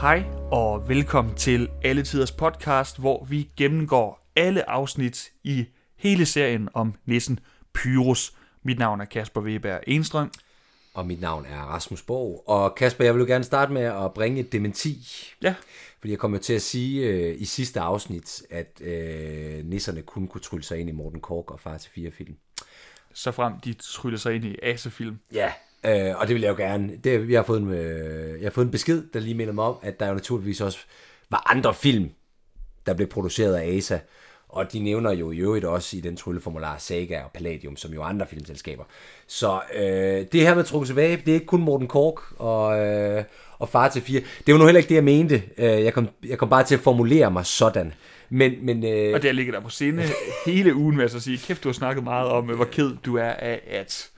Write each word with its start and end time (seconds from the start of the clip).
Hej 0.00 0.24
og 0.50 0.88
velkommen 0.88 1.34
til 1.34 1.68
Alle 1.84 2.02
Tiders 2.02 2.32
podcast, 2.32 2.98
hvor 2.98 3.24
vi 3.24 3.50
gennemgår 3.56 4.30
alle 4.36 4.70
afsnit 4.70 5.32
i 5.44 5.66
hele 5.96 6.26
serien 6.26 6.68
om 6.74 6.94
nissen 7.06 7.40
Pyrus. 7.74 8.32
Mit 8.62 8.78
navn 8.78 9.00
er 9.00 9.04
Kasper 9.04 9.40
Weber 9.40 9.78
Enstrøm. 9.86 10.30
Og 10.94 11.06
mit 11.06 11.20
navn 11.20 11.46
er 11.46 11.60
Rasmus 11.60 12.02
Borg. 12.02 12.44
Og 12.46 12.74
Kasper, 12.74 13.04
jeg 13.04 13.14
vil 13.14 13.20
jo 13.20 13.26
gerne 13.26 13.44
starte 13.44 13.72
med 13.72 13.82
at 13.82 14.14
bringe 14.14 14.40
et 14.40 14.52
dementi. 14.52 14.98
Ja, 15.42 15.54
Fordi 15.98 16.10
jeg 16.10 16.18
kommer 16.18 16.38
til 16.38 16.52
at 16.52 16.62
sige 16.62 17.06
øh, 17.06 17.40
i 17.40 17.44
sidste 17.44 17.80
afsnit, 17.80 18.42
at 18.50 18.80
øh, 18.80 19.64
nisserne 19.64 20.02
kun 20.02 20.28
kunne 20.28 20.40
trylle 20.40 20.64
sig 20.64 20.78
ind 20.78 20.88
i 20.88 20.92
Morten 20.92 21.20
Kork 21.20 21.50
og 21.50 21.60
Far 21.60 21.78
til 21.78 21.90
fire 21.90 22.10
film. 22.10 22.36
så 23.14 23.32
frem 23.32 23.60
de 23.60 23.72
tryller 23.72 24.18
sig 24.18 24.34
ind 24.34 24.44
i 24.44 24.56
Ase-film. 24.62 25.18
Ja. 25.32 25.52
Øh, 25.86 26.20
og 26.20 26.28
det 26.28 26.34
vil 26.34 26.42
jeg 26.42 26.50
jo 26.50 26.56
gerne. 26.56 26.96
Det, 27.04 27.30
jeg, 27.30 27.38
har 27.38 27.44
fået 27.44 27.60
en, 27.60 27.72
øh, 27.72 28.40
jeg 28.40 28.46
har 28.46 28.50
fået 28.50 28.64
en 28.64 28.70
besked, 28.70 29.02
der 29.12 29.20
lige 29.20 29.34
minder 29.34 29.52
mig 29.52 29.64
om, 29.64 29.76
at 29.82 30.00
der 30.00 30.08
jo 30.08 30.14
naturligvis 30.14 30.60
også 30.60 30.78
var 31.30 31.50
andre 31.50 31.74
film, 31.74 32.10
der 32.86 32.94
blev 32.94 33.08
produceret 33.08 33.54
af 33.54 33.76
ASA. 33.76 33.98
Og 34.48 34.72
de 34.72 34.80
nævner 34.80 35.12
jo 35.12 35.30
i 35.30 35.38
øvrigt 35.38 35.64
også 35.64 35.96
i 35.96 36.00
den 36.00 36.16
trylleformular 36.16 36.78
Saga 36.78 37.22
og 37.22 37.30
Palladium, 37.34 37.76
som 37.76 37.92
jo 37.92 38.02
andre 38.02 38.26
filmselskaber. 38.26 38.84
Så 39.26 39.60
øh, 39.74 40.26
det 40.32 40.40
her 40.40 40.54
med 40.54 40.64
trukket 40.64 40.86
tilbage, 40.86 41.16
det 41.16 41.28
er 41.28 41.34
ikke 41.34 41.46
kun 41.46 41.60
Morten 41.60 41.88
Kork 41.88 42.20
og, 42.38 42.86
øh, 42.86 43.24
og 43.58 43.68
Far 43.68 43.88
til 43.88 44.02
fire. 44.02 44.20
Det 44.46 44.54
var 44.54 44.58
nu 44.58 44.64
heller 44.64 44.78
ikke 44.78 44.88
det, 44.88 44.94
jeg 44.94 45.04
mente. 45.04 45.42
Øh, 45.58 45.64
jeg, 45.64 45.94
kom, 45.94 46.08
jeg 46.26 46.38
kom 46.38 46.48
bare 46.48 46.64
til 46.64 46.74
at 46.74 46.80
formulere 46.80 47.30
mig 47.30 47.46
sådan. 47.46 47.92
Men, 48.30 48.52
men 48.62 48.84
øh, 48.84 49.14
Og 49.14 49.22
der 49.22 49.32
ligger 49.32 49.52
der 49.52 49.60
på 49.60 49.68
scene 49.68 50.02
hele 50.46 50.74
ugen 50.74 50.96
med 50.96 51.04
at 51.04 51.10
sige, 51.10 51.38
kæft, 51.38 51.64
du 51.64 51.68
har 51.68 51.74
snakket 51.74 52.04
meget 52.04 52.28
om, 52.28 52.50
øh, 52.50 52.56
hvor 52.56 52.64
ked 52.64 52.96
du 53.04 53.16
er 53.16 53.30
af, 53.30 53.60
at, 53.70 54.10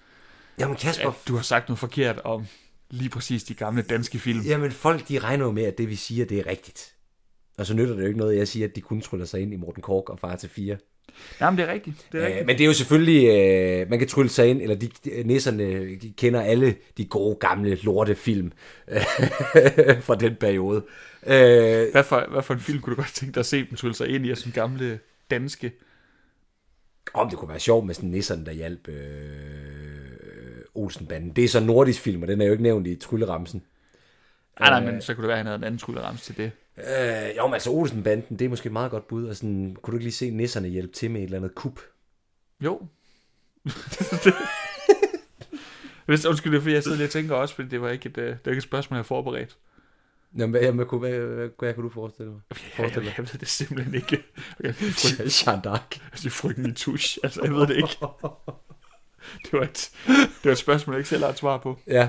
jamen 0.61 0.77
Kasper, 0.77 1.09
at 1.09 1.15
du 1.29 1.35
har 1.37 1.43
sagt 1.43 1.69
noget 1.69 1.79
forkert 1.79 2.19
om 2.25 2.47
lige 2.91 3.11
præcis 3.11 3.45
de 3.45 3.55
gamle 3.55 3.83
danske 3.83 4.19
film. 4.19 4.41
Jamen, 4.41 4.71
folk 4.71 5.09
de 5.09 5.19
regner 5.19 5.45
jo 5.45 5.51
med, 5.51 5.65
at 5.65 5.79
det 5.79 5.89
vi 5.89 5.95
siger, 5.95 6.27
det 6.27 6.39
er 6.39 6.47
rigtigt. 6.47 6.95
Og 7.59 7.67
så 7.67 7.75
nytter 7.75 7.95
det 7.95 8.03
jo 8.03 8.07
ikke 8.07 8.19
noget, 8.19 8.33
at 8.33 8.39
jeg 8.39 8.49
siger, 8.49 8.69
at 8.69 8.77
de 8.77 8.81
kun 8.81 9.01
tryller 9.01 9.27
sig 9.27 9.41
ind 9.41 9.53
i 9.53 9.57
Morten 9.57 9.83
Kork 9.83 10.09
og 10.09 10.19
Far 10.19 10.37
til 10.37 10.49
fire. 10.49 10.77
Jamen, 11.41 11.59
det 11.59 11.69
er 11.69 11.73
rigtigt. 11.73 12.07
Det 12.13 12.21
er 12.21 12.27
rigtigt. 12.27 12.41
Øh, 12.41 12.47
men 12.47 12.59
det 12.59 12.65
er 12.65 12.67
jo 12.67 12.73
selvfølgelig, 12.73 13.29
øh, 13.29 13.91
man 13.91 13.99
kan 13.99 14.09
trylle 14.09 14.29
sig 14.29 14.49
ind, 14.49 14.63
eller 14.63 14.77
de, 14.77 14.91
de 16.03 16.13
kender 16.17 16.41
alle 16.41 16.77
de 16.97 17.05
gode 17.05 17.37
gamle 17.41 17.75
lortefilm 17.75 18.53
øh, 18.89 19.01
fra 20.07 20.15
den 20.15 20.37
periode. 20.37 20.85
Øh, 21.27 21.93
Hvad 21.93 22.05
for, 22.05 22.27
hvad 22.31 22.43
for 22.43 22.55
en 22.55 22.61
film 22.61 22.81
kunne 22.81 22.97
du 22.97 23.01
godt 23.01 23.15
tænke 23.15 23.35
dig 23.35 23.41
at 23.41 23.47
se 23.47 23.59
dem 23.59 23.77
trylle 23.77 23.95
sig 23.95 24.09
ind 24.09 24.27
i 24.27 24.35
sådan 24.35 24.53
gamle 24.53 24.99
danske? 25.31 25.73
om 27.15 27.31
det 27.31 27.39
kunne 27.39 27.49
være 27.49 27.61
sjovt 27.61 27.87
med 27.87 27.95
sådan 27.95 28.11
nisserne, 28.11 28.47
der 28.47 28.53
hjalp 28.53 28.89
øh, 28.89 30.10
Olsenbanden. 30.75 31.31
Det 31.31 31.45
er 31.45 31.49
så 31.49 31.61
nordisk 31.61 32.01
film, 32.01 32.23
og 32.23 32.29
den 32.29 32.41
er 32.41 32.47
jo 32.47 32.53
ikke 32.53 32.63
nævnt 32.63 32.87
i 32.87 32.97
trylleramsen. 32.97 33.63
Nej, 34.61 34.81
nej, 34.81 34.93
men 34.93 35.03
så 35.03 35.15
kunne 35.15 35.23
det 35.23 35.29
være, 35.29 35.37
at 35.37 35.39
han 35.39 35.47
havde 35.47 35.59
en 35.59 35.65
anden 35.65 35.79
tryllerams 35.79 36.23
til 36.23 36.37
det. 36.37 36.51
Øh, 36.79 37.37
jo, 37.37 37.47
men 37.47 37.55
altså 37.55 37.71
Olsenbanden, 37.71 38.39
det 38.39 38.45
er 38.45 38.49
måske 38.49 38.67
et 38.67 38.73
meget 38.73 38.91
godt 38.91 39.09
bud. 39.09 39.27
Og 39.27 39.37
sådan, 39.37 39.77
kunne 39.83 39.93
du 39.93 39.97
ikke 39.97 40.05
lige 40.05 40.15
se 40.15 40.31
nisserne 40.31 40.69
hjælpe 40.69 40.93
til 40.93 41.11
med 41.11 41.21
et 41.21 41.25
eller 41.25 41.39
andet 41.39 41.55
kup? 41.55 41.81
Jo. 42.61 42.81
Hvis, 46.07 46.27
undskyld, 46.27 46.53
det 46.53 46.59
er 46.59 46.63
fordi, 46.63 46.75
jeg 46.75 46.83
sidder 46.83 46.97
lige 46.97 47.07
og 47.07 47.11
tænker 47.11 47.35
også, 47.35 47.55
fordi 47.55 47.69
det 47.69 47.81
var 47.81 47.91
ikke 47.91 48.09
et, 48.09 48.19
øh, 48.19 48.27
det 48.27 48.39
var 48.45 48.51
ikke 48.51 48.59
et 48.59 48.63
spørgsmål, 48.63 48.97
jeg 48.97 48.99
havde 48.99 49.07
forberedt. 49.07 49.57
Jamen, 50.39 50.51
hvad, 50.51 50.61
hvad, 50.73 50.99
hvad, 50.99 51.11
hvad, 51.11 51.49
hvad, 51.59 51.75
kunne 51.75 51.85
du 51.85 51.89
forestille 51.89 52.33
dig? 52.33 52.41
Jeg, 52.79 52.97
jeg, 52.97 53.05
jeg 53.05 53.15
ved 53.19 53.39
det 53.39 53.49
simpelthen 53.49 53.95
ikke. 53.95 54.25
Okay, 54.65 55.47
Jean 55.47 55.61
d'Arc. 55.67 56.01
altså, 56.13 56.31
frygten 56.31 56.67
i 56.67 56.73
tusch. 56.73 57.19
Altså, 57.23 57.41
jeg 57.45 57.53
ved 57.53 57.67
det 57.67 57.77
ikke. 57.77 57.97
Det 59.45 59.53
var 59.53 59.63
et, 59.63 59.91
det 60.07 60.45
var 60.45 60.53
et 60.53 60.59
spørgsmål, 60.59 60.95
jeg 60.95 60.99
ikke 61.01 61.09
selv 61.09 61.23
har 61.23 61.31
et 61.31 61.39
svar 61.39 61.59
på. 61.59 61.79
Ja. 61.87 62.09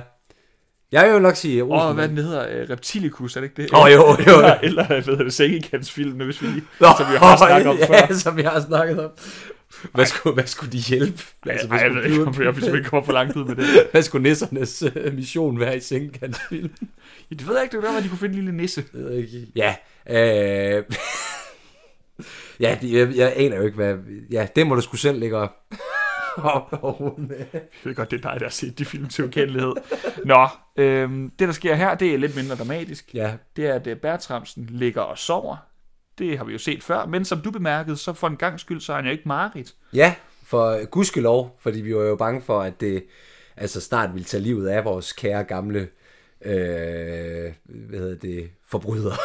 Jeg 0.92 1.06
vil 1.06 1.14
jo 1.14 1.20
nok 1.20 1.36
sige 1.36 1.64
Åh, 1.64 1.88
oh, 1.88 1.96
hvad 1.96 2.10
den 2.10 2.18
hedder? 2.18 2.64
Uh, 2.64 2.70
Reptilicus, 2.70 3.36
er 3.36 3.42
det 3.42 3.50
ikke 3.50 3.62
det? 3.62 3.70
Åh, 3.74 3.92
jo, 3.92 4.08
jo. 4.08 4.16
Eller, 4.18 4.58
eller 4.68 4.88
hvad 4.88 5.02
hedder 5.02 5.24
det? 5.72 5.90
Film, 5.90 6.12
hvis 6.12 6.42
vi 6.42 6.48
lige, 6.48 6.64
Nå, 6.80 6.88
som 6.98 7.12
vi 7.12 7.18
har 7.18 7.38
snakket 7.38 7.68
om 7.68 7.78
ja, 7.82 7.86
før. 7.86 8.14
som 8.14 8.38
vi 8.38 8.42
har 8.42 8.60
snakket 8.60 9.06
om. 9.06 9.12
Hvad 9.94 10.06
skulle, 10.06 10.34
hvad 10.34 10.48
skulle 10.48 10.72
de 10.72 10.78
hjælpe? 10.78 11.24
Altså, 11.46 11.68
hvad, 11.68 11.80
Ej, 11.80 11.86
jeg 11.86 11.96
ved 11.96 12.04
ikke, 12.04 12.22
om 12.22 12.28
jeg 12.28 12.54
simpelthen 12.54 12.84
kommer 12.84 13.06
for 13.06 13.14
langt 13.14 13.36
ud 13.36 13.46
med 13.46 13.56
det. 13.56 13.66
hvad 13.92 14.02
skulle 14.02 14.30
nissernes 14.30 14.84
uh, 14.84 15.14
mission 15.14 15.60
være 15.60 15.78
i 15.78 15.80
Sengekantsfilm? 15.80 16.72
Ja, 17.32 17.36
det 17.36 17.48
ved 17.48 17.56
jeg 17.56 17.64
ikke, 17.64 17.76
det 17.78 17.84
være, 17.84 17.98
at 17.98 18.04
de 18.04 18.10
kunne 18.10 18.18
finde 18.18 18.38
en 18.38 18.44
lille 18.46 18.58
nisse. 18.58 18.84
Ja. 19.56 19.76
Øh, 20.10 20.84
ja, 22.60 22.78
jeg, 22.82 23.16
jeg 23.16 23.34
aner 23.36 23.58
jo 23.58 23.64
ikke, 23.64 23.76
hvad... 23.76 23.96
Ja, 24.32 24.48
det 24.56 24.68
må 24.68 24.76
du 24.76 24.82
sgu 24.82 24.98
selv 24.98 25.20
lægge 25.20 25.38
op. 25.38 25.52
op 26.38 26.80
over 26.82 27.18
med. 27.18 27.46
Jeg 27.54 27.62
ved 27.84 27.96
godt, 27.96 28.12
det 28.12 28.26
er 28.26 28.32
dig, 28.32 28.40
der 28.40 28.46
har 28.46 28.52
set 28.52 28.80
de 28.80 28.86
film 28.86 29.08
til 29.08 29.26
ukendelighed. 29.26 29.74
Nå, 30.26 30.48
øhm, 30.78 31.32
det 31.40 31.48
der 31.48 31.54
sker 31.54 31.76
her, 31.76 31.96
det 31.96 32.14
er 32.14 32.18
lidt 32.18 32.36
mindre 32.36 32.56
dramatisk. 32.56 33.14
Ja, 33.14 33.34
Det 33.56 33.66
er, 33.68 33.74
at 33.74 33.88
øh, 33.88 33.98
Bertramsen 33.98 34.66
ligger 34.70 35.02
og 35.02 35.18
sover. 35.18 35.58
Det 36.18 36.38
har 36.38 36.46
vi 36.46 36.52
jo 36.52 36.58
set 36.58 36.84
før, 36.84 37.06
men 37.06 37.26
som 37.26 37.42
du 37.42 37.52
bemærkede, 37.52 37.98
så 37.98 38.14
for 38.14 38.28
en 38.28 38.36
gang 38.38 38.60
skyld, 38.60 38.82
så 38.82 38.92
er 38.92 38.96
han 38.96 39.06
jo 39.06 39.12
ikke 39.12 39.28
Marit. 39.28 39.74
Ja, 39.94 40.16
for 40.44 40.86
gudskelov, 40.86 41.58
fordi 41.62 41.82
vi 41.82 41.96
var 41.96 42.02
jo 42.04 42.16
bange 42.16 42.42
for, 42.42 42.62
at 42.62 42.82
det 42.82 43.04
altså 43.58 43.82
snart 43.82 44.14
ville 44.14 44.26
tage 44.26 44.44
livet 44.44 44.68
af 44.68 44.86
vores 44.86 45.14
kære 45.14 45.44
gamle 45.44 45.88
øh, 46.46 47.52
hvad 47.66 48.00
hedder 48.00 48.16
det, 48.16 48.50
forbryder. 48.68 49.16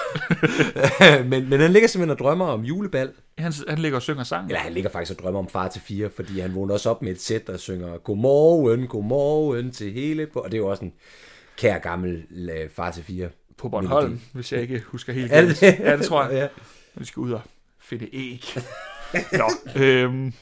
men, 1.30 1.48
men 1.50 1.60
han 1.60 1.72
ligger 1.72 1.88
simpelthen 1.88 2.10
og 2.10 2.18
drømmer 2.18 2.46
om 2.46 2.64
julebal. 2.64 3.12
Han, 3.38 3.52
han 3.68 3.78
ligger 3.78 3.96
og 3.96 4.02
synger 4.02 4.24
sang. 4.24 4.46
Eller 4.46 4.60
han 4.60 4.72
ligger 4.72 4.90
faktisk 4.90 5.18
og 5.18 5.24
drømmer 5.24 5.40
om 5.40 5.48
far 5.48 5.68
til 5.68 5.80
fire, 5.80 6.10
fordi 6.10 6.40
han 6.40 6.54
vågner 6.54 6.74
også 6.74 6.90
op 6.90 7.02
med 7.02 7.12
et 7.12 7.20
sæt, 7.20 7.46
der 7.46 7.56
synger 7.56 7.98
Godmorgen, 7.98 8.86
godmorgen 8.86 9.70
til 9.70 9.92
hele... 9.92 10.28
Og 10.34 10.44
det 10.44 10.54
er 10.54 10.58
jo 10.58 10.66
også 10.66 10.84
en 10.84 10.92
kær 11.56 11.78
gammel 11.78 12.24
øh, 12.30 12.70
far 12.70 12.90
til 12.90 13.04
fire. 13.04 13.28
På 13.58 13.68
Bornholm, 13.68 14.08
melodi. 14.08 14.24
hvis 14.32 14.52
jeg 14.52 14.60
ikke 14.60 14.82
husker 14.86 15.12
helt 15.12 15.32
Er 15.32 15.42
det? 15.42 15.62
Ja, 15.62 15.96
det 15.96 16.06
tror 16.06 16.24
jeg. 16.24 16.32
Ja. 16.32 16.46
Vi 16.94 17.04
skal 17.04 17.20
ud 17.20 17.32
og 17.32 17.40
finde 17.80 18.08
æg. 18.12 18.44
Nå, 19.32 19.50
øhm, 19.82 20.32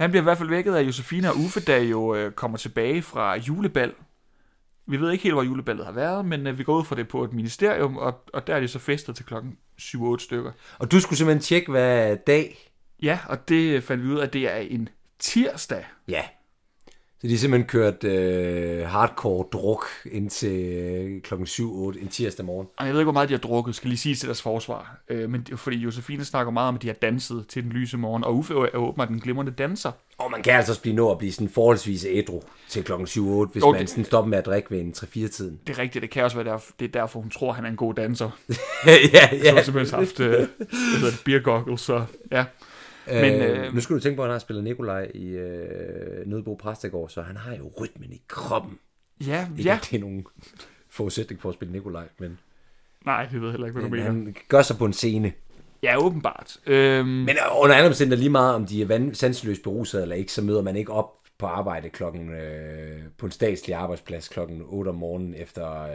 han 0.00 0.10
bliver 0.10 0.22
i 0.22 0.24
hvert 0.24 0.38
fald 0.38 0.48
vækket 0.48 0.74
af 0.74 0.82
Josefine 0.82 1.30
og 1.30 1.36
Uffe, 1.36 1.60
der 1.60 1.76
jo 1.76 2.14
øh, 2.14 2.32
kommer 2.32 2.58
tilbage 2.58 3.02
fra 3.02 3.36
julebal. 3.36 3.92
Vi 4.88 5.00
ved 5.00 5.10
ikke 5.10 5.22
helt, 5.22 5.34
hvor 5.34 5.42
juleballet 5.42 5.86
har 5.86 5.92
været, 5.92 6.24
men 6.24 6.46
øh, 6.46 6.58
vi 6.58 6.64
går 6.64 6.78
ud 6.78 6.84
fra 6.84 6.96
det 6.96 7.08
på 7.08 7.24
et 7.24 7.32
ministerium, 7.32 7.96
og, 7.96 8.24
og 8.32 8.46
der 8.46 8.54
er 8.54 8.60
de 8.60 8.68
så 8.68 8.78
festet 8.78 9.16
til 9.16 9.24
klokken 9.24 9.56
7-8 9.80 10.18
stykker. 10.18 10.52
Og 10.78 10.90
du 10.90 11.00
skulle 11.00 11.18
simpelthen 11.18 11.42
tjekke, 11.42 11.70
hvad 11.70 12.16
dag... 12.26 12.72
Ja, 13.02 13.18
og 13.28 13.48
det 13.48 13.84
fandt 13.84 14.04
vi 14.04 14.08
ud 14.08 14.18
af, 14.18 14.26
at 14.26 14.32
det 14.32 14.54
er 14.54 14.56
en 14.56 14.88
tirsdag. 15.18 15.84
Ja. 16.08 16.22
Så 17.20 17.26
de 17.26 17.30
har 17.32 17.38
simpelthen 17.38 17.68
kørt 17.68 18.04
øh, 18.04 18.86
hardcore 18.86 19.44
druk 19.52 19.86
indtil 20.12 20.62
øh, 20.74 21.22
klokken 21.22 21.46
7-8 21.46 22.02
en 22.02 22.08
tirsdag 22.08 22.46
morgen. 22.46 22.68
Og 22.76 22.86
jeg 22.86 22.92
ved 22.94 23.00
ikke, 23.00 23.04
hvor 23.04 23.12
meget 23.12 23.28
de 23.28 23.34
har 23.34 23.38
drukket, 23.38 23.74
skal 23.74 23.88
lige 23.88 23.98
sige 23.98 24.14
til 24.14 24.26
deres 24.28 24.42
forsvar. 24.42 24.98
Øh, 25.08 25.30
men 25.30 25.46
fordi 25.56 25.76
Josefine 25.76 26.24
snakker 26.24 26.52
meget 26.52 26.68
om, 26.68 26.74
at 26.74 26.82
de 26.82 26.86
har 26.86 26.94
danset 26.94 27.44
til 27.48 27.62
den 27.62 27.72
lyse 27.72 27.96
morgen, 27.96 28.24
og 28.24 28.36
Uffe 28.36 28.54
er 28.54 28.76
åbenbart 28.76 29.08
en 29.08 29.20
glimrende 29.20 29.52
danser. 29.52 29.92
Og 30.18 30.30
man 30.30 30.42
kan 30.42 30.52
altså 30.52 30.72
også 30.72 30.82
blive 30.82 30.96
nå 30.96 31.10
at 31.10 31.18
blive 31.18 31.32
sådan 31.32 31.48
forholdsvis 31.48 32.06
ædru 32.08 32.42
til 32.68 32.84
klokken 32.84 33.06
7-8, 33.06 33.52
hvis 33.52 33.62
Jo, 33.62 33.70
man 33.72 33.80
det- 33.80 33.90
sådan 33.90 34.04
stopper 34.04 34.28
med 34.28 34.38
at 34.38 34.46
drikke 34.46 34.70
ved 34.70 34.80
en 34.80 34.94
3-4-tiden. 34.96 35.58
Det 35.66 35.78
er 35.78 35.82
rigtigt, 35.82 36.02
det 36.02 36.10
kan 36.10 36.24
også 36.24 36.36
være, 36.36 36.46
derfor, 36.46 36.72
det 36.80 36.84
er 36.84 37.00
derfor, 37.00 37.20
hun 37.20 37.30
tror, 37.30 37.52
han 37.52 37.64
er 37.64 37.68
en 37.70 37.76
god 37.76 37.94
danser. 37.94 38.30
ja, 38.86 39.28
Jeg 39.44 39.54
har 39.54 39.62
simpelthen 39.62 39.98
haft 39.98 40.20
øh, 40.20 40.48
beer 41.24 41.38
goggles, 41.42 41.80
så 41.80 42.04
ja. 42.32 42.44
Men, 43.12 43.20
Men, 43.38 43.42
øh, 43.42 43.66
øh, 43.66 43.74
nu 43.74 43.80
skal 43.80 43.96
du 43.96 44.00
tænke 44.00 44.16
på, 44.16 44.22
at 44.22 44.28
han 44.28 44.32
har 44.32 44.38
spillet 44.38 44.64
Nikolaj 44.64 45.10
i 45.14 45.28
øh, 45.28 46.26
Nødebo 46.26 46.54
Præstegård, 46.54 47.08
så 47.08 47.22
han 47.22 47.36
har 47.36 47.54
jo 47.56 47.72
rytmen 47.80 48.12
i 48.12 48.22
kroppen. 48.28 48.78
Ja, 49.26 49.46
Ikke, 49.58 49.70
ja. 49.70 49.78
det 49.90 49.96
er 49.96 50.00
nogen 50.00 50.26
forudsætning 50.90 51.40
for 51.40 51.48
at 51.48 51.54
spille 51.54 51.72
Nikolaj, 51.72 52.04
men, 52.18 52.38
Nej, 53.06 53.26
det 53.32 53.40
ved 53.40 53.48
jeg 53.48 53.52
heller 53.52 53.66
ikke, 53.66 53.80
hvad 53.80 53.82
du 53.90 53.94
men 53.96 54.00
mener. 54.04 54.12
han 54.12 54.36
gør 54.48 54.62
sig 54.62 54.76
på 54.78 54.84
en 54.84 54.92
scene. 54.92 55.32
Ja, 55.82 55.96
åbenbart. 56.04 56.56
Øhm, 56.66 57.06
Men 57.08 57.36
under 57.62 57.76
alle 57.76 57.88
omstændigheder 57.88 58.20
lige 58.20 58.30
meget, 58.32 58.54
om 58.54 58.66
de 58.66 58.82
er 58.82 58.86
van- 58.86 59.14
sanseløst 59.14 59.62
beruset 59.62 60.02
eller 60.02 60.16
ikke, 60.16 60.32
så 60.32 60.42
møder 60.42 60.62
man 60.62 60.76
ikke 60.76 60.92
op 60.92 61.14
på 61.38 61.46
arbejde 61.46 61.88
klokken, 61.90 62.32
øh, 62.34 63.00
på 63.18 63.26
en 63.26 63.32
statslig 63.32 63.76
arbejdsplads 63.76 64.28
klokken 64.28 64.62
8 64.66 64.88
om 64.88 64.94
morgenen 64.94 65.34
efter 65.34 65.82
øh, 65.82 65.90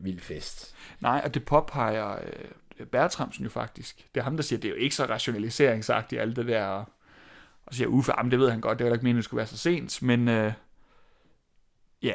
vild 0.00 0.20
fest. 0.20 0.74
nej, 1.00 1.20
og 1.24 1.34
det 1.34 1.44
påpeger 1.44 2.12
øh, 2.12 2.44
Bertramsen 2.84 3.44
jo 3.44 3.50
faktisk. 3.50 4.06
Det 4.14 4.20
er 4.20 4.24
ham, 4.24 4.36
der 4.36 4.42
siger, 4.42 4.60
det 4.60 4.68
er 4.68 4.72
jo 4.72 4.80
ikke 4.80 4.94
så 4.94 5.04
rationaliseringsagtigt, 5.04 6.20
alt 6.20 6.36
det 6.36 6.46
der. 6.46 6.66
Og 6.66 6.86
så 7.70 7.76
siger 7.76 7.88
Uffe, 7.88 8.12
jamen 8.18 8.30
det 8.30 8.38
ved 8.38 8.50
han 8.50 8.60
godt, 8.60 8.78
det 8.78 8.84
var 8.84 8.90
da 8.90 8.94
ikke 8.94 9.04
meningen, 9.04 9.16
det 9.16 9.24
skulle 9.24 9.38
være 9.38 9.46
så 9.46 9.58
sent, 9.58 10.02
men 10.02 10.28
øh, 10.28 10.52
ja. 12.02 12.14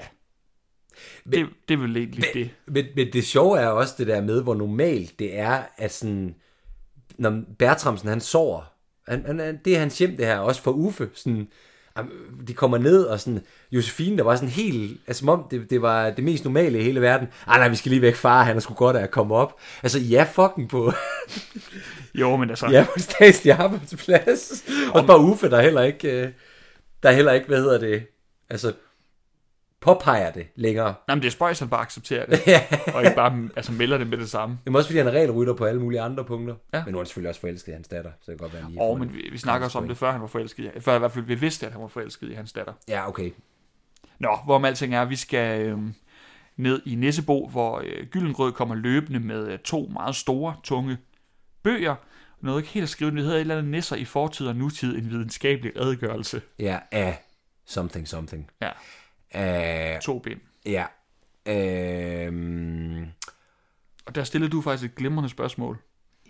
Det, 1.24 1.50
det 1.68 1.74
er 1.74 1.77
vel 1.77 1.98
egentlig 1.98 2.25
det. 2.33 2.50
Men, 2.65 2.86
men 2.95 3.13
det 3.13 3.24
sjove 3.24 3.60
er 3.60 3.68
også 3.68 3.95
det 3.98 4.07
der 4.07 4.21
med, 4.21 4.44
hvor 4.44 4.56
normalt 4.56 5.19
det 5.19 5.39
er, 5.39 5.63
at 5.77 5.94
sådan, 5.94 6.36
når 7.18 7.44
Bertramsen 7.60 8.10
han 8.10 8.21
sover, 8.21 8.74
han, 9.07 9.25
han, 9.25 9.60
det 9.65 9.75
er 9.75 9.80
hans 9.80 9.98
hjem 9.98 10.18
det 10.18 10.25
her, 10.25 10.38
også 10.38 10.62
for 10.62 10.71
Uffe, 10.71 11.10
sådan, 11.13 11.48
de 12.47 12.53
kommer 12.53 12.77
ned, 12.77 13.03
og 13.03 13.19
sådan, 13.19 13.41
Josefine, 13.71 14.17
der 14.17 14.23
var 14.23 14.35
sådan 14.35 14.49
helt, 14.49 15.01
altså 15.07 15.19
som 15.19 15.29
om 15.29 15.47
det, 15.51 15.69
det 15.69 15.81
var 15.81 16.09
det 16.09 16.23
mest 16.23 16.43
normale 16.43 16.79
i 16.79 16.83
hele 16.83 17.01
verden. 17.01 17.27
Ej 17.47 17.57
nej, 17.57 17.69
vi 17.69 17.75
skal 17.75 17.89
lige 17.89 18.01
væk, 18.01 18.15
far, 18.15 18.43
han 18.43 18.55
er 18.55 18.59
sgu 18.59 18.73
godt 18.73 18.95
af 18.95 19.03
at 19.03 19.11
komme 19.11 19.35
op. 19.35 19.59
Altså, 19.83 19.99
ja, 19.99 20.27
fucking 20.33 20.69
på, 20.69 20.93
Jo, 22.19 22.35
men 22.35 22.49
altså, 22.49 22.67
ja, 22.67 22.85
på 22.93 22.99
statslig 22.99 23.53
arbejdsplads. 23.53 24.63
Og 24.93 25.07
bare 25.07 25.19
Uffe, 25.19 25.49
der 25.49 25.57
er 25.57 25.61
heller 25.61 25.81
ikke, 25.81 26.21
øh, 26.21 26.29
der 27.03 27.09
er 27.09 27.13
heller 27.13 27.31
ikke, 27.31 27.47
hvad 27.47 27.57
hedder 27.57 27.77
det, 27.77 28.03
altså, 28.49 28.73
påpeger 29.83 30.31
det 30.31 30.47
længere. 30.56 30.94
Nej, 31.07 31.15
men 31.15 31.21
det 31.21 31.27
er 31.27 31.31
spøjs, 31.31 31.59
han 31.59 31.69
bare 31.69 31.81
accepterer 31.81 32.25
det, 32.25 32.39
og 32.95 33.03
ikke 33.03 33.15
bare 33.15 33.50
altså, 33.56 33.71
melder 33.71 33.97
det 33.97 34.07
med 34.07 34.18
det 34.18 34.30
samme. 34.30 34.59
Det 34.65 34.74
er 34.74 34.77
også 34.77 34.89
fordi, 34.89 34.97
han 34.97 35.07
er 35.07 35.12
regelrytter 35.12 35.53
på 35.53 35.65
alle 35.65 35.81
mulige 35.81 36.01
andre 36.01 36.24
punkter. 36.25 36.56
Ja. 36.74 36.83
Men 36.85 36.91
nu 36.91 36.97
er 36.97 37.01
han 37.01 37.06
selvfølgelig 37.07 37.30
også 37.30 37.41
forelsket 37.41 37.71
i 37.71 37.74
hans 37.74 37.88
datter, 37.88 38.12
så 38.21 38.31
det 38.31 38.39
kan 38.39 38.44
godt 38.45 38.53
være, 38.53 38.62
han 38.62 38.71
lige 38.71 38.81
Og 38.81 39.00
men 39.00 39.07
en- 39.07 39.13
vi, 39.15 39.30
vi 39.31 39.38
snakker 39.38 39.65
også 39.65 39.77
om 39.77 39.88
det, 39.88 39.97
før 39.97 40.12
han 40.12 40.21
var 40.21 40.27
forelsket 40.27 40.71
i, 40.75 40.80
før 40.80 40.95
i 40.95 41.00
hvert 41.00 41.12
fald 41.12 41.25
vi 41.25 41.35
vidste, 41.35 41.65
at 41.65 41.71
han 41.71 41.81
var 41.81 41.88
forelsket 41.88 42.30
i 42.30 42.33
hans 42.33 42.53
datter. 42.53 42.74
Ja, 42.88 43.07
okay. 43.07 43.31
Nå, 44.19 44.38
hvorom 44.45 44.65
alting 44.65 44.95
er, 44.95 45.06
vi 45.06 45.15
skal 45.15 45.62
øh, 45.68 45.77
ned 46.57 46.81
i 46.86 46.95
Nissebo, 46.95 47.47
hvor 47.47 47.79
øh, 47.86 48.06
Gyllengrød 48.12 48.51
kommer 48.51 48.75
løbende 48.75 49.19
med 49.19 49.47
øh, 49.47 49.59
to 49.59 49.89
meget 49.94 50.15
store, 50.15 50.56
tunge 50.63 50.97
bøger. 51.63 51.95
Noget 52.41 52.62
ikke 52.62 52.69
helt 52.74 52.83
at 52.83 52.89
skrive, 52.89 53.12
det 53.12 53.19
hedder 53.24 53.36
et 53.36 53.41
eller 53.41 53.57
andet 53.57 53.71
Nisser 53.71 53.95
i 53.95 54.06
fortid 54.06 54.47
og 54.47 54.56
nutid, 54.56 54.97
en 54.97 55.09
videnskabelig 55.09 55.71
redegørelse. 55.79 56.41
Ja, 56.59 56.79
af 56.91 57.24
something 57.65 58.07
something. 58.07 58.50
Ja, 58.62 58.69
Af, 59.33 60.00
to 60.01 60.19
bind. 60.19 60.39
ja. 60.65 60.85
Øhm, 61.45 63.06
Og 64.06 64.15
der 64.15 64.24
stillede 64.24 64.51
du 64.51 64.62
faktisk 64.62 64.91
et 64.91 64.95
glimrende 64.95 65.30
spørgsmål. 65.30 65.77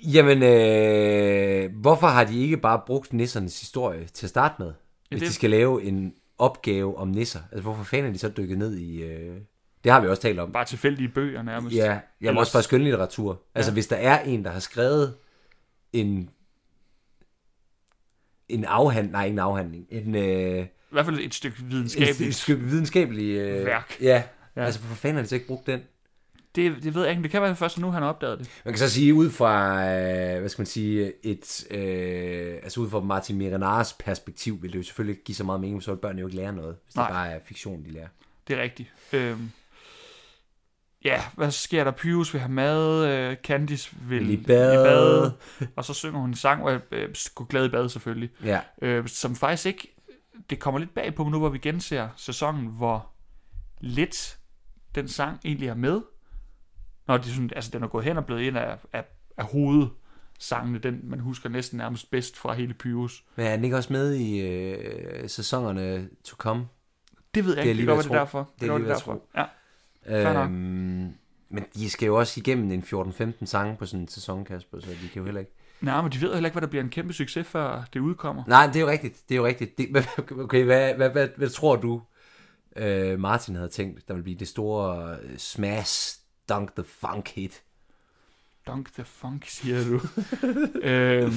jamen, 0.03 0.43
øh, 0.43 1.75
hvorfor 1.81 2.07
har 2.07 2.23
de 2.23 2.39
ikke 2.39 2.57
bare 2.57 2.81
brugt 2.85 3.13
nissernes 3.13 3.59
historie 3.59 4.05
til 4.07 4.25
at 4.25 4.29
starte 4.29 4.55
med? 4.59 4.73
Hvis 5.09 5.19
det- 5.21 5.27
de 5.29 5.33
skal 5.33 5.49
lave 5.49 5.83
en 5.83 6.13
opgave 6.37 6.97
om 6.97 7.07
nisser. 7.07 7.39
Altså, 7.51 7.61
hvorfor 7.61 7.83
fanden 7.83 8.07
er 8.07 8.11
de 8.13 8.19
så 8.19 8.29
dykket 8.37 8.57
ned 8.57 8.77
i... 8.77 9.01
Øh, 9.03 9.37
det 9.83 9.91
har 9.91 10.01
vi 10.01 10.07
også 10.07 10.21
talt 10.21 10.39
om. 10.39 10.51
Bare 10.51 10.65
tilfældige 10.65 11.09
bøger 11.09 11.41
nærmest. 11.43 11.75
Ja, 11.75 11.99
jeg 12.21 12.29
Ellers- 12.29 12.37
også 12.39 12.53
bare 12.53 12.63
skønlitteratur. 12.63 13.41
Altså, 13.55 13.71
hvis 13.71 13.87
der 13.87 13.95
er 13.95 14.19
en, 14.23 14.45
der 14.45 14.51
har 14.51 14.59
skrevet 14.59 15.15
en 15.93 16.29
en 18.49 18.65
afhandling, 18.65 19.11
nej, 19.11 19.23
ikke 19.25 19.33
en 19.33 19.39
afhandling, 19.39 19.87
en, 19.89 20.15
øh, 20.15 20.65
I 20.93 20.95
hvert 20.95 21.05
fald 21.05 21.19
et 21.19 21.33
stykke 21.33 21.57
et, 21.59 21.71
videnskabeligt. 21.71 22.21
et 22.21 22.35
stykke 22.35 22.63
videnskabelig 22.63 23.25
øh, 23.37 23.65
Værk. 23.65 23.97
Ja. 24.01 24.23
Ja. 24.55 24.65
altså 24.65 24.79
hvorfor 24.79 24.95
fanden 24.95 25.15
har 25.15 25.21
de 25.23 25.27
så 25.29 25.35
ikke 25.35 25.47
brugt 25.47 25.67
den? 25.67 25.79
Det, 26.55 26.83
det 26.83 26.95
ved 26.95 27.01
jeg 27.01 27.09
ikke, 27.11 27.19
men 27.19 27.23
det 27.23 27.31
kan 27.31 27.41
være 27.41 27.55
først 27.55 27.79
nu, 27.79 27.91
han 27.91 28.01
har 28.01 28.09
opdaget 28.09 28.39
det. 28.39 28.49
Man 28.65 28.73
kan 28.73 28.79
så 28.79 28.89
sige 28.89 29.13
ud 29.13 29.29
fra, 29.29 29.75
øh, 29.89 30.39
hvad 30.39 30.49
skal 30.49 30.61
man 30.61 30.65
sige, 30.67 31.13
et, 31.23 31.65
øh, 31.71 32.55
altså 32.63 32.79
ud 32.79 32.89
fra 32.89 32.99
Martin 32.99 33.37
Miranars 33.37 33.93
perspektiv, 33.93 34.61
vil 34.61 34.71
det 34.73 34.77
jo 34.77 34.83
selvfølgelig 34.83 35.13
ikke 35.13 35.23
give 35.23 35.35
så 35.35 35.43
meget 35.43 35.61
mening, 35.61 35.83
så 35.83 35.91
vil 35.91 35.97
børn 35.99 36.19
jo 36.19 36.27
ikke 36.27 36.37
lære 36.37 36.53
noget, 36.53 36.75
hvis 36.85 36.95
Nej. 36.95 37.05
det 37.07 37.13
bare 37.13 37.31
er 37.31 37.39
fiktion, 37.47 37.83
de 37.85 37.91
lærer. 37.91 38.07
Det 38.47 38.57
er 38.57 38.61
rigtigt. 38.61 38.89
Øhm, 39.13 39.51
ja, 41.05 41.21
hvad 41.35 41.51
sker 41.51 41.83
der? 41.83 41.91
Pyrus 41.91 42.33
vil 42.33 42.41
have 42.41 42.51
mad, 42.51 43.05
øh, 43.07 43.35
Candice 43.43 43.91
vil, 44.09 44.19
Vil 44.19 44.29
i 44.31 44.37
bad. 44.43 45.31
og 45.75 45.85
så 45.85 45.93
synger 45.93 46.19
hun 46.19 46.29
en 46.29 46.35
sang, 46.35 46.63
og 46.63 46.81
øh, 46.91 47.09
gå 47.35 47.43
glad 47.43 47.65
i 47.65 47.69
bad 47.69 47.89
selvfølgelig. 47.89 48.29
Ja, 48.43 48.59
Øh, 48.81 49.07
som 49.07 49.35
faktisk 49.35 49.65
ikke, 49.65 49.92
det 50.49 50.59
kommer 50.59 50.79
lidt 50.79 50.93
bag 50.93 51.15
på 51.15 51.23
mig 51.23 51.31
nu, 51.31 51.39
hvor 51.39 51.49
vi 51.49 51.57
genser 51.57 52.09
sæsonen, 52.15 52.65
hvor 52.67 53.09
lidt 53.79 54.39
den 54.95 55.07
sang 55.07 55.39
egentlig 55.45 55.69
er 55.69 55.75
med. 55.75 56.01
Når 57.07 57.17
de 57.17 57.29
sådan, 57.29 57.49
altså, 57.55 57.71
den 57.71 57.83
er 57.83 57.87
gået 57.87 58.05
hen 58.05 58.17
og 58.17 58.25
blevet 58.25 58.47
en 58.47 58.55
af, 58.55 58.77
af, 58.93 59.05
af 59.37 59.45
hovedsangene, 59.45 60.79
den 60.79 60.99
man 61.03 61.19
husker 61.19 61.49
næsten 61.49 61.77
nærmest 61.77 62.11
bedst 62.11 62.37
fra 62.37 62.53
hele 62.53 62.73
Pyrus. 62.73 63.23
men 63.35 63.45
er 63.45 63.55
den 63.55 63.63
ikke 63.63 63.77
også 63.77 63.93
med 63.93 64.13
i 64.13 64.41
øh, 64.41 65.29
sæsonerne 65.29 66.09
to 66.23 66.35
come? 66.35 66.67
Det 67.33 67.45
ved 67.45 67.55
jeg 67.55 67.65
Det 67.65 67.71
er 67.71 67.73
ikke, 67.73 67.81
det 67.81 67.87
kan 67.87 67.97
ved 67.97 68.03
godt 68.03 68.05
at 68.05 68.33
være 68.33 68.45
det 68.59 68.69
er 68.69 68.77
derfor. 68.77 69.21
Det 69.25 69.35
er 69.35 69.47
derfor. 69.47 69.49
Ja. 70.05 70.43
Øhm, 70.45 71.13
men 71.49 71.65
de 71.75 71.89
skal 71.89 72.05
jo 72.05 72.19
også 72.19 72.39
igennem 72.39 72.71
en 72.71 72.83
14-15 72.83 73.45
sange 73.45 73.77
på 73.77 73.85
sådan 73.85 74.01
en 74.01 74.07
sæson, 74.07 74.45
Kasper, 74.45 74.79
så 74.79 74.89
de 74.89 75.09
kan 75.09 75.19
jo 75.19 75.25
heller 75.25 75.39
ikke... 75.39 75.51
Nej, 75.83 76.01
men 76.01 76.11
de 76.11 76.21
ved 76.21 76.33
heller 76.33 76.47
ikke, 76.47 76.53
hvad 76.53 76.61
der 76.61 76.67
bliver 76.67 76.83
en 76.83 76.89
kæmpe 76.89 77.13
succes, 77.13 77.47
før 77.47 77.83
det 77.93 77.99
udkommer. 77.99 78.43
Nej, 78.47 78.67
det 78.67 78.75
er 78.75 78.79
jo 78.79 78.87
rigtigt, 78.87 79.29
det 79.29 79.35
er 79.35 79.39
jo 79.39 79.45
rigtigt. 79.45 79.77
Det, 79.77 80.07
okay, 80.31 80.63
hvad, 80.63 80.93
hvad, 80.93 81.09
hvad, 81.09 81.27
hvad 81.37 81.49
tror 81.49 81.75
du, 81.75 82.01
øh, 82.75 83.19
Martin 83.19 83.55
havde 83.55 83.69
tænkt, 83.69 84.07
der 84.07 84.13
ville 84.13 84.23
blive 84.23 84.39
det 84.39 84.47
store 84.47 85.17
øh, 85.23 85.37
smash, 85.37 86.19
dunk 86.49 86.75
the 86.75 86.83
funk 86.83 87.29
hit? 87.29 87.63
Dunk 88.67 88.93
the 88.93 89.05
funk, 89.05 89.45
siger 89.45 89.83
du. 89.83 90.01
øhm, 90.89 91.33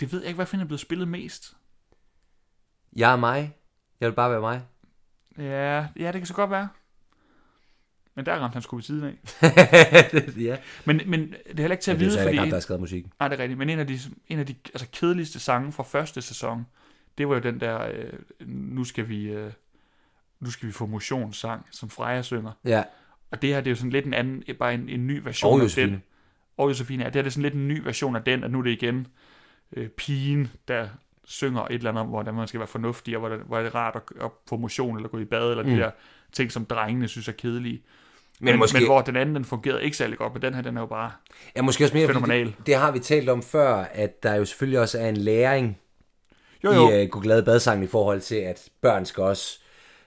det 0.00 0.12
ved 0.12 0.20
jeg 0.20 0.28
ikke, 0.28 0.36
hvad 0.36 0.46
finder 0.46 0.64
er 0.64 0.68
blevet 0.68 0.80
spillet 0.80 1.08
mest. 1.08 1.56
Jeg 2.96 3.12
er 3.12 3.16
mig, 3.16 3.56
jeg 4.00 4.08
vil 4.08 4.14
bare 4.14 4.30
være 4.30 4.40
mig. 4.40 4.62
Ja, 5.38 5.86
ja, 5.96 6.06
det 6.06 6.14
kan 6.14 6.26
så 6.26 6.34
godt 6.34 6.50
være. 6.50 6.68
Men 8.18 8.26
der 8.26 8.34
ramte 8.34 8.52
han 8.52 8.62
sgu 8.62 8.76
ved 8.76 8.82
siden 8.82 9.04
af. 9.04 9.14
ja. 10.48 10.56
Men, 10.84 11.00
men 11.06 11.20
det 11.20 11.36
er 11.46 11.60
heller 11.60 11.72
ikke 11.72 11.82
til 11.82 11.90
at 11.90 11.96
Men 11.96 12.04
det 12.04 12.06
er 12.06 12.16
vide, 12.16 12.22
fordi... 12.22 12.36
ham, 12.36 12.48
der 12.48 12.56
har 12.56 12.60
skrevet 12.60 12.80
musikken. 12.80 13.12
Nej, 13.20 13.28
det 13.28 13.38
er 13.38 13.42
rigtigt. 13.42 13.58
Men 13.58 13.70
en 13.70 13.78
af 13.78 13.86
de, 13.86 13.98
en 14.28 14.38
af 14.38 14.46
de 14.46 14.54
altså, 14.74 14.86
kedeligste 14.92 15.40
sange 15.40 15.72
fra 15.72 15.82
første 15.82 16.22
sæson, 16.22 16.66
det 17.18 17.28
var 17.28 17.34
jo 17.34 17.40
den 17.40 17.60
der, 17.60 17.82
øh, 17.82 18.12
nu 18.46 18.84
skal 18.84 19.08
vi... 19.08 19.22
Øh, 19.22 19.52
nu 20.40 20.50
skal 20.50 20.66
vi 20.66 20.72
få 20.72 20.86
motionssang, 20.86 21.66
som 21.70 21.90
Freja 21.90 22.22
synger. 22.22 22.52
Ja, 22.64 22.82
Og 23.30 23.42
det 23.42 23.50
her, 23.50 23.60
det 23.60 23.66
er 23.66 23.70
jo 23.70 23.76
sådan 23.76 23.90
lidt 23.90 24.06
en 24.06 24.14
anden, 24.14 24.42
bare 24.58 24.74
en, 24.74 24.88
en 24.88 25.06
ny 25.06 25.20
version 25.24 25.52
og 25.52 25.58
af 25.58 25.64
Josefine. 25.64 25.92
den. 25.92 26.02
Og 26.56 26.68
Josefine, 26.68 27.02
ja, 27.02 27.06
det 27.08 27.14
her 27.14 27.22
det 27.22 27.28
er 27.28 27.32
sådan 27.32 27.42
lidt 27.42 27.54
en 27.54 27.68
ny 27.68 27.80
version 27.80 28.16
af 28.16 28.22
den, 28.22 28.44
at 28.44 28.50
nu 28.50 28.58
er 28.58 28.62
det 28.62 28.70
igen 28.70 29.06
øh, 29.76 29.88
pigen, 29.88 30.50
der 30.68 30.88
synger 31.24 31.62
et 31.62 31.74
eller 31.74 31.90
andet 31.90 32.00
om, 32.00 32.08
hvordan 32.08 32.34
man 32.34 32.48
skal 32.48 32.60
være 32.60 32.68
fornuftig, 32.68 33.16
og 33.16 33.20
hvor 33.20 33.28
det, 33.28 33.40
hvor 33.46 33.58
det 33.58 33.66
er 33.66 33.74
rart 33.74 33.96
at, 33.96 34.24
at 34.24 34.30
få 34.48 34.56
motion, 34.56 34.96
eller 34.96 35.08
gå 35.08 35.18
i 35.18 35.24
bad, 35.24 35.50
eller 35.50 35.64
mm. 35.64 35.70
de 35.70 35.76
der 35.76 35.90
ting, 36.32 36.52
som 36.52 36.64
drengene 36.64 37.08
synes 37.08 37.28
er 37.28 37.32
kedelige. 37.32 37.82
Men, 38.40 38.52
men, 38.52 38.58
måske- 38.58 38.78
men 38.78 38.86
hvor 38.86 39.00
den 39.00 39.16
anden, 39.16 39.34
den 39.34 39.44
fungerede 39.44 39.84
ikke 39.84 39.96
særlig 39.96 40.18
godt, 40.18 40.32
men 40.32 40.42
den 40.42 40.54
her, 40.54 40.62
den 40.62 40.76
er 40.76 40.80
jo 40.80 40.86
bare... 40.86 41.10
Ja, 41.56 41.62
måske 41.62 41.84
også 41.84 41.94
mere, 41.96 42.06
Fænomenal. 42.06 42.46
det, 42.46 42.66
det 42.66 42.74
har 42.74 42.90
vi 42.90 42.98
talt 42.98 43.28
om 43.28 43.42
før, 43.42 43.74
at 43.76 44.22
der 44.22 44.34
jo 44.34 44.44
selvfølgelig 44.44 44.80
også 44.80 44.98
er 44.98 45.08
en 45.08 45.16
læring 45.16 45.78
Jo, 46.64 46.72
jo, 46.72 46.90
i 46.90 47.04
uh, 47.04 47.10
Gå 47.10 47.20
Glade 47.20 47.42
Badsangen 47.42 47.84
i 47.84 47.86
forhold 47.86 48.20
til, 48.20 48.34
at 48.36 48.68
børn 48.80 49.06
skal 49.06 49.22
også... 49.22 49.58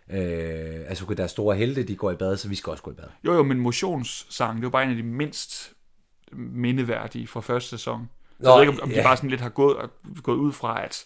Øh, 0.09 0.79
altså, 0.87 1.05
der 1.17 1.23
er 1.23 1.27
store 1.27 1.55
helte, 1.55 1.83
de 1.83 1.95
går 1.95 2.11
i 2.11 2.15
bad, 2.15 2.37
så 2.37 2.47
vi 2.49 2.55
skal 2.55 2.71
også 2.71 2.83
gå 2.83 2.91
i 2.91 2.93
bad. 2.93 3.05
jo, 3.25 3.33
jo, 3.33 3.43
men 3.43 3.59
motionssang, 3.59 4.55
det 4.55 4.63
var 4.63 4.69
bare 4.69 4.83
en 4.83 4.89
af 4.89 4.95
de 4.95 5.03
mindst 5.03 5.73
mindeværdige 6.31 7.27
fra 7.27 7.41
første 7.41 7.69
sæson. 7.69 8.09
Så 8.41 8.43
Nå, 8.43 8.49
jeg 8.49 8.55
ved 8.55 8.61
ikke, 8.61 8.81
om, 8.81 8.83
om 8.83 8.89
de 8.89 8.95
ja. 8.95 9.03
bare 9.03 9.17
sådan 9.17 9.29
lidt 9.29 9.41
har 9.41 9.49
gået, 9.49 9.89
gået 10.23 10.37
ud 10.37 10.51
fra, 10.51 10.83
at 10.83 11.05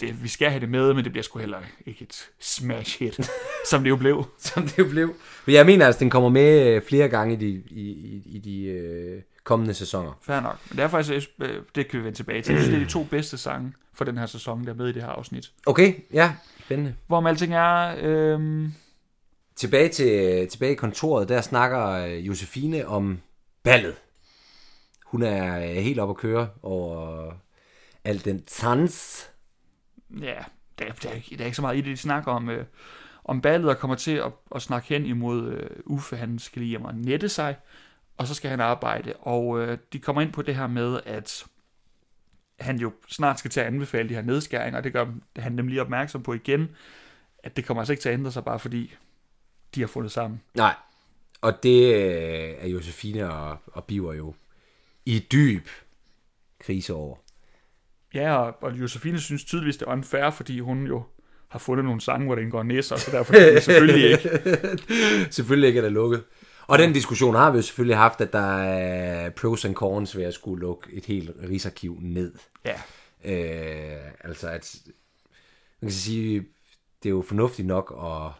det, 0.00 0.22
vi 0.22 0.28
skal 0.28 0.50
have 0.50 0.60
det 0.60 0.68
med, 0.68 0.94
men 0.94 1.04
det 1.04 1.12
bliver 1.12 1.22
sgu 1.22 1.38
heller 1.38 1.58
ikke 1.86 2.02
et 2.02 2.30
smash 2.40 2.98
hit, 2.98 3.30
som 3.70 3.82
det 3.82 3.90
jo 3.90 3.96
blev. 3.96 4.24
Som 4.38 4.62
det 4.62 4.78
jo 4.78 4.88
blev. 4.88 5.14
Men 5.46 5.54
jeg 5.54 5.66
mener 5.66 5.86
altså, 5.86 5.98
den 5.98 6.10
kommer 6.10 6.28
med 6.28 6.66
øh, 6.66 6.82
flere 6.88 7.08
gange 7.08 7.34
i 7.34 7.36
de, 7.36 7.48
i, 7.70 7.90
i, 7.90 8.22
i 8.26 8.38
de 8.38 8.64
øh, 8.64 9.22
kommende 9.44 9.74
sæsoner. 9.74 10.18
Fair 10.22 10.40
nok. 10.40 10.58
Men 10.68 10.76
det 10.76 10.84
er 10.84 10.88
faktisk, 10.88 11.28
øh, 11.42 11.62
det 11.74 11.88
kan 11.88 11.98
vi 11.98 12.04
vende 12.04 12.18
tilbage 12.18 12.42
til. 12.42 12.52
Jeg 12.52 12.62
synes, 12.62 12.74
det 12.74 12.82
er 12.82 12.86
de 12.86 12.92
to 12.92 13.04
bedste 13.04 13.38
sange 13.38 13.72
for 13.94 14.04
den 14.04 14.18
her 14.18 14.26
sæson, 14.26 14.64
der 14.64 14.70
er 14.70 14.74
med 14.76 14.88
i 14.88 14.92
det 14.92 15.02
her 15.02 15.10
afsnit. 15.10 15.52
Okay, 15.66 15.94
ja, 16.12 16.32
spændende. 16.64 16.94
Hvorom 17.06 17.26
alting 17.26 17.54
er, 17.54 17.94
øh, 18.02 18.68
Tilbage, 19.56 19.88
til, 19.88 20.48
tilbage 20.48 20.72
i 20.72 20.74
kontoret, 20.74 21.28
der 21.28 21.40
snakker 21.40 21.86
øh, 21.88 22.26
Josefine 22.26 22.86
om 22.86 23.20
ballet. 23.62 23.94
Hun 25.06 25.22
er 25.22 25.58
øh, 25.58 25.76
helt 25.76 25.98
op 26.00 26.10
at 26.10 26.16
køre 26.16 26.48
over 26.62 27.30
al 28.04 28.24
den 28.24 28.44
sans. 28.46 29.28
Ja, 30.20 30.34
der, 30.78 30.84
er- 30.84 30.92
der, 30.92 31.08
er 31.10 31.14
ikke, 31.14 31.36
der 31.36 31.40
er 31.42 31.44
ikke 31.46 31.56
så 31.56 31.62
meget 31.62 31.76
i 31.76 31.80
det, 31.80 31.86
de 31.86 31.96
snakker 31.96 32.32
om, 32.32 32.50
øh, 32.50 32.64
om 33.24 33.40
ballet, 33.40 33.70
og 33.70 33.78
kommer 33.78 33.96
til 33.96 34.12
at, 34.12 34.32
at 34.54 34.62
snakke 34.62 34.88
hen 34.88 35.06
imod 35.06 35.52
øh, 35.52 35.70
Uffe, 35.84 36.16
han 36.16 36.38
skal 36.38 36.60
lige 36.62 36.70
hjem 36.70 36.84
og 36.84 36.94
nette 36.94 37.28
sig, 37.28 37.56
og 38.16 38.26
så 38.26 38.34
skal 38.34 38.50
han 38.50 38.60
arbejde, 38.60 39.12
og 39.16 39.58
øh, 39.60 39.78
de 39.92 39.98
kommer 39.98 40.22
ind 40.22 40.32
på 40.32 40.42
det 40.42 40.56
her 40.56 40.66
med, 40.66 41.00
at 41.04 41.44
han 42.60 42.78
jo 42.78 42.92
snart 43.08 43.38
skal 43.38 43.50
til 43.50 43.60
at 43.60 43.66
anbefale 43.66 44.08
de 44.08 44.14
her 44.14 44.22
nedskæringer, 44.22 44.78
og 44.78 44.84
det 44.84 44.92
gør 44.92 45.06
han 45.36 45.52
nemlig 45.52 45.80
opmærksom 45.80 46.22
på 46.22 46.32
igen, 46.32 46.68
at 47.38 47.56
det 47.56 47.64
kommer 47.64 47.80
altså 47.80 47.92
ikke 47.92 48.02
til 48.02 48.08
at 48.08 48.12
ændre 48.14 48.32
sig, 48.32 48.44
bare 48.44 48.58
fordi 48.58 48.94
de 49.74 49.80
har 49.80 49.86
fundet 49.86 50.12
sammen. 50.12 50.40
Nej, 50.54 50.74
og 51.40 51.62
det 51.62 51.94
øh, 51.94 52.54
er 52.58 52.66
Josefine 52.66 53.32
og, 53.32 53.58
og 53.66 53.84
Biver 53.84 54.12
jo 54.12 54.34
i 55.06 55.18
dyb 55.32 55.68
krise 56.60 56.94
over. 56.94 57.16
Ja, 58.14 58.36
og, 58.36 58.62
og 58.62 58.80
Josefine 58.80 59.20
synes 59.20 59.44
tydeligvis, 59.44 59.76
det 59.76 59.86
er 59.86 59.92
unfair, 59.92 60.30
fordi 60.30 60.60
hun 60.60 60.86
jo 60.86 61.02
har 61.48 61.58
fundet 61.58 61.84
nogle 61.84 62.00
sange, 62.00 62.26
hvor 62.26 62.34
det 62.34 62.42
indgår 62.42 62.62
næsser, 62.62 62.96
så 62.96 63.10
derfor 63.10 63.32
kan 63.32 63.54
det 63.54 63.62
selvfølgelig 63.62 64.10
ikke. 64.10 64.30
Selvfølgelig 65.30 65.68
ikke 65.68 65.78
er 65.78 65.82
det 65.82 65.92
lukket. 65.92 66.24
Og 66.66 66.78
den 66.78 66.92
diskussion 66.92 67.34
har 67.34 67.50
vi 67.50 67.56
jo 67.56 67.62
selvfølgelig 67.62 67.96
haft, 67.96 68.20
at 68.20 68.32
der 68.32 68.62
er 68.62 69.30
pros 69.30 69.64
and 69.64 69.74
cons 69.74 70.16
ved 70.16 70.24
at 70.24 70.34
skulle 70.34 70.60
lukke 70.60 70.92
et 70.92 71.06
helt 71.06 71.30
rigsarkiv 71.48 71.98
ned. 72.00 72.32
Ja, 72.64 72.74
Øh, 73.24 74.12
altså 74.20 74.48
at, 74.48 74.82
man 75.80 75.90
kan 75.90 75.98
sige, 75.98 76.40
det 77.02 77.08
er 77.08 77.10
jo 77.10 77.22
fornuftigt 77.22 77.68
nok 77.68 77.94
at 78.04 78.32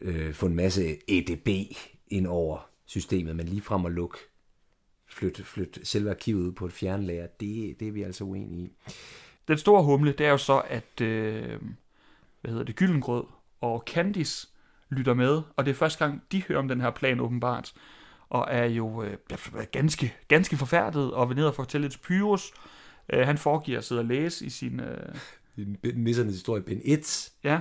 øh, 0.00 0.34
få 0.34 0.46
en 0.46 0.54
masse 0.54 0.98
EDB 1.08 1.48
ind 2.08 2.26
over 2.26 2.70
systemet, 2.86 3.36
men 3.36 3.46
lige 3.46 3.62
frem 3.62 3.86
at 3.86 3.92
lukke, 3.92 4.18
flytte, 5.10 5.44
flytte 5.44 5.86
selve 5.86 6.10
arkivet 6.10 6.42
ud 6.42 6.52
på 6.52 6.66
et 6.66 6.72
fjernlager, 6.72 7.26
det, 7.26 7.80
det 7.80 7.88
er 7.88 7.92
vi 7.92 8.02
altså 8.02 8.24
uenige 8.24 8.60
i. 8.62 8.72
den 9.48 9.58
store 9.58 9.82
humle, 9.82 10.12
det 10.12 10.26
er 10.26 10.30
jo 10.30 10.36
så, 10.36 10.58
at, 10.58 11.00
øh, 11.00 11.60
hvad 12.40 12.50
hedder 12.50 12.64
det, 12.64 12.76
Gyllengrød 12.76 13.24
og 13.60 13.82
Candice 13.86 14.48
lytter 14.90 15.14
med, 15.14 15.42
og 15.56 15.64
det 15.64 15.70
er 15.70 15.74
første 15.74 16.04
gang, 16.04 16.22
de 16.32 16.42
hører 16.42 16.58
om 16.58 16.68
den 16.68 16.80
her 16.80 16.90
plan 16.90 17.20
åbenbart, 17.20 17.74
og 18.28 18.46
er 18.50 18.64
jo 18.64 19.02
øh, 19.02 19.16
ganske, 19.72 20.14
ganske 20.28 20.56
forfærdet, 20.56 21.12
og 21.12 21.28
vil 21.28 21.36
ned 21.36 21.44
og 21.44 21.54
fortælle 21.54 21.84
det 21.84 21.92
til 21.92 22.00
Pyrus. 22.00 22.52
Øh, 23.12 23.26
han 23.26 23.38
foregiver 23.38 23.78
at 23.78 23.84
sidde 23.84 24.00
og 24.00 24.04
læse 24.04 24.46
i 24.46 24.50
sin... 24.50 24.80
Øh, 24.80 25.14
Nissernes 25.94 26.34
historie, 26.34 26.62
Ben 26.62 26.80
1. 26.84 27.30
ja, 27.44 27.60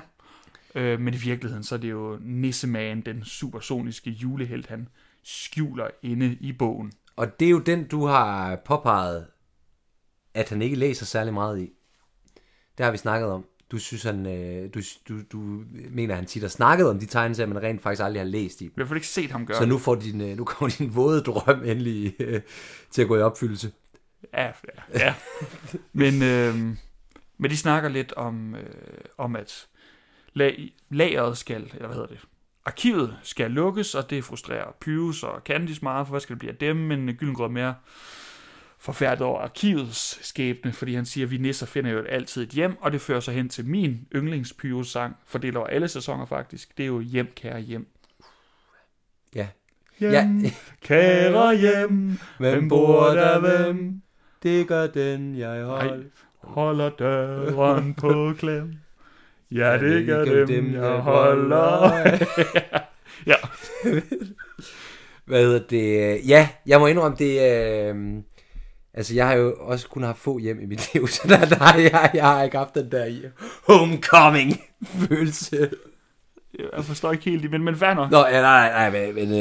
Øh, 0.75 0.99
men 0.99 1.13
i 1.13 1.17
virkeligheden, 1.17 1.63
så 1.63 1.75
er 1.75 1.79
det 1.79 1.89
jo 1.89 2.19
Nisseman, 2.21 3.01
den 3.01 3.23
supersoniske 3.23 4.09
julehelt, 4.09 4.67
han 4.67 4.87
skjuler 5.23 5.87
inde 6.03 6.37
i 6.39 6.53
bogen. 6.53 6.91
Og 7.19 7.39
det 7.39 7.45
er 7.45 7.49
jo 7.49 7.59
den, 7.59 7.87
du 7.87 8.05
har 8.05 8.55
påpeget, 8.55 9.27
at 10.33 10.49
han 10.49 10.61
ikke 10.61 10.75
læser 10.75 11.05
særlig 11.05 11.33
meget 11.33 11.61
i. 11.61 11.71
Det 12.77 12.85
har 12.85 12.91
vi 12.91 12.97
snakket 12.97 13.29
om. 13.29 13.45
Du 13.71 13.77
synes, 13.77 14.03
han, 14.03 14.25
øh, 14.25 14.69
du, 14.73 14.79
du, 15.09 15.21
du 15.31 15.63
mener, 15.89 16.15
han 16.15 16.25
tit 16.25 16.41
har 16.41 16.49
snakket 16.49 16.89
om 16.89 16.99
de 16.99 17.05
tegneserier, 17.05 17.53
men 17.53 17.63
rent 17.63 17.81
faktisk 17.81 18.03
aldrig 18.03 18.21
har 18.21 18.27
læst 18.27 18.61
i 18.61 18.63
dem. 18.63 18.71
Vi 18.75 18.81
har 18.81 18.83
i 18.83 18.85
hvert 18.85 18.87
fald 18.87 18.97
ikke 18.97 19.07
set 19.07 19.31
ham 19.31 19.45
gøre 19.45 19.57
Så 19.57 19.65
nu, 19.65 19.77
får 19.77 19.95
din, 19.95 20.21
øh, 20.21 20.37
nu 20.37 20.45
kommer 20.45 20.75
din 20.77 20.95
våde 20.95 21.21
drøm 21.21 21.63
endelig 21.63 22.15
øh, 22.19 22.41
til 22.91 23.01
at 23.01 23.07
gå 23.07 23.17
i 23.17 23.21
opfyldelse. 23.21 23.71
Ja, 24.33 24.45
ja. 24.45 24.51
ja. 24.93 25.13
men, 25.93 26.23
øh, 26.23 26.55
men 27.37 27.51
de 27.51 27.57
snakker 27.57 27.89
lidt 27.89 28.13
om, 28.13 28.55
øh, 28.55 28.63
om 29.17 29.35
at 29.35 29.67
lag, 30.33 30.73
lageret 30.89 31.37
skal, 31.37 31.63
eller 31.63 31.87
hvad 31.87 31.95
hedder 31.95 32.07
det, 32.07 32.19
arkivet 32.69 33.15
skal 33.23 33.51
lukkes, 33.51 33.95
og 33.95 34.09
det 34.09 34.23
frustrerer 34.23 34.71
Pyrus 34.81 35.23
og 35.23 35.41
Candice 35.45 35.81
meget, 35.83 36.07
for 36.07 36.11
hvad 36.11 36.21
skal 36.21 36.33
det 36.33 36.39
blive 36.39 36.51
af 36.51 36.57
dem, 36.57 36.75
men 36.75 37.15
Gyllengrød 37.15 37.45
er 37.47 37.51
mere 37.51 37.75
forfærdet 38.79 39.21
over 39.21 39.41
arkivets 39.41 40.27
skæbne, 40.27 40.71
fordi 40.73 40.95
han 40.95 41.05
siger, 41.05 41.25
at 41.25 41.31
vi 41.31 41.37
nisser 41.37 41.65
finder 41.65 41.91
jo 41.91 42.03
altid 42.03 42.43
et 42.43 42.49
hjem, 42.49 42.77
og 42.81 42.91
det 42.91 43.01
fører 43.01 43.19
sig 43.19 43.33
hen 43.33 43.49
til 43.49 43.65
min 43.65 44.07
yndlings 44.15 44.55
sang 44.89 45.15
fordelt 45.25 45.57
over 45.57 45.67
alle 45.67 45.87
sæsoner 45.87 46.25
faktisk. 46.25 46.77
Det 46.77 46.83
er 46.83 46.87
jo 46.87 46.99
Hjem, 46.99 47.31
kære 47.35 47.59
hjem. 47.59 47.87
Ja. 49.35 49.47
Hjem, 49.99 50.11
Ja. 50.11 50.51
kære 50.87 51.57
hjem, 51.57 52.19
hvem 52.37 52.69
bor 52.69 53.05
der 53.05 53.39
hvem? 53.39 54.01
Det 54.43 54.67
gør 54.67 54.87
den, 54.87 55.37
jeg 55.37 55.61
Ej, 55.61 55.97
holder 56.43 56.89
døren 56.89 57.93
på 57.93 58.33
klem. 58.37 58.73
Ja, 59.51 59.77
det 59.77 60.05
gør 60.05 60.45
dem, 60.45 60.73
jeg 60.73 60.89
holder. 60.89 61.91
ja, 63.27 63.35
Hvad 65.25 65.43
hedder 65.43 65.59
det? 65.69 66.19
Ja, 66.27 66.49
jeg 66.65 66.79
må 66.79 66.87
indrømme, 66.87 67.17
det 67.17 67.51
øh, 67.51 67.95
Altså, 68.93 69.15
jeg 69.15 69.27
har 69.27 69.33
jo 69.33 69.55
også 69.59 69.87
kun 69.87 70.03
haft 70.03 70.19
få 70.19 70.39
hjem 70.39 70.61
i 70.61 70.65
mit 70.65 70.93
liv, 70.93 71.07
så 71.15 71.21
der, 71.27 71.45
der 71.45 71.77
jeg, 71.77 72.11
jeg 72.13 72.23
har 72.23 72.43
ikke 72.43 72.57
haft 72.57 72.75
den 72.75 72.91
der 72.91 73.05
homecoming-følelse. 73.67 75.69
jeg 76.73 76.85
forstår 76.85 77.11
ikke 77.11 77.29
helt 77.29 77.43
det, 77.43 77.51
men, 77.51 77.63
men 77.63 77.75
fair 77.75 77.93
nok. 77.93 78.11
Nå, 78.11 78.25
ja, 78.25 78.41
nej, 78.41 78.69
nej, 78.69 78.89
nej, 78.89 79.13
men, 79.13 79.15
men 79.15 79.33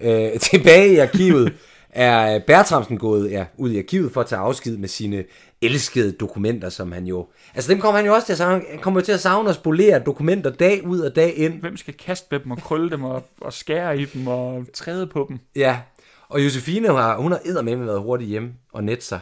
øh, 0.00 0.32
øh, 0.32 0.40
tilbage 0.40 0.92
i 0.92 0.98
arkivet 0.98 1.52
er 1.94 2.38
Bertramsen 2.38 2.98
gået 2.98 3.30
ja, 3.30 3.44
ud 3.56 3.70
i 3.70 3.78
arkivet 3.78 4.12
for 4.12 4.20
at 4.20 4.26
tage 4.26 4.40
afsked 4.40 4.76
med 4.76 4.88
sine 4.88 5.24
elskede 5.62 6.12
dokumenter, 6.12 6.68
som 6.68 6.92
han 6.92 7.06
jo... 7.06 7.26
Altså, 7.54 7.72
dem 7.72 7.80
kommer 7.80 7.96
han 7.96 8.06
jo 8.06 8.14
også 8.14 8.26
til 8.26 8.32
at 8.32 8.38
savne. 8.38 8.64
Han 8.70 8.78
kommer 8.78 9.00
til 9.00 9.12
at 9.12 9.20
savne 9.20 9.48
og 9.48 9.54
spolere 9.54 9.98
dokumenter 9.98 10.50
dag 10.50 10.86
ud 10.86 11.00
og 11.00 11.16
dag 11.16 11.34
ind. 11.36 11.60
Hvem 11.60 11.76
skal 11.76 11.94
kaste 11.94 12.28
med 12.30 12.40
dem 12.40 12.50
og 12.50 12.58
krølle 12.58 12.90
dem 12.90 13.04
og, 13.04 13.24
og 13.40 13.52
skære 13.52 13.98
i 13.98 14.04
dem 14.04 14.26
og 14.26 14.66
træde 14.74 15.06
på 15.06 15.26
dem? 15.28 15.38
Ja, 15.56 15.80
og 16.28 16.44
Josefine 16.44 16.88
har, 16.88 17.16
hun 17.16 17.32
har 17.32 17.40
eddermame 17.44 17.86
været 17.86 18.00
hurtigt 18.00 18.30
hjemme 18.30 18.52
og 18.72 18.84
net 18.84 19.02
sig. 19.02 19.20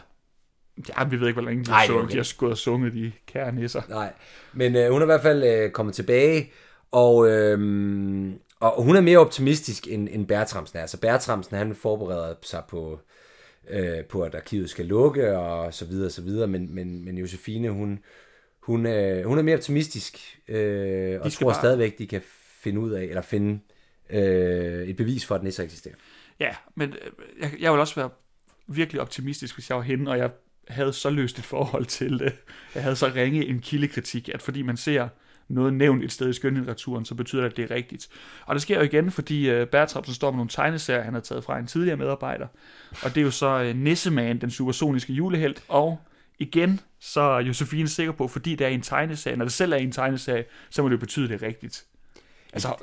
Ja, 0.89 1.05
vi 1.05 1.21
ved 1.21 1.27
ikke, 1.29 1.41
hvor 1.41 1.51
længe 1.51 1.65
de 1.65 1.71
Nej, 1.71 1.87
sunget. 1.87 2.05
okay. 2.05 2.13
De 2.13 2.17
har 2.19 2.35
gået 2.39 2.53
og 2.53 2.59
sunget, 2.59 2.93
de 2.93 3.13
kære 3.27 3.53
nisser. 3.53 3.83
Nej, 3.89 4.13
men 4.53 4.77
øh, 4.77 4.91
hun 4.91 5.01
er 5.01 5.05
i 5.05 5.07
hvert 5.07 5.23
fald 5.23 5.45
øh, 5.45 5.71
kommet 5.71 5.95
tilbage, 5.95 6.53
og, 6.93 7.29
øh, 7.31 7.59
og 8.63 8.83
hun 8.83 8.97
er 8.97 9.01
mere 9.01 9.19
optimistisk 9.19 9.89
end, 9.89 10.09
end 10.11 10.27
Bertramsen 10.27 10.79
er. 10.79 10.87
Så 10.87 11.01
Bertramsen, 11.01 11.57
han 11.57 11.75
forbereder 11.75 12.35
sig 12.43 12.63
på, 12.69 13.01
øh, 13.71 14.05
på, 14.05 14.23
at 14.23 14.35
arkivet 14.35 14.71
skal 14.71 14.87
lukke, 14.87 15.39
og 15.39 15.75
så 15.75 15.85
videre, 15.85 16.07
og 16.07 16.13
så 16.13 16.23
videre, 16.23 16.47
men, 16.47 16.75
men, 16.75 17.05
men 17.05 17.19
Josefine, 17.19 17.71
hun, 17.71 17.99
hun, 18.61 18.87
øh, 18.87 19.25
hun 19.27 19.39
er 19.39 19.43
mere 19.43 19.57
optimistisk, 19.57 20.39
øh, 20.49 21.21
og 21.21 21.33
tror 21.33 21.51
bare- 21.51 21.61
stadigvæk, 21.61 21.99
de 21.99 22.07
kan 22.07 22.23
finde 22.61 22.81
ud 22.81 22.91
af, 22.91 23.03
eller 23.03 23.23
finde 23.23 23.61
øh, 24.11 24.89
et 24.89 24.97
bevis 24.97 25.27
for, 25.27 25.35
at 25.35 25.43
Nisser 25.43 25.65
eksisterer. 25.65 25.95
Ja, 26.41 26.55
men 26.75 26.91
øh, 26.91 27.11
jeg, 27.41 27.53
jeg 27.61 27.73
vil 27.73 27.81
også 27.81 27.95
være 27.95 28.11
virkelig 28.67 29.01
optimistisk, 29.01 29.55
hvis 29.55 29.69
jeg 29.71 29.77
var 29.77 29.83
hende, 29.83 30.11
og 30.11 30.19
jeg 30.19 30.31
havde 30.69 30.93
så 30.93 31.11
løst 31.11 31.39
et 31.39 31.45
forhold 31.45 31.85
til 31.87 32.19
det. 32.19 32.33
Jeg 32.75 32.83
havde 32.83 32.97
så 32.97 33.13
ringe 33.15 33.47
en 33.47 33.61
kildekritik, 33.61 34.29
at 34.29 34.43
fordi 34.43 34.63
man 34.63 34.77
ser 34.77 35.09
noget 35.53 35.75
nævnt 35.75 36.05
et 36.05 36.13
sted 36.13 36.29
i 36.29 36.33
skønlitteraturen, 36.33 37.05
så 37.05 37.15
betyder 37.15 37.43
det, 37.43 37.51
at 37.51 37.57
det 37.57 37.71
er 37.71 37.75
rigtigt. 37.75 38.09
Og 38.47 38.55
det 38.55 38.63
sker 38.63 38.77
jo 38.77 38.83
igen, 38.83 39.11
fordi 39.11 39.61
uh, 39.61 39.67
Bertramsen 39.67 40.15
står 40.15 40.31
med 40.31 40.37
nogle 40.37 40.51
tegneserier, 40.51 41.03
han 41.03 41.15
har 41.15 41.21
taget 41.21 41.45
fra 41.45 41.59
en 41.59 41.67
tidligere 41.67 41.97
medarbejder. 41.97 42.47
Og 43.03 43.15
det 43.15 43.17
er 43.17 43.25
jo 43.25 43.31
så 43.31 43.71
uh, 43.71 43.77
Nisseman, 43.77 44.41
den 44.41 44.51
supersoniske 44.51 45.13
julehelt, 45.13 45.65
og 45.69 46.01
igen, 46.39 46.81
så 47.01 47.21
er 47.21 47.41
Josefine 47.41 47.89
sikker 47.89 48.13
på, 48.13 48.29
fordi 48.29 48.55
det 48.55 48.65
er 48.67 48.69
en 48.69 48.83
tegneserie, 48.83 49.37
når 49.37 49.45
det 49.45 49.53
selv 49.53 49.73
er 49.73 49.77
en 49.77 49.93
tegneserie, 49.93 50.45
så 50.71 50.83
må 50.83 50.89
det 50.89 51.01
betyde, 51.01 51.25
at 51.25 51.31
det 51.31 51.43
er 51.43 51.47
rigtigt. 51.47 51.85
Altså, 52.53 52.75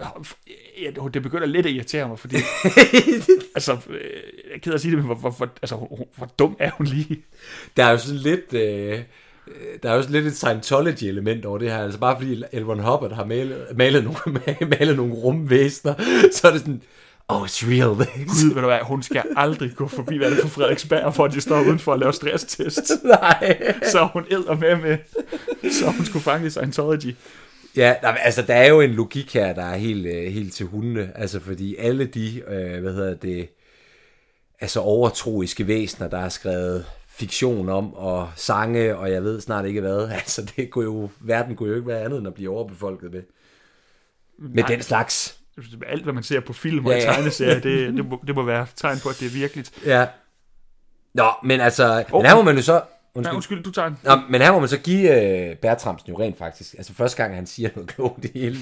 det 1.13 1.23
begynder 1.23 1.45
lidt 1.45 1.65
at 1.65 1.71
irritere 1.71 2.07
mig, 2.07 2.19
fordi 2.19 2.35
altså, 3.55 3.77
øh, 3.89 4.01
jeg 4.45 4.55
er 4.55 4.59
ked 4.59 4.73
at 4.73 4.81
sige 4.81 4.91
det, 4.91 4.97
men 4.97 5.05
hvor, 5.05 5.15
hvor, 5.15 5.29
hvor, 5.29 5.49
altså, 5.61 5.75
hvor, 5.75 6.07
hvor 6.17 6.25
dum 6.25 6.55
er 6.59 6.71
hun 6.71 6.85
lige? 6.85 7.23
Der 7.77 7.85
er 7.85 7.91
jo 7.91 7.97
sådan 7.97 8.19
lidt... 8.19 8.53
Øh, 8.53 9.03
der 9.83 9.91
er 9.91 10.01
sådan 10.01 10.13
lidt 10.13 10.25
et 10.25 10.37
Scientology-element 10.37 11.45
over 11.45 11.57
det 11.57 11.71
her. 11.71 11.77
Altså 11.77 11.99
bare 11.99 12.15
fordi 12.17 12.35
L. 12.35 12.63
Ron 12.63 12.79
Hubbard 12.79 13.11
har 13.11 13.25
malet, 13.25 13.65
malet, 13.75 14.03
nogle, 14.03 14.19
malet 14.79 14.95
nogle 14.95 15.13
rumvæsner, 15.13 15.93
så 16.35 16.47
er 16.47 16.51
det 16.51 16.61
sådan... 16.61 16.81
Oh, 17.27 17.45
it's 17.45 17.69
real. 17.69 17.95
Gud, 18.27 18.53
ved 18.53 18.61
du 18.61 18.67
hvad, 18.67 18.79
hun 18.81 19.03
skal 19.03 19.23
aldrig 19.35 19.71
gå 19.75 19.87
forbi, 19.87 20.17
hvad 20.17 20.27
er 20.27 20.33
det 20.33 20.41
for 20.41 20.49
Frederiksberg, 20.49 21.15
for 21.15 21.25
at 21.25 21.33
de 21.33 21.41
står 21.41 21.61
udenfor 21.61 21.93
at 21.93 21.99
lave 21.99 22.13
stresstest. 22.13 22.91
Nej. 23.03 23.73
Så 23.83 24.07
hun 24.13 24.25
æder 24.31 24.55
med 24.55 24.75
med, 24.75 24.97
så 25.71 25.91
hun 25.91 26.05
skulle 26.05 26.23
fange 26.23 26.47
i 26.47 26.49
Scientology. 26.49 27.15
Ja, 27.75 27.95
der, 28.01 28.07
altså 28.07 28.41
der 28.41 28.53
er 28.53 28.69
jo 28.69 28.81
en 28.81 28.89
logik 28.89 29.33
her, 29.33 29.53
der 29.53 29.63
er 29.63 29.77
helt, 29.77 30.05
øh, 30.05 30.23
helt 30.31 30.53
til 30.53 30.65
hundene. 30.65 31.11
Altså 31.15 31.39
fordi 31.39 31.75
alle 31.75 32.05
de, 32.05 32.41
øh, 32.47 32.81
hvad 32.81 32.93
hedder 32.93 33.15
det, 33.15 33.49
altså 34.61 34.79
overtroiske 34.79 35.67
væsener, 35.67 36.07
der 36.07 36.19
har 36.19 36.29
skrevet 36.29 36.85
fiktion 37.19 37.69
om, 37.69 37.93
og 37.93 38.29
sange, 38.35 38.97
og 38.97 39.11
jeg 39.11 39.23
ved 39.23 39.41
snart 39.41 39.65
ikke 39.65 39.81
hvad. 39.81 40.09
Altså 40.21 40.51
det 40.55 40.69
kunne 40.69 40.85
jo, 40.85 41.09
verden 41.19 41.55
kunne 41.55 41.69
jo 41.69 41.75
ikke 41.75 41.88
være 41.88 42.01
andet 42.01 42.19
end 42.19 42.27
at 42.27 42.33
blive 42.33 42.49
overbefolket 42.49 43.11
med. 43.11 43.23
Med 44.39 44.63
den 44.63 44.81
slags. 44.81 45.39
Alt, 45.88 46.03
hvad 46.03 46.13
man 46.13 46.23
ser 46.23 46.39
på 46.39 46.53
film 46.53 46.85
og 46.85 46.91
Ja, 46.91 46.97
ja, 46.97 47.13
tegneserier, 47.13 47.59
det, 47.69 47.93
det, 47.93 48.05
må, 48.05 48.23
det 48.27 48.35
må 48.35 48.43
være 48.43 48.67
tegn 48.75 48.97
på, 49.03 49.09
at 49.09 49.15
det 49.19 49.25
er 49.25 49.31
virkeligt. 49.31 49.85
Ja. 49.85 50.07
Nå, 51.13 51.29
men 51.43 51.61
altså, 51.61 52.05
oh. 52.11 52.21
Men 52.21 52.29
her 52.29 52.35
må 52.35 52.41
man 52.41 52.55
jo 52.55 52.61
så... 52.61 52.73
Nej, 52.73 52.81
Undskyld. 53.15 53.35
undskyld, 53.35 53.63
du 53.63 53.71
tager 53.71 53.88
en. 53.88 53.97
Nå, 54.03 54.15
men 54.29 54.41
her 54.41 54.51
må 54.51 54.59
man 54.59 54.69
så 54.69 54.79
give 54.79 55.23
øh, 55.49 55.55
Bertramsen 55.55 56.09
jo 56.09 56.19
rent 56.19 56.38
faktisk, 56.38 56.73
altså 56.73 56.93
første 56.93 57.23
gang 57.23 57.35
han 57.35 57.45
siger 57.45 57.69
noget 57.75 57.89
klogt 57.89 58.25
i 58.25 58.39
hele, 58.39 58.57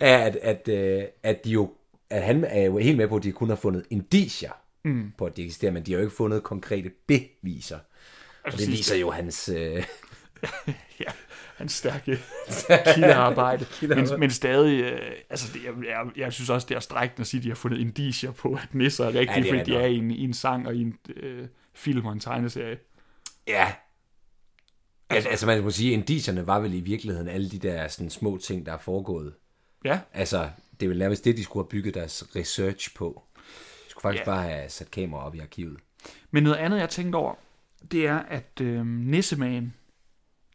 er 0.00 0.18
at, 0.18 0.36
at, 0.36 0.68
øh, 0.68 1.04
at 1.22 1.44
de 1.44 1.50
jo, 1.50 1.70
at 2.10 2.22
han 2.22 2.44
er 2.44 2.62
jo 2.62 2.78
helt 2.78 2.96
med 2.96 3.08
på, 3.08 3.16
at 3.16 3.22
de 3.22 3.32
kun 3.32 3.48
har 3.48 3.56
fundet 3.56 3.84
indicier 3.90 4.52
mm. 4.84 5.12
på, 5.18 5.24
at 5.24 5.36
de 5.36 5.44
eksisterer, 5.44 5.72
men 5.72 5.82
de 5.82 5.92
har 5.92 5.98
jo 5.98 6.04
ikke 6.04 6.16
fundet 6.16 6.42
konkrete 6.42 6.90
beviser. 7.06 7.78
Og 8.44 8.52
det 8.52 8.68
viser 8.68 8.96
jo 8.96 9.10
hans... 9.10 9.48
Øh, 9.48 9.84
Ja, 11.00 11.10
hans 11.56 11.72
stærke 11.72 12.18
kildearbejde. 12.94 13.66
men, 13.88 14.08
men 14.20 14.30
stadig, 14.30 14.82
øh, 14.82 15.12
altså 15.30 15.52
det, 15.52 15.64
jeg, 15.64 15.72
jeg, 15.88 16.06
jeg 16.16 16.32
synes 16.32 16.50
også, 16.50 16.66
det 16.68 16.74
er 16.74 16.80
strækkende 16.80 17.20
at 17.20 17.26
sige, 17.26 17.38
at 17.38 17.44
de 17.44 17.48
har 17.48 17.54
fundet 17.54 17.78
indicier 17.78 18.30
på, 18.32 18.52
at 18.62 18.74
nisser 18.74 19.04
er 19.04 19.08
rigtige, 19.14 19.44
Ja, 19.46 19.58
fordi 19.58 19.70
de 19.70 19.76
er 19.76 19.86
i 19.86 19.96
en, 19.96 20.10
i 20.10 20.24
en 20.24 20.34
sang 20.34 20.66
og 20.66 20.74
i 20.74 20.82
en 20.82 20.98
øh, 21.16 21.48
film 21.74 22.06
og 22.06 22.12
en 22.12 22.20
tegneserie. 22.20 22.78
ja. 23.48 23.72
Altså, 25.10 25.28
altså 25.28 25.46
man 25.46 25.62
må 25.62 25.70
sige, 25.70 25.92
at 25.92 25.98
indicierne 25.98 26.46
var 26.46 26.60
vel 26.60 26.74
i 26.74 26.80
virkeligheden 26.80 27.28
alle 27.28 27.50
de 27.50 27.58
der 27.58 27.88
sådan, 27.88 28.10
små 28.10 28.38
ting, 28.38 28.66
der 28.66 28.72
er 28.72 28.78
foregået. 28.78 29.34
Ja, 29.84 30.00
Altså, 30.12 30.50
det 30.80 30.86
er 30.86 30.88
vel 30.90 30.98
nærmest 30.98 31.24
det, 31.24 31.36
de 31.36 31.44
skulle 31.44 31.64
have 31.64 31.68
bygget 31.70 31.94
deres 31.94 32.24
research 32.36 32.94
på. 32.94 33.22
De 33.36 33.90
skulle 33.90 34.02
faktisk 34.02 34.20
Ja. 34.26 34.30
bare 34.30 34.42
have 34.42 34.68
sat 34.68 34.90
kamera 34.90 35.26
op 35.26 35.34
i 35.34 35.38
arkivet. 35.38 35.78
men 36.30 36.42
noget 36.42 36.56
andet, 36.56 36.78
jeg 36.78 36.88
tænkte 36.90 37.16
over, 37.16 37.34
det 37.90 38.06
er, 38.06 38.18
at 38.18 38.60
øh, 38.60 38.86
Nisseman, 38.86 39.74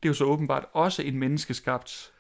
det 0.04 0.06
er 0.06 0.10
jo 0.10 0.14
så 0.14 0.24
åbenbart 0.24 0.66
også 0.74 1.02
en 1.02 1.18
menneskeskabt 1.18 2.12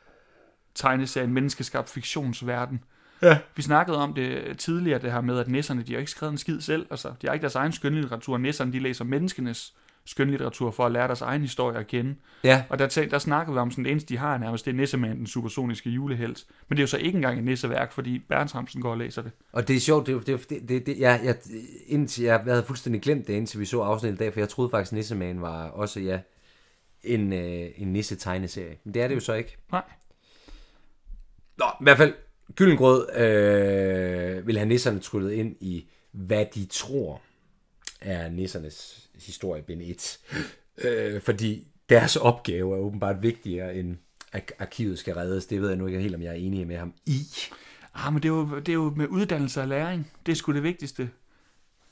tegneserie, 0.76 1.28
en 1.28 1.34
menneskeskabt 1.34 1.90
fiktionsverden. 1.90 2.84
Ja. 3.22 3.40
Vi 3.56 3.62
snakkede 3.62 3.98
om 3.98 4.14
det 4.14 4.58
tidligere, 4.58 5.02
det 5.02 5.12
her 5.12 5.22
med, 5.22 5.40
at 5.40 5.48
nisserne, 5.48 5.84
de 5.84 5.94
har 5.94 6.00
ikke 6.00 6.12
skrevet 6.12 6.32
en 6.32 6.38
skid 6.38 6.62
selv. 6.62 6.88
Altså, 6.90 7.14
de 7.22 7.28
har 7.28 7.34
ikke 7.34 7.42
deres 7.42 7.56
egen 7.56 7.72
skønlitteratur. 7.72 8.38
Nisserne, 8.38 8.74
de 8.74 8.80
læser 8.80 9.06
menneskenes 9.06 9.74
skønlitteratur 10.06 10.72
for 10.72 10.86
at 10.86 10.92
lære 10.92 11.08
deres 11.08 11.22
egen 11.22 11.42
historie 11.42 11.78
at 11.78 11.88
kende. 11.88 12.16
Ja, 12.44 12.64
Og 12.70 12.80
der, 12.80 12.88
tænkte, 12.88 13.12
der 13.12 13.20
snakkede 13.20 13.54
vi 13.54 13.60
om, 13.60 13.72
sådan 13.72 13.84
det 13.84 13.92
eneste, 13.92 14.14
de 14.14 14.18
har 14.18 14.38
nærmest, 14.38 14.66
det 14.66 14.72
er 14.72 14.76
Nisseman, 14.76 15.18
den 15.18 15.28
supersoniske 15.28 15.90
julehelt. 15.90 16.46
Men 16.70 16.78
det 16.78 16.82
er 16.82 16.84
jo 16.84 16.88
så 16.88 16.98
ikke 16.98 17.16
engang 17.16 17.40
et 17.40 17.46
nisseværk, 17.46 17.92
fordi 17.92 18.20
Berntramsen 18.20 18.82
går 18.82 18.92
og 18.92 18.98
læser 18.98 19.22
det. 19.22 19.32
Og 19.52 19.68
det 19.68 19.76
er 19.76 19.80
sjovt, 19.80 20.08
det, 20.08 20.16
er 20.16 20.38
det, 20.38 20.50
det, 20.70 20.86
det, 20.86 21.00
jeg, 21.00 21.22
jeg, 21.24 21.36
indtil, 21.88 22.24
jeg, 22.24 22.42
jeg 22.46 22.54
havde 22.54 22.66
fuldstændig 22.66 23.02
glemt 23.02 23.28
det, 23.28 23.34
indtil 23.34 23.60
vi 23.60 23.66
så 23.66 23.82
afsnittet 23.82 24.18
i 24.18 24.24
dag, 24.24 24.34
for 24.34 24.40
jeg 24.40 24.50
troede 24.50 24.70
faktisk, 24.70 24.92
Nisseman 24.92 25.42
var 25.42 25.68
også, 25.68 26.00
ja, 26.00 26.20
en, 27.04 27.34
øh, 27.34 27.70
en 27.76 27.94
nisse-tegneserie. 27.94 28.78
Men 28.84 28.94
det 28.94 29.02
er 29.02 29.08
det 29.08 29.16
jo 29.16 29.20
så 29.20 29.34
ikke. 29.34 29.58
Nej. 29.72 29.84
Nå, 31.58 31.66
i 31.66 31.84
hvert 31.84 31.98
fald, 31.98 32.14
Gyllengrød 32.56 33.16
øh, 33.16 34.48
vil 34.48 34.58
have 34.58 34.68
nisserne 34.68 35.00
tryllet 35.00 35.32
ind 35.32 35.56
i, 35.60 35.90
hvad 36.12 36.46
de 36.56 36.66
tror 36.66 37.22
er 38.02 38.30
nissernes 38.30 39.10
historie, 39.26 39.62
bind 39.62 39.82
1. 39.82 40.20
Øh, 40.78 41.22
fordi 41.22 41.68
deres 41.90 42.16
opgave 42.16 42.76
er 42.76 42.80
åbenbart 42.80 43.22
vigtigere 43.22 43.76
end 43.76 43.98
at 44.32 44.54
arkivet 44.60 45.00
skal 45.00 45.14
reddes. 45.14 45.46
Det 45.46 45.62
ved 45.62 45.70
jeg 45.70 45.78
nu 45.78 45.88
ikke 45.88 46.00
helt, 46.00 46.16
om 46.16 46.22
jeg 46.22 46.30
er 46.30 46.34
enig 46.34 46.68
med 46.68 46.78
ham 46.78 46.94
i. 47.06 47.20
Ah, 47.94 48.14
men 48.14 48.24
det 48.24 48.30
er, 48.30 48.34
jo, 48.34 48.60
det 48.60 48.70
er 48.70 48.74
jo 48.74 48.94
med 48.96 49.08
uddannelse 49.08 49.62
og 49.62 49.68
læring. 49.68 50.12
Det 50.26 50.32
er 50.32 50.36
sgu 50.36 50.54
det 50.54 50.64
vigtigste. 50.64 51.10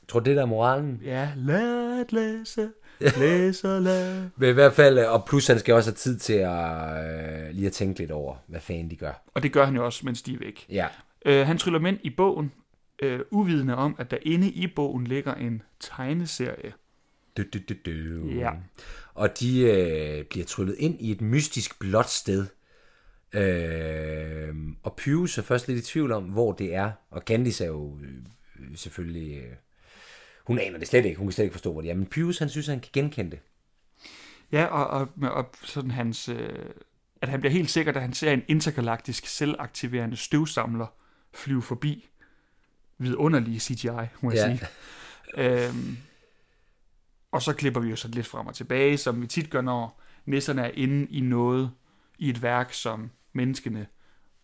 Tror, 0.08 0.20
det 0.20 0.36
der 0.36 0.42
er 0.42 0.46
moralen. 0.46 1.00
Ja, 1.04 1.32
lad 1.36 2.00
at 2.00 2.12
læse, 2.12 2.70
læse 3.18 3.76
og 3.76 3.82
lad. 3.82 4.22
Men 4.36 4.48
i 4.48 4.52
hvert 4.52 4.72
fald, 4.72 4.98
og 4.98 5.24
plus 5.24 5.46
han 5.46 5.58
skal 5.58 5.74
også 5.74 5.90
have 5.90 5.96
tid 5.96 6.18
til 6.18 6.32
at 6.32 7.04
øh, 7.04 7.50
lige 7.54 7.66
at 7.66 7.72
tænke 7.72 7.98
lidt 7.98 8.10
over, 8.10 8.36
hvad 8.46 8.60
fanden 8.60 8.90
de 8.90 8.96
gør. 8.96 9.22
Og 9.34 9.42
det 9.42 9.52
gør 9.52 9.64
han 9.64 9.74
jo 9.74 9.84
også, 9.84 10.00
mens 10.04 10.22
de 10.22 10.34
er 10.34 10.38
væk. 10.38 10.66
Ja. 10.70 10.86
Øh, 11.26 11.46
han 11.46 11.58
tryller 11.58 11.80
mænd 11.80 11.98
i 12.02 12.10
bogen, 12.10 12.52
øh, 13.04 13.20
uvidende 13.30 13.76
om, 13.76 13.96
at 13.98 14.10
der 14.10 14.18
inde 14.22 14.50
i 14.50 14.66
bogen 14.66 15.06
ligger 15.06 15.34
en 15.34 15.62
tegneserie. 15.80 16.72
Du, 17.36 17.42
du, 17.54 17.58
du, 17.68 17.74
du. 17.86 18.28
Ja. 18.28 18.50
Og 19.14 19.40
de 19.40 19.60
øh, 19.60 20.24
bliver 20.24 20.46
tryllet 20.46 20.76
ind 20.78 21.00
i 21.00 21.10
et 21.10 21.20
mystisk 21.20 21.78
blåt 21.78 22.10
sted. 22.10 22.46
Øh, 23.32 24.54
og 24.82 24.96
Pyrus 24.96 25.38
er 25.38 25.42
først 25.42 25.68
lidt 25.68 25.78
i 25.78 25.92
tvivl 25.92 26.12
om, 26.12 26.24
hvor 26.24 26.52
det 26.52 26.74
er. 26.74 26.92
Og 27.10 27.22
Candice 27.26 27.64
er 27.64 27.68
jo 27.68 27.98
øh, 28.02 28.76
selvfølgelig... 28.76 29.38
Øh, 29.38 29.52
hun 30.46 30.58
aner 30.58 30.78
det 30.78 30.88
slet 30.88 31.04
ikke. 31.04 31.18
Hun 31.18 31.26
kan 31.26 31.32
slet 31.32 31.44
ikke 31.44 31.54
forstå, 31.54 31.72
hvor 31.72 31.80
det 31.80 31.90
er. 31.90 31.94
Men 31.94 32.06
Pyrus, 32.06 32.38
han 32.38 32.48
synes, 32.48 32.66
han 32.66 32.80
kan 32.80 32.90
genkende 32.92 33.30
det. 33.30 33.40
Ja, 34.52 34.64
og, 34.64 34.86
og, 34.86 35.30
og 35.30 35.50
sådan 35.62 35.90
hans, 35.90 36.28
øh, 36.28 36.58
at 37.22 37.28
han 37.28 37.40
bliver 37.40 37.52
helt 37.52 37.70
sikker, 37.70 37.92
da 37.92 37.98
han 37.98 38.12
ser 38.12 38.32
en 38.32 38.42
intergalaktisk 38.48 39.26
selvaktiverende 39.26 40.16
støvsamler 40.16 40.86
flyve 41.34 41.62
forbi. 41.62 42.08
Vidunderlige 42.98 43.60
CGI, 43.60 43.88
må 44.20 44.30
jeg 44.30 44.34
Ja. 44.34 44.56
sige. 44.56 44.68
Øhm, 45.68 45.96
og 47.32 47.42
så 47.42 47.52
klipper 47.52 47.80
vi 47.80 47.90
jo 47.90 47.96
så 47.96 48.08
lidt 48.08 48.26
frem 48.26 48.46
og 48.46 48.54
tilbage, 48.54 48.98
som 48.98 49.22
vi 49.22 49.26
tit 49.26 49.50
gør, 49.50 49.60
når 49.60 50.00
nisserne 50.26 50.62
er 50.62 50.70
inde 50.74 51.06
i 51.10 51.20
noget, 51.20 51.70
i 52.18 52.30
et 52.30 52.42
værk, 52.42 52.72
som 52.72 53.10
menneskene 53.32 53.86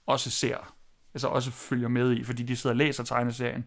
også 0.07 0.31
ser. 0.31 0.75
Altså 1.15 1.29
også 1.29 1.51
følger 1.51 1.89
med 1.89 2.13
i, 2.17 2.25
fordi 2.25 2.43
de 2.43 2.57
sidder 2.57 2.75
og 2.75 2.77
læser 2.77 3.05
tegneserien. 3.05 3.65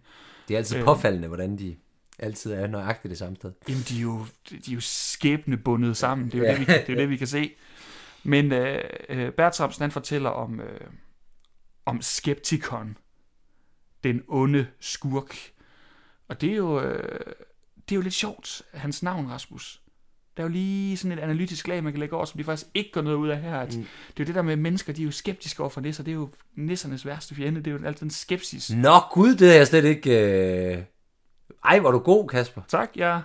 Det 0.48 0.54
er 0.54 0.58
altid 0.58 0.78
Øh. 0.78 0.84
påfaldende, 0.86 1.28
hvordan 1.28 1.58
de 1.58 1.76
altid 2.20 2.52
er 2.52 2.68
nøjagtigt 2.68 3.10
det 3.10 3.18
samme 3.18 3.36
sted. 3.36 3.52
Jamen, 3.70 3.84
de 3.90 3.98
er 3.98 4.02
jo, 4.02 4.26
de 4.50 4.72
er 4.72 4.76
jo 4.76 4.80
skæbnebundet 4.82 5.98
sammen. 5.98 6.28
Det 6.32 6.34
er 6.34 6.38
jo, 6.40 6.44
Ja. 6.46 6.52
det, 6.52 6.60
vi, 6.60 6.66
det, 6.66 6.90
er 6.90 6.94
jo 6.94 7.00
det, 7.00 7.10
vi 7.10 7.18
kan 7.18 7.28
se. 7.28 7.54
Men 8.24 8.52
øh, 8.52 8.80
øh, 9.10 9.32
Bertramsen, 9.32 9.82
han 9.82 9.92
fortæller 9.92 10.30
om, 10.30 10.60
øh, 10.60 10.80
om 11.86 12.02
Skeptikon. 12.02 12.98
Den 14.04 14.22
onde 14.28 14.68
skurk. 14.80 15.36
Og 16.28 16.42
det 16.42 16.52
er 16.52 16.56
jo, 16.56 16.82
øh, 16.82 17.20
det 17.90 17.92
er 17.92 17.96
jo 17.96 18.02
lidt 18.02 18.14
sjovt, 18.14 18.62
hans 18.74 19.04
navn, 19.04 19.32
Rasmus. 19.32 19.80
Der 20.38 20.44
er 20.44 20.48
jo 20.48 20.52
lige 20.52 20.98
sådan 20.98 21.18
et 21.18 21.22
analytisk 21.22 21.68
lag, 21.68 21.84
man 21.84 21.94
kan 21.94 22.00
lægge 22.00 22.16
over, 22.16 22.26
som 22.26 22.38
de 22.38 22.44
faktisk 22.44 22.68
ikke 22.74 22.92
går 22.92 23.02
noget 23.02 23.18
ud 23.18 23.30
af 23.30 23.42
her. 23.42 23.60
At 23.60 23.76
Mm. 23.76 23.82
Det 23.82 24.20
er 24.20 24.24
jo 24.24 24.26
det 24.26 24.36
der 24.36 24.42
med 24.42 24.56
mennesker, 24.56 24.94
de 24.94 25.02
er 25.02 25.06
jo 25.06 25.12
skeptiske 25.12 25.60
over 25.60 25.70
for 25.70 25.82
nisser. 25.82 26.04
Det 26.04 26.12
er 26.12 26.16
jo 26.16 26.30
nissernes 26.56 27.06
værste 27.06 27.36
fjende. 27.36 27.60
Det 27.60 27.68
er 27.68 27.80
jo 27.80 27.86
altid 27.86 28.04
en 28.04 28.12
skepsis. 28.12 28.72
Nå 28.72 29.00
gud, 29.12 29.36
det 29.36 29.52
er 29.52 29.56
jeg 29.56 29.68
slet 29.68 29.86
ikke... 29.86 30.10
Øh... 30.12 30.84
Ej, 31.66 31.78
er 31.78 31.92
du 31.92 32.00
god, 32.00 32.28
Kasper. 32.28 32.62
Tak, 32.68 32.90
jeg 32.96 33.22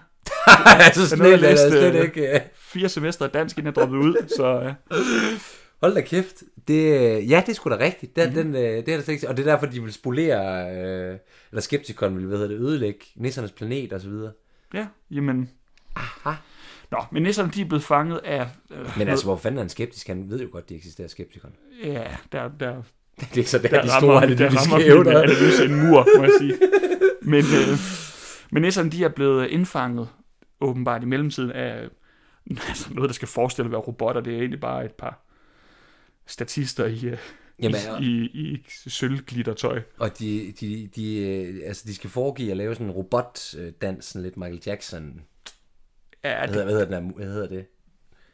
altså, 0.57 1.01
Jeg 1.01 1.09
sådan 1.09 1.19
nåede 1.19 1.35
at 1.35 1.43
er 1.43 1.49
jeg 1.49 1.57
læse, 1.57 1.69
slet 1.69 1.95
øh, 1.95 2.05
ikke... 2.05 2.35
Øh... 2.35 2.41
fire 2.55 2.89
semester 2.89 3.25
af 3.25 3.31
dansk, 3.31 3.59
inden 3.59 3.67
jeg 3.67 3.75
droppede 3.75 4.01
ud. 4.01 4.29
Så 4.37 4.61
øh, 4.61 4.73
Hold 5.81 5.95
da 5.95 6.01
kæft. 6.01 6.43
Det, 6.69 6.75
øh, 6.75 7.31
ja, 7.31 7.43
det 7.47 7.49
er 7.49 7.55
sgu 7.55 7.71
da 7.71 7.79
rigtigt. 7.79 8.17
Mhm. 8.17 8.27
mm-hmm. 8.27 8.53
den, 8.53 8.55
øh, 8.55 8.63
det 8.63 8.89
er 8.89 8.97
der 8.97 9.03
slet 9.03 9.15
ikke. 9.15 9.29
Og 9.29 9.37
det 9.37 9.47
er 9.47 9.51
derfor, 9.51 9.67
de 9.67 9.83
vil 9.83 9.93
spolere, 9.93 10.71
øh, 10.77 11.19
eller 11.51 11.61
Skepticon 11.61 12.17
vil, 12.17 12.27
hvad 12.27 12.39
hedder 12.39 12.53
det, 12.53 12.61
ødelægge 12.61 13.01
nissernes 13.17 13.53
planet 13.53 13.93
og 13.93 14.01
så 14.01 14.09
videre. 14.09 14.33
Ja, 14.75 14.87
jamen... 15.11 15.51
Aha. 15.97 16.35
Nå, 16.91 16.99
men 17.13 17.23
nisserne 17.23 17.51
de 17.51 17.61
er 17.61 17.65
blevet 17.65 17.85
fanget 17.85 18.19
af... 18.25 18.47
Øh, 18.71 18.99
Men 18.99 19.09
altså, 19.09 19.25
hvor 19.25 19.37
fanden 19.37 19.59
er 19.59 19.63
han 19.63 19.69
skeptisk? 19.69 20.07
Han 20.09 20.31
ved 20.31 20.41
jo 20.41 20.49
godt, 20.53 20.69
de 20.69 20.75
eksisterer 20.75 21.09
Skepticon. 21.09 21.51
Ja, 21.85 22.05
der, 22.33 22.51
der, 22.61 22.83
Det 23.35 23.39
er 23.39 23.45
så 23.45 23.59
der, 23.59 23.69
der 23.69 23.83
de 23.83 23.93
rammer, 23.93 23.99
store 24.01 24.15
der 24.15 24.23
analytiske 24.23 24.59
rammer 24.59 24.79
min 24.79 24.87
evner. 24.87 25.23
analyse 25.23 25.65
en 25.65 25.75
mur, 25.75 26.09
må 26.17 26.23
jeg 26.23 26.33
sige. 26.39 26.55
Men, 27.33 27.45
øh, 27.45 27.79
men 28.51 28.63
nisserne 28.63 28.91
de 28.91 29.05
er 29.05 29.09
blevet 29.09 29.47
indfanget, 29.47 30.09
åbenbart 30.61 31.03
i 31.03 31.07
mellemtiden, 31.07 31.53
af 31.53 31.89
altså 32.69 32.95
noget, 32.95 33.09
der 33.09 33.15
skal 33.15 33.29
forestille 33.29 33.67
at 33.67 33.73
være 33.73 33.81
robotter. 33.81 34.21
Det 34.21 34.33
er 34.35 34.39
egentlig 34.39 34.61
bare 34.61 34.85
et 34.85 34.93
par 34.93 35.28
statister 36.29 36.87
i, 36.87 37.05
øh, 37.07 37.19
Jamen, 37.63 37.77
i, 38.01 38.07
i, 38.07 38.65
i 38.87 38.91
sølvglittertøj. 38.91 39.83
og 39.99 40.19
de, 40.19 40.53
de, 40.61 40.91
de, 40.97 41.19
øh, 41.19 41.61
altså, 41.67 41.85
de 41.87 41.95
skal 41.95 42.11
foregive 42.11 42.51
at 42.51 42.57
lave 42.57 42.75
sådan 42.75 42.87
en 42.87 42.93
robotdans, 42.93 44.05
sådan 44.05 44.23
lidt 44.23 44.37
Michael 44.37 44.63
Jackson. 44.67 45.21
Ja, 46.25 46.39
Hvad 46.39 46.49
det, 46.49 46.55
hedder, 46.55 46.65
hvad 46.65 46.75
hedder, 46.75 46.99
den 47.01 47.07
her, 47.07 47.15
hvad 47.17 47.27
hedder 47.27 47.49
det? 47.49 47.67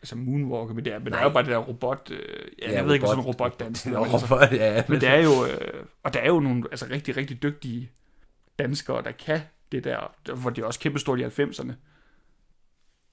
altså 0.02 0.16
moonwalker, 0.16 0.74
men 0.74 0.84
det 0.84 0.92
er, 0.92 0.98
men 0.98 1.06
det 1.06 1.12
er 1.12 1.16
Nej. 1.16 1.22
jo 1.24 1.30
bare 1.32 1.42
det 1.42 1.50
der 1.50 1.56
robot... 1.58 2.10
Øh, 2.10 2.18
ja, 2.62 2.70
Ja, 2.70 2.76
jeg 2.76 2.86
ved 2.86 2.94
ikke, 2.94 3.06
sådan 3.06 3.18
en 3.18 3.24
robot- 3.26 3.40
robotdans 3.40 3.82
Den 3.84 3.92
er, 3.92 3.96
er 3.98 4.04
men 4.04 4.12
altså- 4.12 4.34
robot, 4.34 4.52
ja. 4.52 4.82
Men 4.88 5.00
det 5.00 5.08
er 5.08 5.22
jo, 5.22 5.30
øh, 5.46 5.84
og 6.02 6.14
der 6.14 6.20
er 6.20 6.26
jo 6.26 6.40
nogle 6.40 6.64
altså, 6.70 6.86
rigtig, 6.90 7.16
rigtig 7.16 7.42
dygtige 7.42 7.90
danskere, 8.58 9.02
der 9.02 9.10
kan 9.12 9.40
det 9.72 9.84
der, 9.84 10.32
hvor 10.34 10.50
de 10.50 10.60
er 10.60 10.64
også 10.64 10.80
kæmpestort 10.80 11.20
i 11.20 11.24
90'erne. 11.24 11.72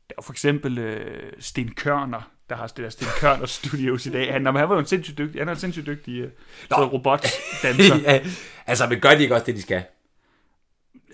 Der 0.10 0.16
er 0.18 0.22
for 0.22 0.32
eksempel 0.34 0.78
øh, 0.78 1.34
Sten 1.40 1.72
Kørner, 1.76 2.32
der 2.52 2.58
har 2.58 2.68
der 2.68 2.90
Sten 2.90 3.08
Kørner 3.20 3.46
Studios 3.46 4.06
i 4.06 4.10
dag. 4.10 4.34
Han, 4.34 4.46
han 4.46 4.56
var 4.56 4.74
jo 4.74 4.80
en 4.80 4.86
sindssygt 4.86 5.18
dygtig, 5.18 5.42
han 5.42 5.48
er 5.48 5.52
en 5.52 5.60
sindssygt 5.60 5.86
dygtig 5.88 6.20
øh, 6.20 6.30
så 6.70 6.90
robotdanser. 6.92 7.96
ja, 8.12 8.20
altså, 8.68 8.88
men 8.88 9.00
gør 9.00 9.10
de 9.10 9.22
ikke 9.22 9.36
også 9.36 9.46
det, 9.46 9.56
de 9.56 9.62
skal? 9.62 9.84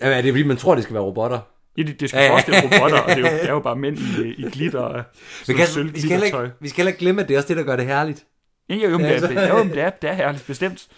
Jamen, 0.00 0.18
er 0.18 0.22
det 0.22 0.32
fordi, 0.32 0.42
man 0.42 0.56
tror, 0.56 0.74
det 0.74 0.84
skal 0.84 0.94
være 0.94 1.02
robotter? 1.02 1.40
Ja, 1.76 1.82
det, 1.82 2.00
det 2.00 2.08
skal 2.08 2.28
forestille 2.28 2.60
robotter, 2.60 2.98
og 2.98 3.08
det 3.08 3.24
er, 3.24 3.30
jo, 3.30 3.36
det 3.42 3.48
er 3.48 3.52
jo 3.52 3.60
bare 3.60 3.76
mænd 3.76 3.98
i, 3.98 4.28
i 4.28 4.42
glitter 4.50 4.80
og 4.80 5.04
Vi, 5.46 5.54
kan, 5.54 5.66
sølv- 5.66 5.94
vi, 5.94 6.00
skal 6.00 6.10
heller 6.10 6.26
ikke, 6.26 6.52
vi 6.60 6.68
skal 6.68 6.76
heller 6.76 6.90
ikke 6.90 7.00
glemme, 7.00 7.22
at 7.22 7.28
det 7.28 7.34
er 7.34 7.38
også 7.38 7.48
det, 7.48 7.56
der 7.56 7.62
gør 7.62 7.76
det 7.76 7.86
herligt. 7.86 8.26
Ja, 8.68 8.74
jo, 8.74 8.98
men 8.98 9.06
det, 9.06 9.16
er, 9.16 9.28
det, 9.28 9.48
jo, 9.48 9.64
det, 9.64 9.78
er, 9.78 9.90
det 9.90 10.10
er 10.10 10.14
herligt, 10.14 10.46
bestemt. 10.46 10.88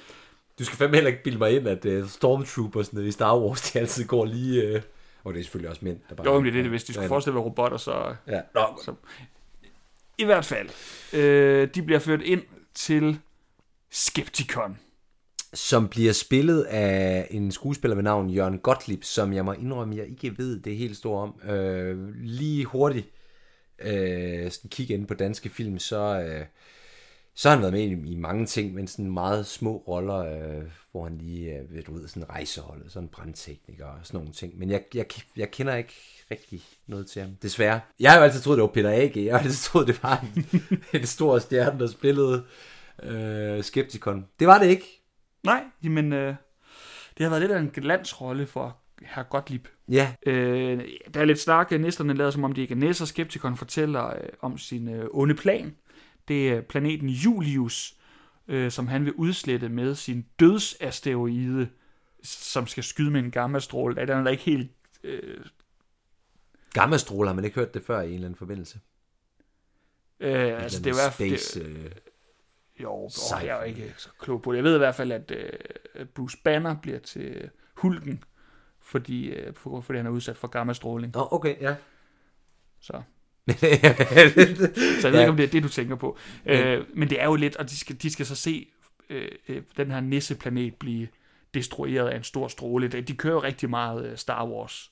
Du 0.59 0.65
skal 0.65 0.79
fandme 0.79 0.97
heller 0.97 1.11
ikke 1.11 1.23
bilde 1.23 1.39
mig 1.39 1.57
ind, 1.57 1.69
at 1.69 1.85
uh, 1.85 2.09
Stormtroopers 2.09 2.93
i 2.93 3.11
Star 3.11 3.39
Wars, 3.39 3.61
de 3.61 3.79
altid 3.79 4.07
går 4.07 4.25
lige... 4.25 4.75
Uh... 4.75 4.81
Og 5.25 5.33
det 5.33 5.41
er 5.41 5.45
selvfølgelig 5.45 5.71
også 5.71 5.85
mænd, 5.85 5.99
der 6.09 6.15
bare... 6.15 6.27
Jo, 6.27 6.41
men 6.41 6.53
det 6.53 6.59
er 6.59 6.63
det, 6.63 6.71
hvis 6.71 6.85
de 6.85 6.93
skulle 6.93 7.09
forestille 7.09 7.35
være 7.35 7.45
robotter, 7.45 7.77
så... 7.77 8.15
Ja. 8.27 8.41
Nå, 8.55 8.61
Så, 8.85 8.95
i 10.21 10.25
hvert 10.25 10.45
fald, 10.45 10.69
øh, 11.13 11.69
de 11.75 11.83
bliver 11.83 11.99
ført 11.99 12.23
ind 12.23 12.43
til 12.75 13.19
Skepticon. 13.91 14.79
som 15.55 15.89
bliver 15.89 16.13
spillet 16.13 16.63
af 16.63 17.27
en 17.31 17.53
skuespiller 17.53 17.95
ved 17.95 18.03
navn 18.03 18.31
Jørgen 18.31 18.59
Gottlieb, 18.59 19.05
som 19.05 19.33
jeg 19.33 19.45
må 19.45 19.53
indrømme, 19.53 19.97
jeg 19.97 20.07
ikke 20.07 20.39
ved 20.39 20.61
det 20.61 20.77
helt 20.77 20.97
store 20.97 21.23
om. 21.23 21.51
Øh, 21.51 22.15
lige 22.15 22.65
hurtigt 22.65 23.09
øh, 23.79 24.51
sådan 24.51 24.71
kigge 24.71 24.95
ind 24.95 25.07
på 25.07 25.15
danske 25.15 25.49
film, 25.49 25.79
så, 25.79 26.21
øh, 26.21 26.47
så 27.35 27.49
har 27.49 27.57
han 27.57 27.63
været 27.63 27.73
med 27.73 27.83
i, 27.83 28.13
i 28.13 28.17
mange 28.17 28.47
ting, 28.47 28.75
men 28.75 28.87
sådan 28.87 29.11
meget 29.11 29.47
små 29.47 29.77
roller, 29.77 30.17
øh, 30.17 30.63
hvor 30.93 31.05
han 31.05 31.19
lige, 31.19 31.59
øh, 31.59 31.75
ved 31.75 31.83
du 31.83 31.93
ved, 31.93 32.09
sådan 32.09 32.31
rejseholdet, 32.31 32.93
sådan 32.93 33.09
brandtekniker 33.09 33.87
og 33.87 33.99
sådan 34.03 34.19
nogle 34.19 34.33
ting. 34.33 34.59
Men 34.59 34.71
jeg, 34.71 34.83
jeg, 34.95 35.07
jeg 35.37 35.51
kender 35.51 35.75
ikke 35.75 35.95
rigtig 36.31 36.63
noget 36.87 37.07
til 37.07 37.23
ham, 37.23 37.31
desværre. 37.43 37.81
Jeg 38.01 38.11
har 38.11 38.19
jo 38.19 38.25
altid 38.25 38.41
troet, 38.41 38.57
det 38.57 38.63
var 38.63 38.69
Peter 38.69 38.91
A.G. 38.91 39.17
Jeg 39.17 39.35
har 39.35 39.39
altid 39.39 39.59
troet, 39.59 39.87
det 39.87 40.03
var 40.03 40.25
en, 40.37 40.63
en 41.01 41.07
stor 41.07 41.39
stjerne, 41.39 41.81
der 41.81 41.87
spillede 41.87 42.45
øh, 43.03 43.65
Skepticon. 43.65 44.27
Det 44.39 44.47
var 44.47 44.59
det 44.59 44.67
ikke. 44.67 45.03
Nej, 45.45 45.63
men 45.83 46.13
øh, 46.13 46.35
det 47.19 47.25
har 47.25 47.31
været 47.31 47.43
lidt 47.43 47.53
af 47.53 47.61
en 47.61 47.71
glansrolle 47.71 48.47
for 48.47 48.77
herr 49.03 49.23
Gottlieb. 49.23 49.69
Ja, 49.89 50.13
Øh, 50.27 50.81
der 51.15 51.21
er 51.21 51.25
lidt 51.25 51.41
snak, 51.41 51.71
næsterne 51.71 52.15
lader 52.15 52.31
som 52.31 52.45
om 52.45 52.53
de 52.53 52.61
ikke 52.61 52.73
er 52.75 52.79
næsser. 52.79 53.05
Skepticon 53.05 53.57
fortæller 53.57 54.07
øh, 54.07 54.29
om 54.41 54.59
sin 54.59 54.89
øh, 54.89 55.07
onde 55.11 55.35
plan. 55.35 55.77
Det 56.31 56.49
er 56.51 56.61
planeten 56.61 57.09
Julius, 57.09 57.97
øh, 58.49 58.71
som 58.71 58.87
han 58.87 59.05
vil 59.05 59.13
udslette 59.13 59.69
med 59.69 59.95
sin 59.95 60.27
dødsasteroide, 60.41 61.69
som 62.23 62.67
skal 62.67 62.85
skyde 62.85 63.11
med 63.11 63.21
en 63.21 63.31
gammastråle. 63.31 63.95
Der 63.95 64.01
er 64.03 64.07
den 64.07 64.25
der 64.27 64.31
ikke 64.33 64.45
helt... 64.45 64.71
Øh, 65.05 65.45
Gammastråle 66.73 67.29
har 67.29 67.35
man 67.35 67.45
ikke 67.45 67.55
hørt 67.55 67.75
det 67.75 67.83
før 67.83 68.01
i 68.01 68.09
en 68.09 68.15
eller 68.15 68.27
anden 68.27 68.39
forbindelse. 68.39 68.81
øh, 70.21 70.63
altså, 70.63 70.79
det 70.79 70.87
er 70.87 70.91
i 70.91 70.97
hvert 71.05 71.13
fald... 71.13 71.39
Space, 71.39 71.61
øh, 71.61 71.91
jo, 72.83 72.93
åh, 72.95 73.11
jeg 73.45 73.61
er 73.61 73.63
ikke 73.63 73.95
så 73.99 74.09
klog 74.21 74.43
på 74.43 74.53
det. 74.53 74.57
Jeg 74.57 74.65
ved 74.65 74.75
i 74.75 74.79
hvert 74.79 74.95
fald, 74.95 75.13
at 75.13 75.31
øh, 75.31 76.07
Bruce 76.07 76.39
Banner 76.45 76.77
bliver 76.83 76.99
til 76.99 77.51
Hulken, 77.75 78.25
fordi, 78.81 79.27
øh, 79.29 79.55
for- 79.55 79.81
fordi 79.81 79.97
han 79.97 80.07
er 80.07 80.11
udsat 80.11 80.37
for 80.37 80.49
gammastråling. 80.49 81.13
Nå, 81.15 81.29
okay, 81.31 81.61
ja. 81.61 81.77
Så. 82.81 83.03
Så 85.01 85.09
jeg 85.09 85.13
ved 85.13 85.13
Ja. 85.13 85.21
ikke, 85.21 85.31
om 85.31 85.37
det 85.37 85.45
er 85.45 85.51
det, 85.51 85.63
du 85.63 85.69
tænker 85.69 85.95
på. 85.97 86.19
Øh, 86.47 86.85
men 86.95 87.11
det 87.11 87.21
er 87.21 87.25
jo 87.25 87.35
lidt, 87.35 87.57
og 87.57 87.71
de 87.71 87.77
skal, 87.79 87.97
de 88.03 88.11
skal 88.11 88.27
så 88.27 88.35
se 88.35 88.67
øh, 89.11 89.29
øh, 89.49 89.63
den 89.77 89.91
her 89.91 90.01
nisseplanet 90.01 90.75
blive 90.75 91.09
destrueret 91.55 92.09
af 92.09 92.17
en 92.17 92.23
stor 92.23 92.49
stråle. 92.49 92.89
De 92.89 93.17
kører 93.17 93.35
jo 93.35 93.43
rigtig 93.43 93.71
meget 93.71 94.11
øh, 94.11 94.17
Star 94.17 94.47
Wars 94.47 94.91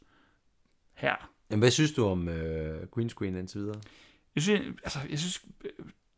her. 0.94 1.30
Jamen, 1.50 1.60
hvad 1.60 1.70
synes 1.70 1.92
du 1.92 2.04
om 2.04 2.28
øh, 2.28 2.86
green 2.86 3.08
screen 3.08 3.36
indtil 3.36 3.60
videre? 3.60 3.80
Jeg 4.34 4.42
synes, 4.42 4.60
altså, 4.84 4.98
jeg 5.10 5.18
synes 5.18 5.42
øh, 5.64 5.70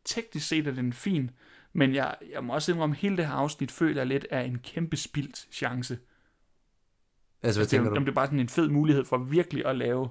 teknisk 0.04 0.48
set 0.48 0.66
er 0.66 0.72
den 0.72 0.92
fin, 0.92 1.30
men 1.72 1.94
jeg, 1.94 2.14
jeg 2.32 2.44
må 2.44 2.52
også 2.54 2.72
indrømme, 2.72 2.94
at 2.94 3.00
hele 3.00 3.16
det 3.16 3.26
her 3.26 3.34
afsnit 3.34 3.70
føler 3.70 4.00
jeg 4.00 4.06
lidt 4.06 4.26
er 4.30 4.40
en 4.40 4.58
kæmpe 4.58 4.96
spildt 4.96 5.46
chance. 5.52 5.98
Altså, 7.42 7.58
hvad 7.60 7.64
Det, 7.66 7.70
tænker 7.70 7.90
er- 7.90 7.94
du? 7.94 8.00
det 8.00 8.08
er 8.08 8.12
bare 8.14 8.26
sådan 8.26 8.40
en 8.40 8.48
fed 8.48 8.68
mulighed 8.68 9.04
for 9.04 9.18
virkelig 9.18 9.66
at 9.66 9.76
lave 9.76 10.08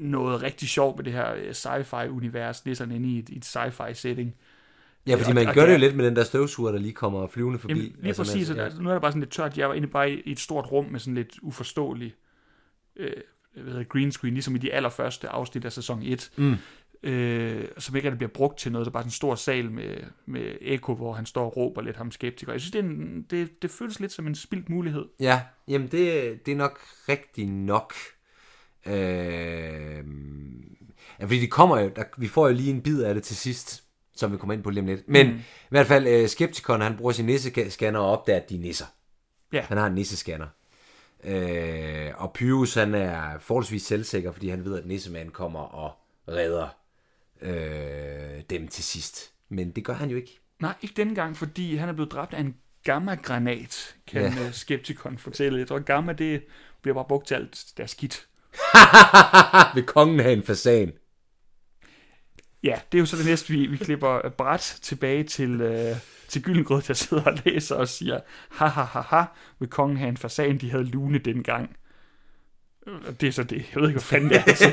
noget 0.00 0.42
rigtig 0.42 0.68
sjovt 0.68 0.96
med 0.96 1.04
det 1.04 1.12
her 1.12 1.34
øh, 1.34 1.50
sci-fi-univers, 1.54 2.60
det 2.60 2.70
er 2.70 2.74
sådan 2.74 2.94
inde 2.94 3.08
i 3.08 3.18
et, 3.18 3.28
et 3.30 3.44
sci-fi 3.44 3.92
setting. 3.92 4.34
Ja, 5.06 5.14
fordi 5.14 5.28
Og- 5.30 5.34
man 5.34 5.46
og 5.48 5.54
gør 5.54 5.66
det 5.66 5.72
jo 5.72 5.78
lidt 5.78 5.96
med 5.96 6.04
den 6.06 6.16
der 6.16 6.24
støvsuger, 6.24 6.72
der 6.72 6.78
lige 6.78 6.92
kommer 6.92 7.26
flyvende 7.26 7.58
forbi. 7.58 7.74
Jamen, 7.74 7.92
lige 7.98 8.06
altså, 8.06 8.22
præcis. 8.22 8.48
man- 8.48 8.58
Ja. 8.58 8.68
Nu 8.80 8.88
er 8.88 8.92
der 8.92 9.00
bare 9.00 9.12
sådan 9.12 9.20
lidt 9.20 9.32
tørt. 9.32 9.58
Jeg 9.58 9.68
var 9.68 9.74
inde 9.74 9.88
bare 9.88 10.10
i 10.12 10.32
et 10.32 10.40
stort 10.40 10.72
rum 10.72 10.84
med 10.84 11.00
sådan 11.00 11.14
lidt 11.14 11.38
uforståelig 11.42 12.14
øh, 12.96 13.12
hvad 13.54 13.64
hedder, 13.64 13.78
det, 13.78 13.88
green 13.88 14.12
screen, 14.12 14.34
ligesom 14.34 14.54
i 14.54 14.58
de 14.58 14.72
allerførste 14.72 15.28
afsnit 15.28 15.64
af 15.64 15.72
sæson 15.72 16.02
1. 16.02 16.30
Mm. 16.36 16.54
Øh, 17.02 17.64
som 17.78 17.96
ikke 17.96 18.08
rigtig 18.08 18.18
bliver 18.18 18.30
brugt 18.30 18.58
til 18.58 18.72
noget. 18.72 18.84
Det 18.84 18.90
er 18.90 18.92
bare 18.92 19.02
sådan 19.02 19.06
en 19.08 19.12
stor 19.12 19.34
sal 19.34 19.70
med, 19.70 19.96
med 20.26 20.52
Echo, 20.60 20.94
hvor 20.94 21.12
han 21.12 21.26
står 21.26 21.44
og 21.44 21.56
råber 21.56 21.82
lidt 21.82 21.96
ham 21.96 22.10
skeptiker. 22.10 22.52
Jeg 22.52 22.60
synes, 22.60 22.72
det, 22.72 22.78
er 22.78 22.82
en, 22.84 23.26
det, 23.30 23.62
det 23.62 23.70
føles 23.70 24.00
lidt 24.00 24.12
som 24.12 24.26
en 24.26 24.34
spildt 24.34 24.68
mulighed. 24.68 25.04
Ja, 25.20 25.40
jamen 25.68 25.88
det, 25.88 26.46
det 26.46 26.52
er 26.52 26.56
nok 26.56 26.80
rigtigt 27.08 27.50
nok. 27.50 27.94
Øh, 28.86 30.04
ja, 31.20 31.24
fordi 31.24 31.40
det 31.40 31.50
kommer 31.50 31.80
jo, 31.80 31.90
der, 31.96 32.04
vi 32.16 32.28
får 32.28 32.48
jo 32.48 32.54
lige 32.54 32.70
en 32.70 32.82
bid 32.82 33.02
af 33.02 33.14
det 33.14 33.22
til 33.22 33.36
sidst, 33.36 33.84
som 34.16 34.32
vi 34.32 34.36
kommer 34.36 34.54
ind 34.54 34.62
på 34.62 34.70
lige 34.70 34.80
om 34.80 34.86
lidt. 34.86 35.08
Men 35.08 35.26
mm. 35.26 35.38
i 35.38 35.68
hvert 35.68 35.86
fald, 35.86 36.06
øh, 36.06 36.28
Skeptikon, 36.28 36.80
han 36.80 36.96
bruger 36.96 37.12
sin 37.12 37.26
nissescanner 37.26 38.00
og 38.00 38.10
opdager, 38.10 38.40
at 38.40 38.50
de 38.50 38.56
er 38.56 38.60
nisser. 38.60 38.86
Ja. 39.52 39.60
Han 39.60 39.78
har 39.78 39.86
en 39.86 39.94
nissescanner. 39.94 40.46
Øh, 41.24 42.10
og 42.16 42.32
Pyrus, 42.32 42.74
han 42.74 42.94
er 42.94 43.38
forholdsvis 43.38 43.82
selvsikker, 43.82 44.32
fordi 44.32 44.48
han 44.48 44.64
ved, 44.64 44.78
at 44.78 44.86
Nissemanden 44.86 45.30
kommer 45.30 45.60
og 45.60 45.92
redder 46.28 46.68
øh, 47.42 48.42
dem 48.50 48.68
til 48.68 48.84
sidst. 48.84 49.32
Men 49.48 49.70
det 49.70 49.84
gør 49.84 49.92
han 49.92 50.10
jo 50.10 50.16
ikke. 50.16 50.38
Nej, 50.60 50.74
ikke 50.82 50.94
denne 50.96 51.14
gang, 51.14 51.36
fordi 51.36 51.76
han 51.76 51.88
er 51.88 51.92
blevet 51.92 52.12
dræbt 52.12 52.34
af 52.34 52.40
en 52.40 52.56
gamma-granat, 52.84 53.96
kan 54.06 54.22
Ja. 54.22 54.34
ja. 54.42 54.50
Skeptikon 54.52 55.18
fortælle. 55.18 55.58
Jeg 55.58 55.68
tror, 55.68 55.78
gamma, 55.78 56.12
det 56.12 56.42
bliver 56.82 56.94
bare 56.94 57.04
brugt 57.08 57.26
til 57.26 57.34
alt 57.34 57.64
der 57.76 57.82
er 57.82 57.86
skidt. 57.86 58.26
Vil 59.74 59.84
kongen 59.84 60.20
have 60.20 60.32
en 60.32 60.42
fasan? 60.42 60.92
Ja, 62.62 62.74
det 62.92 62.98
er 62.98 63.00
jo 63.00 63.06
så 63.06 63.16
det 63.16 63.26
næste, 63.26 63.48
vi, 63.52 63.66
vi 63.66 63.76
klipper 63.76 64.28
bræt 64.38 64.78
tilbage 64.82 65.24
til, 65.24 65.60
øh, 65.60 65.96
til 66.28 66.42
Gyllengrød, 66.42 66.82
der 66.82 66.94
sidder 66.94 67.22
og 67.24 67.38
læser 67.44 67.74
og 67.74 67.88
siger, 67.88 68.20
ha 68.50 68.66
ha 68.66 68.82
ha 68.82 69.00
ha, 69.00 69.22
vil 69.58 69.68
kongen 69.68 69.96
have 69.96 70.08
en 70.08 70.16
fasan, 70.16 70.58
de 70.58 70.70
havde 70.70 70.84
lune 70.84 71.18
dengang. 71.18 71.76
Det 73.20 73.26
er 73.28 73.32
så 73.32 73.42
det. 73.42 73.56
Jeg 73.74 73.80
ved 73.82 73.88
ikke, 73.88 73.92
hvad 74.00 74.02
fanden 74.02 74.28
det 74.30 74.36
er. 74.36 74.42
Altså. 74.42 74.68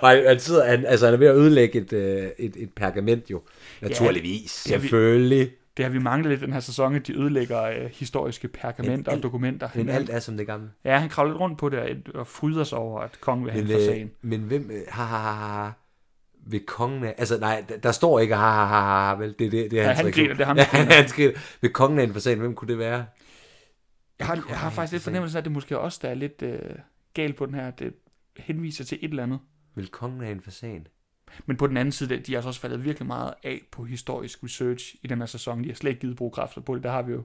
Og 0.02 0.08
han, 0.08 0.40
sidder, 0.40 0.66
han, 0.70 0.86
altså, 0.86 1.06
han 1.06 1.14
er 1.14 1.18
ved 1.18 1.26
at 1.26 1.36
ødelægge 1.36 1.80
et, 1.80 1.92
øh, 1.92 2.28
et, 2.38 2.56
et 2.56 2.70
pergament 2.76 3.30
jo. 3.30 3.42
Naturligvis. 3.80 4.62
vi- 4.66 4.70
Selvfølgelig. 4.70 5.50
Det 5.76 5.84
har 5.84 5.90
vi 5.92 5.98
manglet 5.98 6.30
lidt 6.30 6.40
den 6.40 6.52
her 6.52 6.60
sæson, 6.60 6.94
at 6.94 7.06
de 7.06 7.18
ødelægger 7.18 7.62
øh, 7.62 7.90
historiske 7.92 8.48
pergamenter 8.48 9.12
Men 9.12 9.18
og 9.18 9.22
dokumenter. 9.22 9.68
Men 9.74 9.88
alt 9.88 10.10
er 10.10 10.18
som 10.20 10.36
det 10.36 10.46
gamle. 10.46 10.70
Ja, 10.84 10.98
han 10.98 11.08
kravler 11.08 11.32
lidt 11.32 11.40
rundt 11.40 11.58
på 11.58 11.68
det 11.68 11.78
og, 11.78 11.88
og 12.14 12.26
fryder 12.26 12.64
sig 12.64 12.78
over, 12.78 13.00
at 13.00 13.20
kongen 13.20 13.44
vil 13.44 13.52
have 13.52 13.64
Men, 13.64 13.72
en 13.72 13.78
øh, 13.80 13.86
fasan. 13.86 14.10
men 14.22 14.40
hvem... 14.40 14.70
øh, 14.70 14.80
Ha, 14.88 15.02
ha, 15.04 15.16
ha, 15.16 15.62
ha, 15.62 15.70
ved 16.46 16.60
kongen 16.66 17.04
af... 17.04 17.14
Altså, 17.18 17.38
nej, 17.38 17.64
der, 17.82 17.92
står 17.92 18.18
ikke 18.20 18.34
ha, 18.36 18.50
ha, 18.50 18.64
ha, 18.64 19.06
ha, 19.06 19.14
vel? 19.14 19.34
Det, 19.38 19.52
det, 19.52 19.70
det 19.70 19.80
er 19.80 19.82
Ja, 19.84 19.92
han 19.92 20.10
griner, 20.12 20.34
det 20.34 20.40
er 20.40 20.44
ham, 20.46 20.56
Ja, 20.56 20.62
han, 20.72 21.08
griner. 21.08 21.32
Ved 21.60 21.70
kongen 21.70 21.98
af 21.98 22.04
en 22.04 22.12
fasan, 22.12 22.38
hvem 22.38 22.54
kunne 22.54 22.68
det 22.68 22.78
være? 22.78 23.06
Jeg 24.18 24.26
har, 24.26 24.44
jeg 24.48 24.58
har 24.58 24.70
faktisk 24.70 24.92
lidt 24.92 25.02
fornemmelse 25.02 25.38
af, 25.38 25.40
at 25.40 25.44
det 25.44 25.52
måske 25.52 25.78
også 25.78 25.98
der 26.02 26.08
er 26.08 26.14
lidt 26.14 26.42
øh, 26.42 26.58
galt 27.14 27.36
på 27.36 27.46
den 27.46 27.54
her. 27.54 27.70
Det 27.70 27.94
henviser 28.36 28.84
til 28.84 28.98
et 29.02 29.10
eller 29.10 29.22
andet. 29.22 29.38
Vil 29.74 29.88
kongen 29.88 30.22
af 30.22 30.30
en 30.30 30.40
fasan? 30.40 30.86
Men 31.46 31.56
på 31.56 31.66
den 31.66 31.76
anden 31.76 31.92
side, 31.92 32.16
de 32.16 32.32
har 32.32 32.38
altså 32.38 32.48
også 32.48 32.60
faldet 32.60 32.84
virkelig 32.84 33.06
meget 33.06 33.34
af 33.44 33.60
på 33.72 33.84
historisk 33.84 34.44
research 34.44 34.94
i 35.02 35.06
den 35.06 35.18
her 35.18 35.26
sæson. 35.26 35.62
De 35.64 35.68
har 35.68 35.74
slet 35.74 35.90
ikke 35.90 36.00
givet 36.00 36.16
bruge 36.16 36.30
kræfter 36.30 36.60
på 36.60 36.74
det. 36.74 36.82
Der 36.82 36.90
har 36.90 37.02
vi 37.02 37.12
jo, 37.12 37.22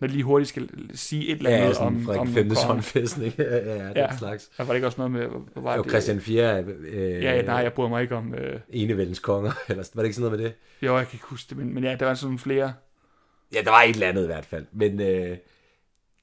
når 0.00 0.06
de 0.08 0.12
lige 0.12 0.24
hurtigt 0.24 0.48
skal 0.48 0.68
sige 0.94 1.28
et 1.28 1.36
eller 1.36 1.50
andet 1.50 1.66
Ja, 1.68 1.72
sådan 1.72 1.86
om, 1.86 2.04
Frederik 2.04 2.20
om 2.20 2.26
5. 2.28 2.48
kongen. 2.48 2.56
håndfæstning. 2.66 3.34
ja, 3.38 3.56
ja, 3.56 3.74
ja, 3.76 3.84
den 3.88 3.96
Ja. 3.96 4.16
slags. 4.16 4.50
Der 4.56 4.64
var 4.64 4.72
det 4.72 4.76
ikke 4.76 4.86
også 4.86 4.98
noget 4.98 5.10
med, 5.10 5.26
var 5.56 5.76
Jo, 5.76 5.82
det? 5.82 5.90
Christian 5.90 6.20
4. 6.20 6.62
Øh, 6.64 7.22
Ja, 7.22 7.36
ja, 7.36 7.42
nej, 7.42 7.54
jeg 7.56 7.72
bryder 7.72 7.90
mig 7.90 8.02
ikke 8.02 8.16
om... 8.16 8.34
Øh, 8.34 8.60
Enevældens 8.68 9.18
konger, 9.18 9.52
eller 9.68 9.84
var 9.94 10.02
det 10.02 10.06
ikke 10.06 10.16
sådan 10.16 10.30
noget 10.30 10.40
med 10.40 10.48
det? 10.48 10.86
jo, 10.86 10.96
jeg 10.98 11.06
kan 11.06 11.14
ikke 11.16 11.26
huske 11.26 11.48
det, 11.50 11.56
men, 11.56 11.74
men 11.74 11.84
ja, 11.84 11.96
der 12.00 12.06
var 12.06 12.14
sådan 12.14 12.38
flere... 12.38 12.72
Ja, 13.54 13.60
der 13.64 13.70
var 13.70 13.82
et 13.82 13.90
eller 13.90 14.08
andet 14.08 14.22
i 14.22 14.26
hvert 14.26 14.46
fald. 14.46 14.66
Men 14.72 15.00
øh, 15.00 15.06
ja, 15.08 15.36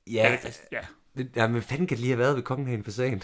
Ja, 0.08 0.38
ja, 0.72 0.80
det, 1.18 1.30
ja, 1.36 1.48
men 1.48 1.62
fanden 1.62 1.88
kan 1.88 1.98
det 1.98 2.02
lige 2.02 2.12
have 2.12 2.20
været 2.20 2.36
ved 2.36 2.44
kongen 2.44 2.68
af 2.68 2.74
en 2.74 2.84
fasan? 2.84 3.22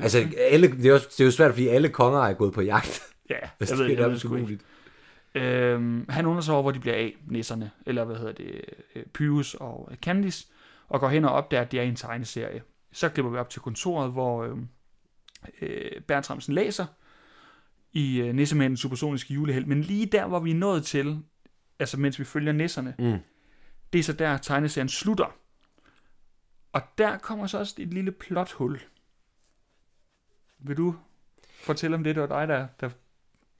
Altså, 0.00 0.28
alle, 0.38 0.68
det, 0.70 0.86
er 0.86 0.90
jo, 0.90 0.94
det 0.98 1.20
er 1.20 1.24
jo 1.24 1.30
svært, 1.30 1.50
fordi 1.50 1.68
alle 1.68 1.88
konger 1.88 2.20
er 2.20 2.32
gået 2.34 2.52
på 2.52 2.60
jagt. 2.62 3.00
ja 3.30 3.34
Altså, 3.60 3.74
jeg 3.74 3.78
ved, 3.78 3.84
det 3.86 3.92
er 3.92 3.96
det 3.96 4.06
nærmest 4.06 4.24
umuligt. 4.24 4.62
Øhm, 5.34 6.06
han 6.08 6.26
undersøger, 6.26 6.62
hvor 6.62 6.70
de 6.70 6.80
bliver 6.80 6.96
af, 6.96 7.16
nisserne, 7.26 7.70
eller 7.86 8.04
hvad 8.04 8.16
hedder 8.16 8.32
det, 8.32 8.60
øh, 8.94 9.04
Pyrus 9.14 9.54
og 9.54 9.92
Candice, 10.02 10.46
og 10.88 11.00
går 11.00 11.08
hen 11.08 11.24
og 11.24 11.30
opdager, 11.30 11.62
at 11.62 11.72
de 11.72 11.78
er 11.78 11.82
en 11.82 11.96
tegneserie. 11.96 12.62
Så 12.92 13.08
klipper 13.08 13.30
vi 13.32 13.38
op 13.38 13.50
til 13.50 13.60
kontoret, 13.62 14.12
hvor 14.12 14.44
øh, 14.44 14.56
øh, 15.62 16.00
Bertramsen 16.08 16.54
læser 16.54 16.86
i 17.92 18.20
øh, 18.20 18.34
Nissemandens 18.34 18.80
supersoniske 18.80 19.34
juleheld, 19.34 19.64
men 19.66 19.80
lige 19.80 20.06
der, 20.06 20.26
hvor 20.26 20.40
vi 20.40 20.50
er 20.50 20.54
nået 20.54 20.84
til, 20.84 21.18
altså 21.78 21.96
mens 22.00 22.18
vi 22.18 22.24
følger 22.24 22.52
nisserne, 22.52 22.94
Mm. 22.98 23.18
det 23.92 23.98
er 23.98 24.02
så 24.02 24.12
der, 24.12 24.36
tegneserien 24.36 24.88
slutter. 24.88 25.34
Og 26.72 26.82
der 26.98 27.18
kommer 27.18 27.46
så 27.46 27.58
også 27.58 27.74
et 27.78 27.88
lille 27.94 28.12
plothul. 28.12 28.78
Vil 30.58 30.76
du 30.76 30.94
fortælle 31.62 31.96
om 31.96 32.04
det? 32.04 32.14
Det 32.14 32.22
var 32.22 32.40
dig, 32.40 32.48
der, 32.48 32.66
der 32.80 32.90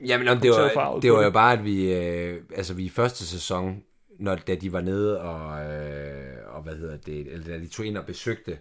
Jamen, 0.06 0.28
om 0.28 0.40
det 0.40 0.50
var, 0.50 0.98
det 1.02 1.12
var 1.12 1.22
jo 1.22 1.30
bare, 1.30 1.52
at 1.52 1.64
vi, 1.64 1.92
øh, 1.94 2.42
altså 2.54 2.74
vi 2.74 2.84
i 2.84 2.88
første 2.88 3.26
sæson, 3.26 3.82
når, 4.18 4.34
da 4.34 4.54
de 4.54 4.72
var 4.72 4.80
nede 4.80 5.20
og, 5.20 5.64
øh, 5.64 6.54
og 6.54 6.62
hvad 6.62 6.76
hedder 6.76 6.96
det, 6.96 7.32
eller 7.32 7.46
da 7.46 7.58
de 7.58 7.68
tog 7.68 7.87
ind 7.87 7.96
og 7.96 8.06
besøgte, 8.06 8.58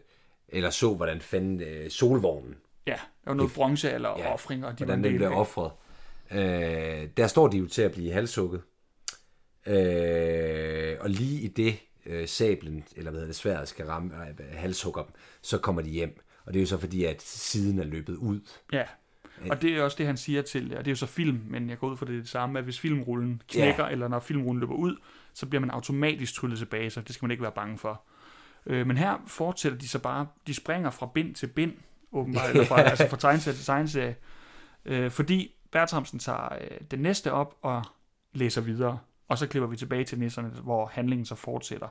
eller 0.49 0.69
så, 0.69 0.93
hvordan 0.95 1.21
fanden 1.21 1.61
øh, 1.61 1.89
solvognen, 1.89 2.55
Ja, 2.87 2.91
der 2.93 3.31
var 3.31 3.33
noget 3.33 3.53
bronze 3.53 3.91
eller 3.91 4.09
Ja, 4.09 4.33
offringer, 4.33 4.71
de 4.71 4.85
hvordan 4.85 4.99
en 4.99 5.03
den 5.03 5.15
blev 5.15 5.31
offret. 5.31 5.71
Øh, 6.31 7.09
der 7.17 7.27
står 7.27 7.47
de 7.47 7.57
jo 7.57 7.67
til 7.67 7.81
at 7.81 7.91
blive 7.91 8.11
halshugget. 8.11 8.61
Øh, 9.67 10.97
og 10.99 11.09
lige 11.09 11.41
i 11.41 11.47
det 11.47 11.79
øh, 12.05 12.27
sablen, 12.27 12.83
eller 12.95 13.11
hvad 13.11 13.19
hedder 13.19 13.33
det, 13.33 13.35
sværet 13.35 13.67
skal 13.67 13.85
ramme 13.85 14.13
øh, 14.27 14.57
halshugger 14.57 15.03
dem, 15.03 15.11
så 15.41 15.57
kommer 15.57 15.81
de 15.81 15.89
hjem. 15.89 16.19
Og 16.47 16.53
det 16.53 16.59
er 16.59 16.61
jo 16.63 16.67
så 16.67 16.77
fordi, 16.77 17.03
at 17.03 17.21
siden 17.21 17.79
er 17.79 17.83
løbet 17.83 18.15
ud. 18.15 18.39
Ja, 18.73 18.83
og 19.49 19.61
det 19.61 19.71
er 19.77 19.83
også 19.83 19.97
det, 19.97 20.05
han 20.05 20.17
siger 20.17 20.41
til, 20.41 20.63
og 20.77 20.85
det 20.85 20.87
er 20.87 20.91
jo 20.91 20.95
så 20.95 21.05
film, 21.05 21.41
men 21.47 21.69
jeg 21.69 21.79
går 21.79 21.89
ud 21.89 21.97
fra 21.97 22.05
det, 22.05 22.13
det 22.13 22.29
samme, 22.29 22.59
at 22.59 22.63
hvis 22.65 22.79
filmrullen 22.79 23.41
knækker, 23.47 23.85
Ja. 23.85 23.91
eller 23.91 24.07
når 24.07 24.19
filmrullen 24.19 24.59
løber 24.59 24.75
ud, 24.75 24.95
så 25.33 25.45
bliver 25.45 25.59
man 25.59 25.69
automatisk 25.69 26.33
tryllet 26.33 26.59
tilbage, 26.59 26.89
så 26.89 27.01
det 27.01 27.15
skal 27.15 27.25
man 27.25 27.31
ikke 27.31 27.43
være 27.43 27.51
bange 27.51 27.77
for. 27.77 28.01
Øh, 28.65 28.87
men 28.87 28.97
her 28.97 29.17
fortsætter 29.27 29.77
de 29.77 29.87
så 29.87 29.99
bare, 29.99 30.27
de 30.47 30.53
springer 30.53 30.89
fra 30.89 31.09
bind 31.13 31.35
til 31.35 31.47
bind, 31.47 31.73
åbenbart, 32.11 32.49
eller 32.49 32.65
fra, 32.65 32.81
altså 32.89 33.09
fra 33.09 33.17
tegneserie 33.17 33.55
til 33.57 33.65
tegneserie, 33.65 34.15
øh, 34.85 35.11
fordi 35.11 35.55
Bertramsen 35.71 36.19
tager 36.19 36.53
øh, 36.61 36.77
det 36.91 36.99
næste 36.99 37.31
op 37.31 37.57
og 37.61 37.83
læser 38.33 38.61
videre, 38.61 38.99
og 39.27 39.37
så 39.37 39.47
klipper 39.47 39.67
vi 39.67 39.75
tilbage 39.77 40.03
til 40.03 40.19
nisserne, 40.19 40.49
hvor 40.49 40.85
handlingen 40.85 41.25
så 41.25 41.35
fortsætter. 41.35 41.87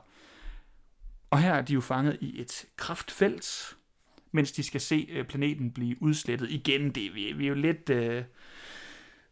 Og 1.29 1.39
her 1.39 1.53
er 1.53 1.61
de 1.61 1.73
jo 1.73 1.81
fanget 1.81 2.17
i 2.21 2.41
et 2.41 2.65
kraftfelt, 2.77 3.76
mens 4.37 4.51
de 4.51 4.63
skal 4.63 4.81
se 4.81 5.07
øh, 5.11 5.25
planeten 5.25 5.71
blive 5.71 5.95
udslettet 6.03 6.49
igen. 6.49 6.89
Det, 6.89 7.15
vi, 7.15 7.33
vi 7.37 7.43
er 7.45 7.49
jo 7.49 7.55
lidt, 7.55 7.89
øh, 7.89 8.23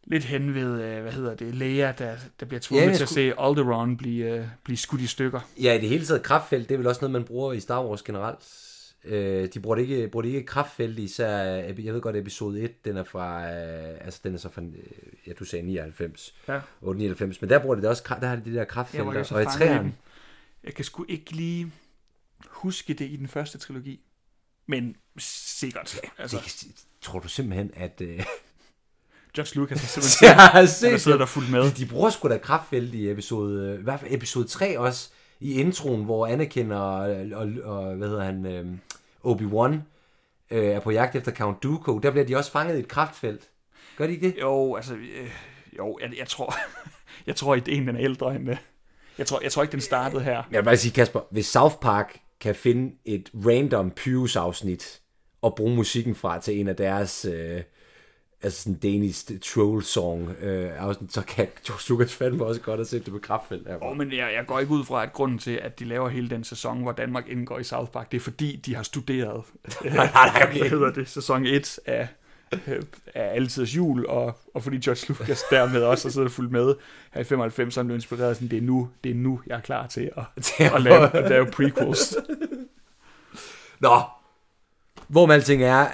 lidt 0.04 0.24
hen 0.24 0.54
ved, 0.54 0.82
øh, 0.82 1.02
hvad 1.02 1.12
hedder 1.12 1.34
det, 1.34 1.54
Leia, 1.54 1.92
der, 1.98 2.16
der 2.40 2.46
bliver 2.46 2.60
tvunget 2.60 2.84
Ja, 2.86 2.90
ja, 2.90 2.96
til 2.96 3.02
at 3.02 3.08
skulle- 3.08 3.32
se 3.32 3.40
Alderaan 3.40 3.96
blive, 3.96 4.30
øh, 4.38 4.46
blive 4.64 4.76
skudt 4.76 5.00
i 5.00 5.06
stykker. 5.06 5.40
Ja, 5.62 5.72
i 5.74 5.80
det 5.80 5.88
hele 5.88 6.04
taget 6.04 6.22
kraftfelt, 6.22 6.68
det 6.68 6.74
er 6.74 6.78
vel 6.78 6.86
også 6.86 7.00
noget, 7.00 7.12
man 7.12 7.24
bruger 7.24 7.52
i 7.52 7.60
Star 7.60 7.84
Wars 7.86 8.02
generelt. 8.02 8.38
Øh, 9.04 9.48
de 9.54 9.60
bruger 9.60 9.76
det 9.76 9.82
ikke, 9.82 10.08
bruger 10.08 10.22
det 10.22 10.28
ikke 10.28 10.46
kraftfelt, 10.46 10.98
især, 10.98 11.28
jeg 11.38 11.76
ved 11.76 12.00
godt, 12.00 12.16
episode 12.16 12.60
1, 12.60 12.84
den 12.84 12.96
er 12.96 13.04
fra, 13.04 13.42
øh, 13.52 13.94
altså 14.00 14.20
den 14.24 14.34
er 14.34 14.38
så 14.38 14.48
fra, 14.48 14.62
øh, 14.62 14.68
ja, 15.26 15.32
du 15.32 15.44
sagde 15.44 15.66
99, 15.66 16.34
Ja. 16.48 16.60
899, 16.82 17.40
men 17.40 17.50
der 17.50 17.58
bruger 17.58 17.74
de 17.74 17.80
det 17.82 17.88
også, 17.90 18.02
der 18.20 18.26
har 18.26 18.36
de 18.36 18.42
de 18.44 18.54
der 18.54 18.60
ikke 19.12 19.24
så 19.24 19.34
og 19.34 19.42
i 19.42 19.44
træerne. 19.44 19.94
Jeg 20.64 20.74
kan 20.74 20.84
sgu 20.84 21.04
ikke 21.08 21.30
lige 21.32 21.72
huske 22.48 22.94
det 22.94 23.04
i 23.10 23.16
den 23.16 23.28
første 23.28 23.58
trilogi. 23.58 24.00
Men 24.66 24.96
sikkert. 25.18 26.00
Altså, 26.18 26.36
det, 26.36 26.66
tror 27.02 27.18
du 27.18 27.28
simpelthen, 27.28 27.70
at... 27.74 28.00
Øh, 28.00 28.24
George 29.36 29.54
Lucas 29.54 29.80
har 29.80 29.86
simpelthen 29.86 30.38
han 30.60 30.68
set 30.68 30.90
har 30.90 30.98
siddet 30.98 31.18
det. 31.18 31.20
der 31.20 31.26
fuldt 31.26 31.50
med. 31.50 31.70
De 31.70 31.86
bruger 31.86 32.10
sgu 32.10 32.28
da 32.28 32.38
kraftfelt 32.38 32.94
i 32.94 33.10
episode, 33.10 33.68
øh, 33.68 33.80
i 33.80 33.82
hvert 33.82 34.00
fald 34.00 34.14
episode 34.14 34.48
3 34.48 34.78
også, 34.78 35.10
i 35.40 35.60
introen, 35.60 36.04
hvor 36.04 36.26
Anakin 36.26 36.72
og, 36.72 36.96
og, 37.34 37.48
og 37.64 37.94
hvad 37.94 38.08
hedder 38.08 38.24
han, 38.24 38.46
øh, 38.46 38.66
Obi-Wan 39.24 39.74
øh, 40.50 40.64
er 40.64 40.80
på 40.80 40.90
jagt 40.90 41.14
efter 41.16 41.32
Count 41.32 41.62
Dooku, 41.62 41.98
der 41.98 42.10
bliver 42.10 42.26
de 42.26 42.36
også 42.36 42.50
fanget 42.52 42.76
i 42.76 42.80
et 42.80 42.88
kraftfelt. 42.88 43.48
Gør 43.96 44.06
de 44.06 44.12
ikke 44.12 44.26
det? 44.26 44.40
Jo, 44.40 44.76
altså, 44.76 44.94
øh, 44.94 45.30
jo, 45.78 45.98
jeg, 46.02 46.18
jeg 46.18 46.28
tror, 46.28 46.54
jeg 47.26 47.36
tror, 47.36 47.54
ideen 47.54 47.88
den 47.88 47.96
er 47.96 48.02
ældre 48.02 48.36
end 48.36 48.46
det. 48.46 48.58
Jeg 49.18 49.26
tror, 49.26 49.40
jeg 49.42 49.52
tror 49.52 49.62
ikke, 49.62 49.72
den 49.72 49.80
startede 49.80 50.22
her. 50.22 50.42
Jeg 50.50 50.58
vil 50.58 50.64
bare 50.64 50.76
sige, 50.76 50.92
Kasper, 50.92 51.20
hvis 51.30 51.46
South 51.46 51.74
Park 51.74 52.20
kan 52.40 52.54
finde 52.54 52.94
et 53.04 53.30
random 53.34 53.90
Pyrus-afsnit 53.90 55.00
og 55.42 55.54
bruge 55.54 55.76
musikken 55.76 56.14
fra 56.14 56.40
til 56.40 56.60
en 56.60 56.68
af 56.68 56.76
deres 56.76 57.24
øh, 57.24 57.62
altså 58.42 58.62
sådan 58.62 58.78
Danish 58.78 59.40
troll 59.42 59.82
song 59.82 60.30
øh, 60.30 60.82
afsnit, 60.82 61.12
så 61.12 61.22
kan 61.22 61.48
George 61.66 61.82
Lucas 61.88 62.14
fandme 62.14 62.44
også 62.44 62.60
godt 62.60 62.78
have 62.78 62.86
set 62.86 63.04
det 63.04 63.12
på 63.12 63.18
kraftfelt. 63.18 63.68
Her. 63.68 63.76
Oh, 63.80 63.96
men 63.96 64.12
jeg, 64.12 64.32
jeg 64.34 64.44
går 64.46 64.60
ikke 64.60 64.72
ud 64.72 64.84
fra, 64.84 65.02
at 65.02 65.12
grunden 65.12 65.38
til, 65.38 65.50
at 65.50 65.78
de 65.78 65.84
laver 65.84 66.08
hele 66.08 66.30
den 66.30 66.44
sæson, 66.44 66.82
hvor 66.82 66.92
Danmark 66.92 67.28
indgår 67.28 67.58
i 67.58 67.64
South 67.64 67.90
Park, 67.90 68.12
det 68.12 68.16
er 68.16 68.20
fordi, 68.20 68.56
de 68.56 68.74
har 68.74 68.82
studeret 68.82 69.44
nej, 69.84 70.10
nej, 70.12 70.42
okay. 70.48 70.58
hvad 70.58 70.70
hedder 70.70 70.92
det, 70.92 71.08
sæson 71.08 71.46
1 71.46 71.78
af, 71.86 72.08
af 73.14 73.34
altidens 73.34 73.76
jul, 73.76 74.06
og, 74.06 74.38
og 74.54 74.62
fordi 74.62 74.78
George 74.78 75.08
Lucas 75.08 75.42
dermed 75.50 75.82
også 75.82 76.08
har 76.08 76.12
siddet 76.12 76.26
og 76.26 76.32
fulgt 76.32 76.52
med 76.52 76.74
her 77.12 77.20
i 77.20 77.24
95, 77.24 77.74
så 77.74 77.80
han 77.80 77.86
blev 77.86 77.94
inspireret 77.94 78.36
sådan, 78.36 78.48
det 78.48 78.56
er 78.56 78.62
nu, 78.62 78.90
det 79.04 79.10
er 79.10 79.14
nu, 79.14 79.40
jeg 79.46 79.56
er 79.56 79.60
klar 79.60 79.86
til 79.86 80.10
at, 80.16 80.24
at 80.74 80.82
lave, 80.82 81.16
at 81.16 81.30
lave 81.30 81.46
prequels. 81.46 82.16
Nå, 83.80 84.00
hvor 85.08 85.26
med 85.26 85.34
alting 85.34 85.62
er, 85.62 85.86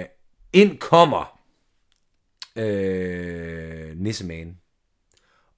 øh, 0.00 0.04
ind 0.52 0.78
kommer 0.78 1.40
øh, 2.56 3.96
Nisseman 3.96 4.56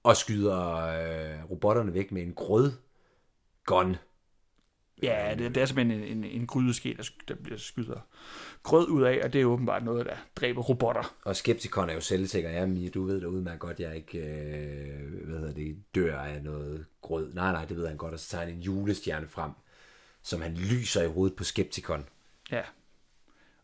og 0.03 0.17
skyder 0.17 0.75
øh, 0.75 1.51
robotterne 1.51 1.93
væk 1.93 2.11
med 2.11 2.21
en 2.21 2.33
grød 2.33 2.71
gun. 3.65 3.95
Ja, 5.03 5.35
det, 5.37 5.55
det 5.55 5.61
er 5.61 5.65
simpelthen 5.65 6.03
en, 6.03 6.17
en, 6.17 6.23
en 6.23 6.47
grydeske, 6.47 6.95
der, 6.97 7.09
der 7.27 7.35
bliver 7.35 7.57
skyder 7.57 7.99
grød 8.63 8.89
ud 8.89 9.03
af, 9.03 9.21
og 9.23 9.33
det 9.33 9.41
er 9.41 9.45
åbenbart 9.45 9.83
noget, 9.83 10.05
der 10.05 10.15
dræber 10.35 10.61
robotter. 10.61 11.15
Og 11.23 11.35
Skepticon 11.35 11.89
er 11.89 11.93
jo 11.93 12.01
selvsikker. 12.01 12.49
Ja, 12.49 12.65
Mie, 12.65 12.89
du 12.89 13.05
ved 13.05 13.21
da 13.21 13.27
udmærket 13.27 13.59
godt, 13.59 13.79
jeg 13.79 13.95
ikke 13.95 14.17
øh, 14.17 15.25
hvad 15.25 15.39
hedder 15.39 15.53
det, 15.53 15.77
dør 15.95 16.19
af 16.19 16.43
noget 16.43 16.85
grød. 17.01 17.33
Nej, 17.33 17.51
nej, 17.51 17.65
det 17.65 17.77
ved 17.77 17.87
han 17.87 17.97
godt. 17.97 18.13
Og 18.13 18.19
så 18.19 18.29
tager 18.29 18.45
han 18.45 18.53
en 18.53 18.61
julestjerne 18.61 19.27
frem, 19.27 19.51
som 20.21 20.41
han 20.41 20.53
lyser 20.53 21.03
i 21.03 21.07
hovedet 21.07 21.37
på 21.37 21.43
Skepticon. 21.43 22.05
Ja. 22.51 22.61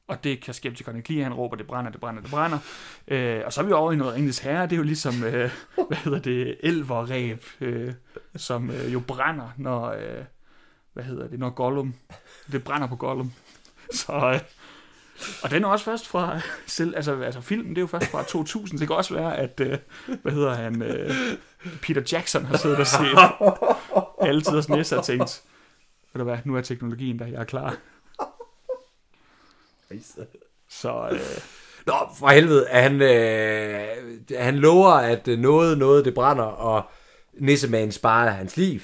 Og 0.08 0.24
det 0.24 0.42
kan 0.42 0.54
Skepticon 0.54 0.98
ikke 0.98 1.10
lide. 1.10 1.24
Han 1.24 1.34
råber, 1.34 1.56
det 1.56 1.68
brænder, 1.68 1.92
det 1.92 2.02
brænder, 2.02 2.22
det 2.22 2.32
brænder. 2.32 2.60
Øh, 3.08 3.42
og 3.46 3.54
så 3.54 3.62
er 3.62 3.66
vi 3.66 3.72
over 3.72 3.92
i 3.92 3.96
noget 3.96 4.14
Ringens 4.14 4.40
Herre. 4.40 4.64
Det 4.64 4.72
er 4.72 4.78
jo 4.78 4.84
ligesom, 4.84 5.24
øh, 5.24 5.52
hvad 5.88 5.98
hedder 5.98 6.20
det, 6.20 6.58
elverræb, 6.60 7.44
øh, 7.62 7.94
som 8.36 8.72
øh, 8.72 8.94
jo 8.94 9.00
brænder, 9.00 9.50
når, 9.58 9.86
øh, 9.86 10.24
hvad 10.94 11.04
hedder 11.04 11.28
det, 11.28 11.40
når 11.40 11.50
Gollum, 11.50 11.94
det 12.52 12.64
brænder 12.64 12.88
på 12.88 12.96
Gollum. 12.96 13.34
Så, 13.94 14.14
øh, 14.14 14.40
og 15.44 15.52
den 15.52 15.64
er 15.64 15.68
også 15.68 15.86
først 15.86 16.08
fra, 16.08 16.40
selv, 16.68 16.96
altså, 16.96 17.22
altså 17.22 17.42
filmen, 17.42 17.70
det 17.70 17.78
er 17.78 17.82
jo 17.82 17.88
først 17.88 18.08
fra 18.12 18.24
2000. 18.24 18.80
Det 18.80 18.88
kan 18.88 18.98
også 18.98 19.14
være, 19.14 19.38
at, 19.38 19.60
øh, 19.60 19.78
hvad 20.22 20.32
hedder 20.32 20.54
han, 20.54 20.82
øh, 20.82 21.12
Peter 21.82 22.02
Jackson 22.12 22.46
har 22.46 22.58
siddet 22.58 22.80
og 22.80 22.88
set 22.88 23.18
alle 24.28 24.42
tiders 24.42 24.70
næste 24.70 24.98
og 24.98 25.06
tænkt, 25.06 25.44
ved 26.14 26.20
du 26.20 26.24
hvad, 26.24 26.38
nu 26.46 26.56
er 26.56 26.62
teknologien 26.62 27.20
der, 27.20 27.26
jeg 27.26 27.42
er 27.42 27.44
klar. 27.44 27.78
Så 30.70 31.10
øh, 31.12 31.20
Nå, 31.86 31.94
for 32.20 32.28
helvede, 32.28 32.68
han, 32.72 33.02
øh, 33.02 33.88
han 34.38 34.56
lover, 34.56 34.92
at 34.92 35.28
noget, 35.28 35.78
noget, 35.78 36.06
det 36.06 36.14
brænder, 36.14 36.44
og 36.44 36.84
Nisseman 37.34 37.92
sparer 37.92 38.30
hans 38.30 38.58
liv. 38.58 38.80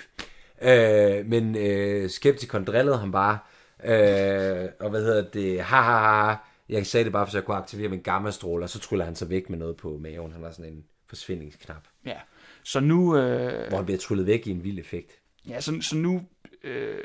Øh, 0.65 1.25
men 1.25 1.55
øh, 1.55 2.09
Skepticon 2.09 2.65
drillede 2.65 2.97
ham 2.97 3.11
bare, 3.11 3.39
øh, 3.83 4.69
og 4.79 4.89
hvad 4.89 5.03
hedder 5.03 5.29
det, 5.29 5.61
ha, 5.61 5.81
ha, 5.81 5.97
ha, 5.99 6.31
ha. 6.31 6.35
jeg 6.69 6.85
sagde 6.85 7.03
det 7.03 7.13
bare, 7.13 7.27
for 7.27 7.37
jeg 7.37 7.45
kunne 7.45 7.57
aktivere 7.57 7.89
min 7.89 8.01
gammastråle, 8.01 8.65
og 8.65 8.69
så 8.69 8.79
tryller 8.79 9.05
han 9.05 9.15
sig 9.15 9.29
væk 9.29 9.49
med 9.49 9.57
noget 9.57 9.77
på 9.77 9.97
maven. 9.97 10.31
Han 10.31 10.43
har 10.43 10.51
sådan 10.51 10.73
en 10.73 10.85
forsvindingsknap, 11.07 11.87
ja, 12.05 12.17
så 12.63 12.79
nu, 12.79 13.17
øh, 13.17 13.67
hvor 13.67 13.77
han 13.77 13.85
bliver 13.85 13.99
tryllet 13.99 14.27
væk 14.27 14.47
i 14.47 14.51
en 14.51 14.63
vild 14.63 14.79
effekt. 14.79 15.11
ja, 15.47 15.61
så, 15.61 15.77
så 15.81 15.95
nu 15.95 16.21
øh, 16.63 17.03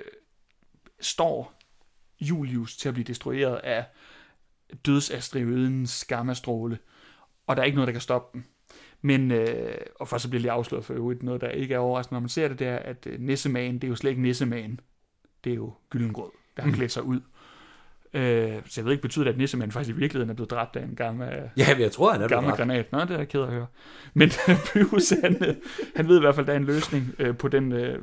står 1.00 1.54
Julius 2.20 2.76
til 2.76 2.88
at 2.88 2.94
blive 2.94 3.04
destrueret 3.04 3.56
af 3.56 3.84
dødsasteroidens 4.86 6.04
gammastråle, 6.04 6.78
og 7.46 7.56
der 7.56 7.62
er 7.62 7.66
ikke 7.66 7.76
noget, 7.76 7.86
der 7.86 7.92
kan 7.92 8.00
stoppe 8.00 8.38
den. 8.38 8.46
Men, 9.02 9.30
øh, 9.30 9.74
og 10.00 10.08
for 10.08 10.18
så 10.18 10.28
bliver 10.28 10.40
lige 10.40 10.52
afsløret 10.52 10.84
for 10.84 10.94
øvrigt, 10.94 11.22
noget 11.22 11.40
der 11.40 11.48
ikke 11.48 11.74
er 11.74 11.78
overraskende, 11.78 12.14
når 12.14 12.20
man 12.20 12.28
ser 12.28 12.48
det, 12.48 12.58
det 12.58 12.66
er, 12.66 12.76
at 12.76 13.06
øh, 13.06 13.20
Nissemagen, 13.20 13.74
det 13.74 13.84
er 13.84 13.88
jo 13.88 13.96
slet 13.96 14.10
ikke 14.10 14.22
Nissemagen. 14.22 14.80
Det 15.44 15.50
er 15.50 15.56
jo 15.56 15.72
Gyllengrød, 15.90 16.30
der 16.56 16.62
har 16.62 16.70
klædt 16.72 16.92
sig 16.92 17.02
ud. 17.02 17.20
Øh, 18.14 18.52
så 18.66 18.80
jeg 18.80 18.84
ved 18.84 18.92
ikke, 18.92 19.02
betyder 19.02 19.24
det, 19.24 19.32
at 19.32 19.38
Nissemagen 19.38 19.72
faktisk 19.72 19.96
i 19.96 19.98
virkeligheden 19.98 20.30
er 20.30 20.34
blevet 20.34 20.50
dræbt 20.50 20.76
af 20.76 20.82
en 20.82 20.94
gammel, 20.96 21.28
Ja, 21.56 21.74
men 21.74 21.80
jeg 21.80 21.92
tror, 21.92 22.12
han 22.12 22.22
er 22.22 22.28
gammel 22.28 22.52
granat. 22.52 22.92
Nå, 22.92 23.00
det 23.00 23.10
er 23.10 23.18
jeg 23.18 23.28
ked 23.28 23.40
af 23.40 23.46
at 23.46 23.52
høre. 23.52 23.66
Men 24.14 24.30
Pyrus, 24.72 25.10
han, 25.22 25.44
øh, 25.44 25.54
han 25.96 26.08
ved 26.08 26.16
i 26.16 26.20
hvert 26.20 26.34
fald, 26.34 26.44
at 26.44 26.46
der 26.46 26.52
er 26.52 26.56
en 26.58 26.64
løsning 26.64 27.14
øh, 27.18 27.36
på 27.36 27.48
den 27.48 27.72
øh, 27.72 27.98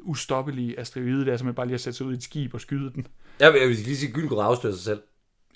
ustoppelige 0.00 0.80
asteroide, 0.80 1.24
der 1.26 1.32
er 1.32 1.36
simpelthen 1.36 1.54
bare 1.54 1.66
lige 1.66 1.74
at 1.74 1.80
sætte 1.80 1.96
sig 1.96 2.06
ud 2.06 2.12
i 2.12 2.16
et 2.16 2.22
skib 2.22 2.54
og 2.54 2.60
skyde 2.60 2.92
den. 2.94 3.06
Jeg 3.40 3.52
vil, 3.52 3.60
jeg 3.60 3.68
vil 3.68 3.76
lige 3.76 3.96
sige, 3.96 4.08
at 4.08 4.14
Gyllengrød 4.14 4.44
afslører 4.44 4.74
sig 4.74 4.84
selv. 4.84 5.00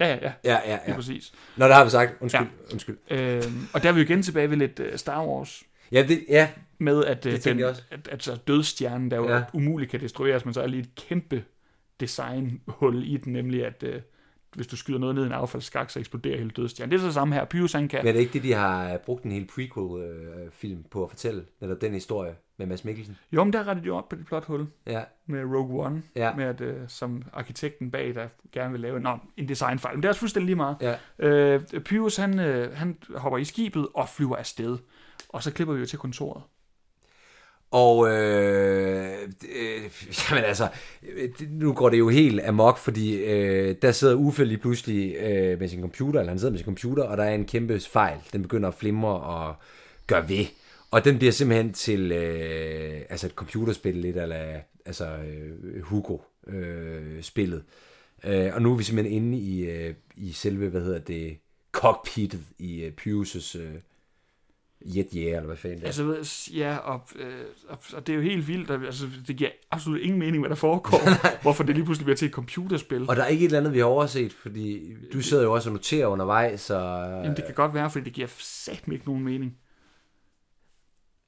Ja, 0.00 0.06
ja, 0.06 0.18
ja. 0.22 0.32
Ja, 0.44 0.58
ja, 0.66 0.78
Ja. 0.88 0.94
præcis. 0.94 1.32
Nå, 1.56 1.64
det 1.66 1.74
har 1.74 1.84
vi 1.84 1.90
sagt. 1.90 2.12
Undskyld, 2.20 2.40
ja. 2.40 2.72
undskyld. 2.72 2.98
Øh, 3.10 3.42
og 3.72 3.82
der 3.82 3.88
er 3.88 3.92
vi 3.92 4.00
jo 4.00 4.04
igen 4.04 4.22
tilbage 4.22 4.50
ved 4.50 4.56
lidt 4.56 4.80
øh, 4.80 4.98
Star 4.98 5.26
Wars, 5.26 5.62
Ja, 5.92 6.02
det, 6.08 6.24
ja, 6.28 6.48
med 6.78 7.04
at, 7.04 7.26
øh, 7.26 7.32
Det 7.32 7.44
den, 7.44 7.60
at, 7.60 8.08
at 8.10 8.22
så 8.22 8.36
dødstjernen, 8.36 9.10
der 9.10 9.16
jo 9.16 9.30
ja. 9.30 9.42
umuligt 9.52 9.90
kan 9.90 10.00
destrueres, 10.00 10.44
men 10.44 10.54
så 10.54 10.62
er 10.62 10.66
lige 10.66 10.80
et 10.80 10.94
kæmpe 11.08 11.44
designhul 12.00 13.04
i 13.04 13.16
den, 13.16 13.32
nemlig 13.32 13.66
at 13.66 13.82
øh, 13.82 14.00
hvis 14.54 14.66
du 14.66 14.76
skyder 14.76 14.98
noget 14.98 15.14
ned 15.14 15.22
i 15.22 15.26
en 15.26 15.32
affaldsskak, 15.32 15.90
så 15.90 15.98
eksploderer 15.98 16.38
hele 16.38 16.50
dødstjernen. 16.50 16.90
Det 16.90 16.96
er 16.96 17.00
så 17.00 17.06
det 17.06 17.14
samme 17.14 17.34
her. 17.34 17.44
Pyrus, 17.44 17.72
han 17.72 17.88
kan... 17.88 17.98
Men 18.00 18.08
er 18.08 18.12
det 18.12 18.20
ikke 18.20 18.32
det, 18.32 18.42
de 18.42 18.52
har 18.52 18.96
brugt 18.98 19.24
en 19.24 19.32
hel 19.32 19.46
prequel-film 19.54 20.84
på 20.90 21.04
at 21.04 21.10
fortælle? 21.10 21.44
Eller 21.60 21.74
den 21.74 21.92
historie 21.92 22.34
med 22.56 22.66
Mads 22.66 22.84
Mikkelsen? 22.84 23.16
Jo, 23.32 23.44
men 23.44 23.52
der 23.52 23.66
rettede 23.68 23.86
de 23.86 23.90
op 23.90 24.08
på 24.08 24.16
det 24.16 24.26
plothul 24.26 24.66
Ja. 24.86 25.02
med 25.26 25.44
Rogue 25.44 25.86
One, 25.86 26.02
Ja. 26.16 26.34
med 26.34 26.44
at, 26.44 26.60
øh, 26.60 26.76
som 26.88 27.22
arkitekten 27.32 27.90
bag, 27.90 28.14
der 28.14 28.28
gerne 28.52 28.70
vil 28.72 28.80
lave 28.80 29.00
nå, 29.00 29.18
en 29.36 29.48
designfejl. 29.48 29.94
Men 29.96 30.02
det 30.02 30.08
er 30.08 30.10
også 30.10 30.20
fuldstændig 30.20 30.46
lige 30.46 30.56
meget. 30.56 30.76
Ja. 30.80 30.94
Øh, 31.18 31.60
Pyrus, 31.84 32.16
han, 32.16 32.38
øh, 32.40 32.76
han 32.76 32.96
hopper 33.16 33.38
i 33.38 33.44
skibet 33.44 33.88
og 33.94 34.08
flyver 34.08 34.36
afsted. 34.36 34.78
Og 35.28 35.42
så 35.42 35.52
klipper 35.52 35.74
vi 35.74 35.80
jo 35.80 35.86
til 35.86 35.98
kontoret. 35.98 36.42
Og 37.72 38.08
øh, 38.08 39.12
øh, 39.54 39.82
jamen 40.30 40.44
altså, 40.44 40.68
nu 41.50 41.72
går 41.72 41.88
det 41.88 41.98
jo 41.98 42.08
helt 42.08 42.40
amok, 42.40 42.78
fordi 42.78 43.14
øh, 43.14 43.76
der 43.82 43.92
sidder 43.92 44.14
Uffe 44.14 44.44
lige 44.44 44.58
pludselig 44.58 45.16
øh, 45.16 45.58
med 45.60 45.68
sin 45.68 45.80
computer, 45.80 46.20
eller 46.20 46.30
han 46.30 46.38
sidder 46.38 46.50
med 46.50 46.58
sin 46.58 46.64
computer, 46.64 47.04
og 47.04 47.16
der 47.16 47.24
er 47.24 47.34
en 47.34 47.44
kæmpe 47.44 47.80
fejl. 47.80 48.18
Den 48.32 48.42
begynder 48.42 48.68
at 48.68 48.74
flimre 48.74 49.20
og 49.20 49.54
gøre 50.06 50.28
ved. 50.28 50.44
Og 50.90 51.04
den 51.04 51.18
bliver 51.18 51.32
simpelthen 51.32 51.72
til 51.72 52.12
øh, 52.12 53.00
altså 53.10 53.26
et 53.26 53.32
computerspil 53.32 53.96
lidt, 53.96 54.16
eller 54.16 54.60
altså 54.86 55.06
øh, 55.06 55.82
Hugo-spillet. 55.82 57.62
Øh, 58.24 58.46
øh, 58.46 58.54
og 58.54 58.62
nu 58.62 58.72
er 58.72 58.76
vi 58.76 58.84
simpelthen 58.84 59.16
inde 59.16 59.38
i, 59.38 59.64
øh, 59.70 59.94
i 60.16 60.32
selve, 60.32 60.68
hvad 60.68 60.80
hedder 60.80 60.98
det, 60.98 61.36
cockpittet 61.72 62.40
i 62.58 62.82
øh, 62.82 62.92
Pius' 63.00 63.58
øh, 63.58 63.74
Jet 64.84 65.14
Jager, 65.14 65.36
eller 65.36 65.46
hvad 65.46 65.56
fanden 65.56 65.78
det 65.78 66.00
er. 66.00 66.14
Altså, 66.16 66.50
ja, 66.54 66.76
og, 66.76 67.08
øh, 67.16 67.44
og, 67.68 67.78
og 67.94 68.06
det 68.06 68.12
er 68.12 68.16
jo 68.16 68.22
helt 68.22 68.48
vildt. 68.48 68.70
og, 68.70 68.84
Altså, 68.84 69.06
det 69.26 69.36
giver 69.36 69.50
absolut 69.70 70.00
ingen 70.00 70.18
mening, 70.18 70.42
hvad 70.42 70.50
der 70.50 70.56
foregår. 70.56 71.00
hvorfor 71.42 71.64
det 71.64 71.74
lige 71.74 71.84
pludselig 71.84 72.04
bliver 72.04 72.16
til 72.16 72.26
et 72.26 72.32
computerspil. 72.32 73.10
Og 73.10 73.16
der 73.16 73.22
er 73.22 73.26
ikke 73.26 73.44
et 73.44 73.48
eller 73.48 73.58
andet, 73.58 73.72
vi 73.72 73.78
har 73.78 73.86
overset, 73.86 74.32
fordi 74.32 74.94
du 75.12 75.20
sidder 75.20 75.42
jo 75.42 75.52
også 75.52 75.68
og 75.68 75.72
noterer 75.72 76.06
undervejs, 76.06 76.60
så... 76.60 76.78
Jamen, 76.78 77.36
det 77.36 77.44
kan 77.44 77.54
godt 77.54 77.74
være, 77.74 77.90
fordi 77.90 78.04
det 78.04 78.12
giver 78.12 78.28
satme 78.38 78.94
ikke 78.94 79.06
nogen 79.06 79.24
mening. 79.24 79.56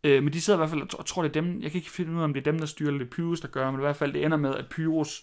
Øh, 0.05 0.23
men 0.23 0.33
de 0.33 0.41
sidder 0.41 0.59
i 0.59 0.61
hvert 0.61 0.71
fald, 0.71 0.95
og 0.99 1.07
tror, 1.07 1.23
det 1.23 1.37
er 1.37 1.43
dem, 1.43 1.63
jeg 1.63 1.71
kan 1.71 1.79
ikke 1.79 1.91
finde 1.91 2.13
ud 2.13 2.19
af, 2.19 2.25
om 2.25 2.35
det 2.35 2.47
er 2.47 2.51
dem, 2.53 2.59
der 2.59 2.67
styrer, 2.67 2.89
eller 2.89 2.99
det 2.99 3.07
er 3.07 3.17
Pyrus, 3.17 3.41
der 3.41 3.49
gør, 3.49 3.71
men 3.71 3.81
i 3.81 3.83
hvert 3.83 3.97
fald, 3.97 4.13
det 4.13 4.25
ender 4.25 4.37
med, 4.37 4.55
at 4.55 4.65
Pyrus 4.71 5.23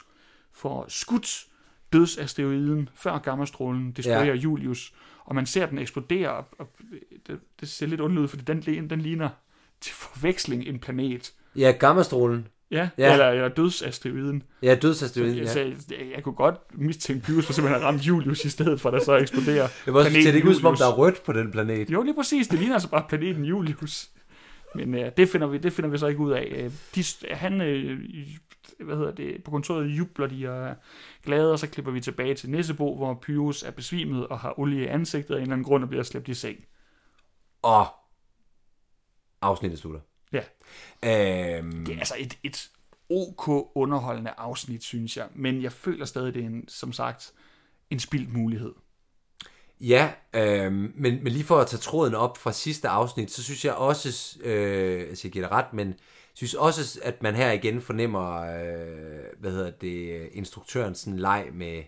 får 0.52 0.86
skudt 0.88 1.46
dødsasteroiden, 1.94 2.90
før 2.96 3.18
gammastrålen 3.18 3.92
destruerer 3.92 4.26
Ja. 4.26 4.34
Julius, 4.34 4.94
og 5.26 5.36
man 5.36 5.46
ser 5.46 5.66
den 5.66 5.78
eksplodere, 5.78 6.30
og, 6.30 6.48
og 6.60 6.70
det, 7.28 7.40
det 7.60 7.70
ser 7.70 7.86
lidt 7.88 8.02
underligt 8.02 8.24
ud, 8.24 8.28
fordi 8.28 8.44
den, 8.44 8.90
den 8.90 9.02
ligner 9.02 9.30
til 9.82 9.94
forveksling 9.94 10.64
en 10.68 10.80
planet. 10.80 11.34
Ja, 11.56 11.72
gammastrålen. 11.80 12.48
Ja, 12.72 12.90
Ja. 12.98 13.12
Eller, 13.12 13.30
eller 13.30 13.50
dødsasteroiden. 13.50 14.44
Ja, 14.64 14.76
dødsasteroiden. 14.76 15.38
Ja. 15.38 15.48
Så 15.48 15.60
jeg, 15.60 15.74
jeg, 15.90 15.98
jeg 16.16 16.24
kunne 16.24 16.36
godt 16.36 16.56
mistænke 16.74 17.24
Pyrus 17.26 17.46
for 17.46 17.54
simpelthen 17.54 17.82
at 17.82 17.88
ramme 17.88 18.00
Julius 18.00 18.46
i 18.46 18.50
stedet 18.50 18.82
for, 18.82 18.90
at 18.90 18.94
der 18.94 19.00
så 19.06 19.16
eksploderer 19.16 19.68
Det 19.86 19.94
var 19.94 20.00
også, 20.00 20.12
det 20.12 20.36
ikke 20.36 20.50
ud, 20.50 20.54
som 20.56 20.66
om 20.66 20.76
der 20.76 20.86
er 20.88 20.94
rødt 20.98 21.24
på 21.24 21.34
den 21.34 21.52
planet. 21.52 21.90
Jo, 21.90 22.02
lige 22.02 22.16
præcis. 22.16 22.48
Det 22.48 22.60
ligner 22.60 22.74
altså 22.74 22.90
bare 22.90 23.06
planeten 23.10 23.46
Julius. 23.46 24.10
Men 24.76 24.96
øh, 24.96 25.12
det, 25.18 25.30
finder 25.30 25.48
vi, 25.48 25.58
det 25.58 25.74
finder 25.74 25.90
vi 25.90 25.98
så 25.98 26.08
ikke 26.08 26.20
ud 26.20 26.32
af. 26.32 26.52
Øh, 26.56 26.72
de, 26.96 27.04
han, 27.32 27.62
øh, 27.62 28.00
hvad 28.84 28.98
hedder 28.98 29.12
det, 29.12 29.44
på 29.44 29.52
kontoret 29.52 29.86
jubler 29.86 30.28
de 30.28 30.50
og 30.50 30.68
er 30.68 30.76
glade, 31.24 31.52
og 31.52 31.60
så 31.60 31.68
klipper 31.68 31.92
vi 31.92 32.02
tilbage 32.02 32.36
til 32.36 32.50
Nissebo, 32.50 32.96
hvor 32.96 33.14
Pyrus 33.14 33.64
er 33.64 33.72
besvimet 33.72 34.28
og 34.28 34.40
har 34.40 34.60
olie 34.60 34.84
i 34.84 34.88
ansigtet 34.88 35.34
af 35.34 35.38
en 35.38 35.42
eller 35.42 35.54
anden 35.54 35.66
grund 35.66 35.84
og 35.84 35.90
bliver 35.90 36.04
slæbt 36.04 36.28
i 36.28 36.34
seng. 36.34 36.58
Og 37.62 37.88
afsnittet 39.42 39.80
slutter. 39.80 40.00
Ja. 40.32 40.44
Øhm, 41.58 41.86
Det 41.86 41.96
er 41.96 42.00
altså 42.00 42.16
et, 42.20 42.38
et 42.44 42.70
ok 43.10 43.72
underholdende 43.76 44.34
afsnit, 44.38 44.84
synes 44.84 45.18
jeg. 45.18 45.28
Men 45.36 45.62
jeg 45.62 45.72
føler 45.72 46.06
stadig, 46.06 46.34
det 46.34 46.42
er 46.42 46.48
en, 46.48 46.68
som 46.68 46.94
sagt 46.94 47.34
en 47.90 48.00
spildt 48.00 48.34
mulighed. 48.34 48.74
Ja, 49.80 50.12
øh, 50.34 50.72
men, 50.74 51.24
men 51.24 51.28
lige 51.28 51.44
for 51.44 51.58
at 51.60 51.68
tage 51.68 51.80
tråden 51.80 52.16
op 52.16 52.38
fra 52.38 52.52
sidste 52.52 52.88
afsnit, 52.90 53.32
så 53.32 53.44
synes 53.44 53.66
jeg 53.66 53.74
også, 53.74 54.40
øh, 54.44 55.02
altså 55.02 55.28
jeg 55.28 55.32
giver 55.32 55.48
det 55.48 55.52
ret, 55.52 55.74
men 55.74 55.94
synes 56.34 56.54
også, 56.54 57.00
at 57.04 57.24
man 57.24 57.36
her 57.36 57.52
igen 57.52 57.82
fornemmer, 57.82 58.42
øh, 58.42 59.40
hvad 59.40 59.52
hedder 59.52 59.72
det, 59.72 60.30
instruktørens 60.32 61.00
sådan 61.00 61.20
leg 61.20 61.48
med, 61.54 61.84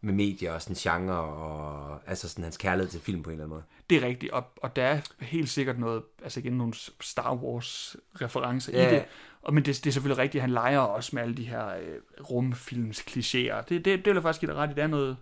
med 0.00 0.14
medier 0.14 0.52
og 0.52 0.62
sådan 0.62 0.76
genre, 0.76 1.18
og 1.18 2.00
altså 2.06 2.28
sådan 2.28 2.44
hans 2.44 2.56
kærlighed 2.56 2.90
til 2.90 3.00
film 3.00 3.22
på 3.22 3.30
en 3.30 3.34
eller 3.34 3.44
anden 3.44 3.54
måde. 3.54 3.62
Det 3.90 4.02
er 4.02 4.06
rigtigt, 4.06 4.32
og, 4.32 4.44
og 4.56 4.76
der 4.76 4.84
er 4.84 5.00
helt 5.20 5.48
sikkert 5.50 5.78
noget, 5.78 6.02
altså 6.22 6.40
igen 6.40 6.52
nogle 6.52 6.74
Star 7.00 7.34
Wars 7.34 7.96
referencer 8.20 8.72
Ja. 8.72 8.88
i 8.90 8.94
det, 8.94 9.04
og, 9.42 9.54
men 9.54 9.64
det, 9.64 9.76
det 9.84 9.86
er 9.86 9.92
selvfølgelig 9.92 10.22
rigtigt, 10.22 10.40
han 10.42 10.50
leger 10.50 10.78
også 10.78 11.10
med 11.12 11.22
alle 11.22 11.34
de 11.34 11.44
her 11.44 11.66
øh, 11.68 11.98
rumfilms 12.30 13.00
klichéer. 13.00 13.60
Det, 13.68 13.68
det, 13.68 13.84
det 13.84 14.06
vil 14.06 14.14
jeg 14.14 14.22
faktisk 14.22 14.40
give 14.40 14.50
dig 14.50 14.58
ret 14.58 14.70
i, 14.70 14.74
det 14.74 14.82
er 14.82 14.86
noget, 14.86 15.16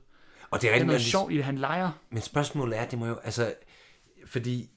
Og 0.50 0.62
det 0.62 0.68
er 0.68 0.68
Der 0.68 0.68
er 0.68 0.74
rigtig 0.74 0.86
noget 0.86 1.02
sjovt 1.02 1.32
i 1.32 1.36
det, 1.36 1.44
han 1.44 1.58
leger. 1.58 1.90
Men 2.10 2.22
spørgsmålet 2.22 2.78
er, 2.78 2.84
det 2.86 2.98
må 2.98 3.06
jo, 3.06 3.18
altså, 3.24 3.54
fordi 4.26 4.70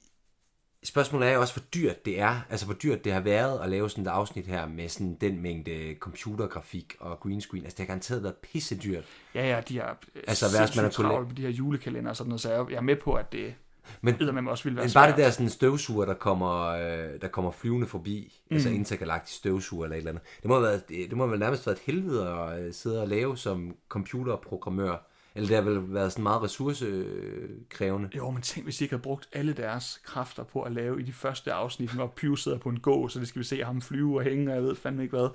spørgsmålet 0.86 1.28
er 1.28 1.38
også, 1.38 1.54
hvor 1.54 1.62
dyrt 1.74 2.04
det 2.04 2.20
er, 2.20 2.40
altså 2.50 2.66
hvor 2.66 2.74
dyrt 2.74 3.04
det 3.04 3.12
har 3.12 3.20
været 3.20 3.60
at 3.62 3.68
lave 3.70 3.90
sådan 3.90 4.04
et 4.04 4.08
afsnit 4.08 4.46
her 4.46 4.68
med 4.68 4.88
sådan 4.88 5.16
den 5.20 5.42
mængde 5.42 5.94
computergrafik 6.00 6.96
og 7.00 7.20
green 7.20 7.40
screen. 7.40 7.64
Altså 7.64 7.76
det 7.76 7.80
har 7.82 7.86
garanteret 7.86 8.22
været 8.22 8.34
pisse 8.34 8.76
dyrt. 8.76 9.04
Ja, 9.34 9.48
ja, 9.54 9.60
de 9.68 9.78
har 9.78 9.98
Altså, 10.28 10.46
hvad 10.50 10.68
man 10.76 10.84
har 10.84 10.90
travlt 10.90 11.28
med 11.28 11.36
de 11.36 11.42
her 11.42 11.48
julekalender 11.48 12.10
og 12.10 12.16
sådan 12.16 12.28
noget, 12.28 12.40
så 12.40 12.50
jeg 12.50 12.58
er- 12.60 12.66
jeg 12.70 12.84
med 12.84 12.96
på, 12.96 13.12
at 13.14 13.32
det 13.32 13.54
Men, 14.00 14.14
eddermame 14.20 14.50
også 14.50 14.64
ville 14.64 14.76
være 14.76 14.84
men 14.86 14.92
bare 14.94 15.08
det 15.10 15.16
der 15.16 15.30
sådan 15.30 15.50
støvsuger, 15.50 16.04
der 16.04 16.14
kommer, 16.14 16.64
øh, 16.66 17.20
der 17.20 17.28
kommer 17.28 17.50
flyvende 17.50 17.86
forbi, 17.86 18.40
mm. 18.50 18.54
altså 18.54 18.68
intergalaktisk 18.68 19.36
støvsuger 19.38 19.84
eller 19.84 19.96
et 19.96 19.98
eller 19.98 20.10
andet. 20.10 20.22
Det 20.42 20.48
må, 20.48 20.54
have 20.54 20.62
været, 20.62 20.88
det, 20.88 21.12
må 21.16 21.26
vel 21.26 21.38
nærmest 21.38 21.66
været 21.66 21.76
et 21.76 21.82
helvede 21.86 22.28
at 22.28 22.60
øh, 22.66 22.72
sidde 22.74 23.02
og 23.02 23.08
lave 23.08 23.36
som 23.36 23.76
computerprogrammør. 23.88 25.05
Eller 25.36 25.48
det 25.48 25.56
har 25.56 25.62
vel 25.62 25.94
været 25.94 26.12
sådan 26.12 26.22
meget 26.22 26.42
ressourcekrævende. 26.42 28.08
Jo, 28.16 28.30
men 28.30 28.42
tænk, 28.42 28.66
hvis 28.66 28.76
de 28.76 28.84
ikke 28.84 28.92
havde 28.92 29.02
brugt 29.02 29.28
alle 29.32 29.52
deres 29.52 30.00
kræfter 30.04 30.42
på 30.42 30.62
at 30.62 30.72
lave 30.72 31.00
i 31.00 31.02
de 31.02 31.12
første 31.12 31.52
afsnit, 31.52 31.90
hvor 31.90 32.06
Pew 32.06 32.34
sidder 32.34 32.58
på 32.58 32.68
en 32.68 32.80
gå, 32.80 33.08
så 33.08 33.20
det 33.20 33.28
skal 33.28 33.38
vi 33.38 33.44
se 33.44 33.64
ham 33.64 33.82
flyve 33.82 34.16
og 34.16 34.22
hænge, 34.22 34.50
og 34.50 34.54
jeg 34.54 34.62
ved 34.62 34.76
fandme 34.76 35.02
ikke 35.02 35.16
hvad. 35.16 35.28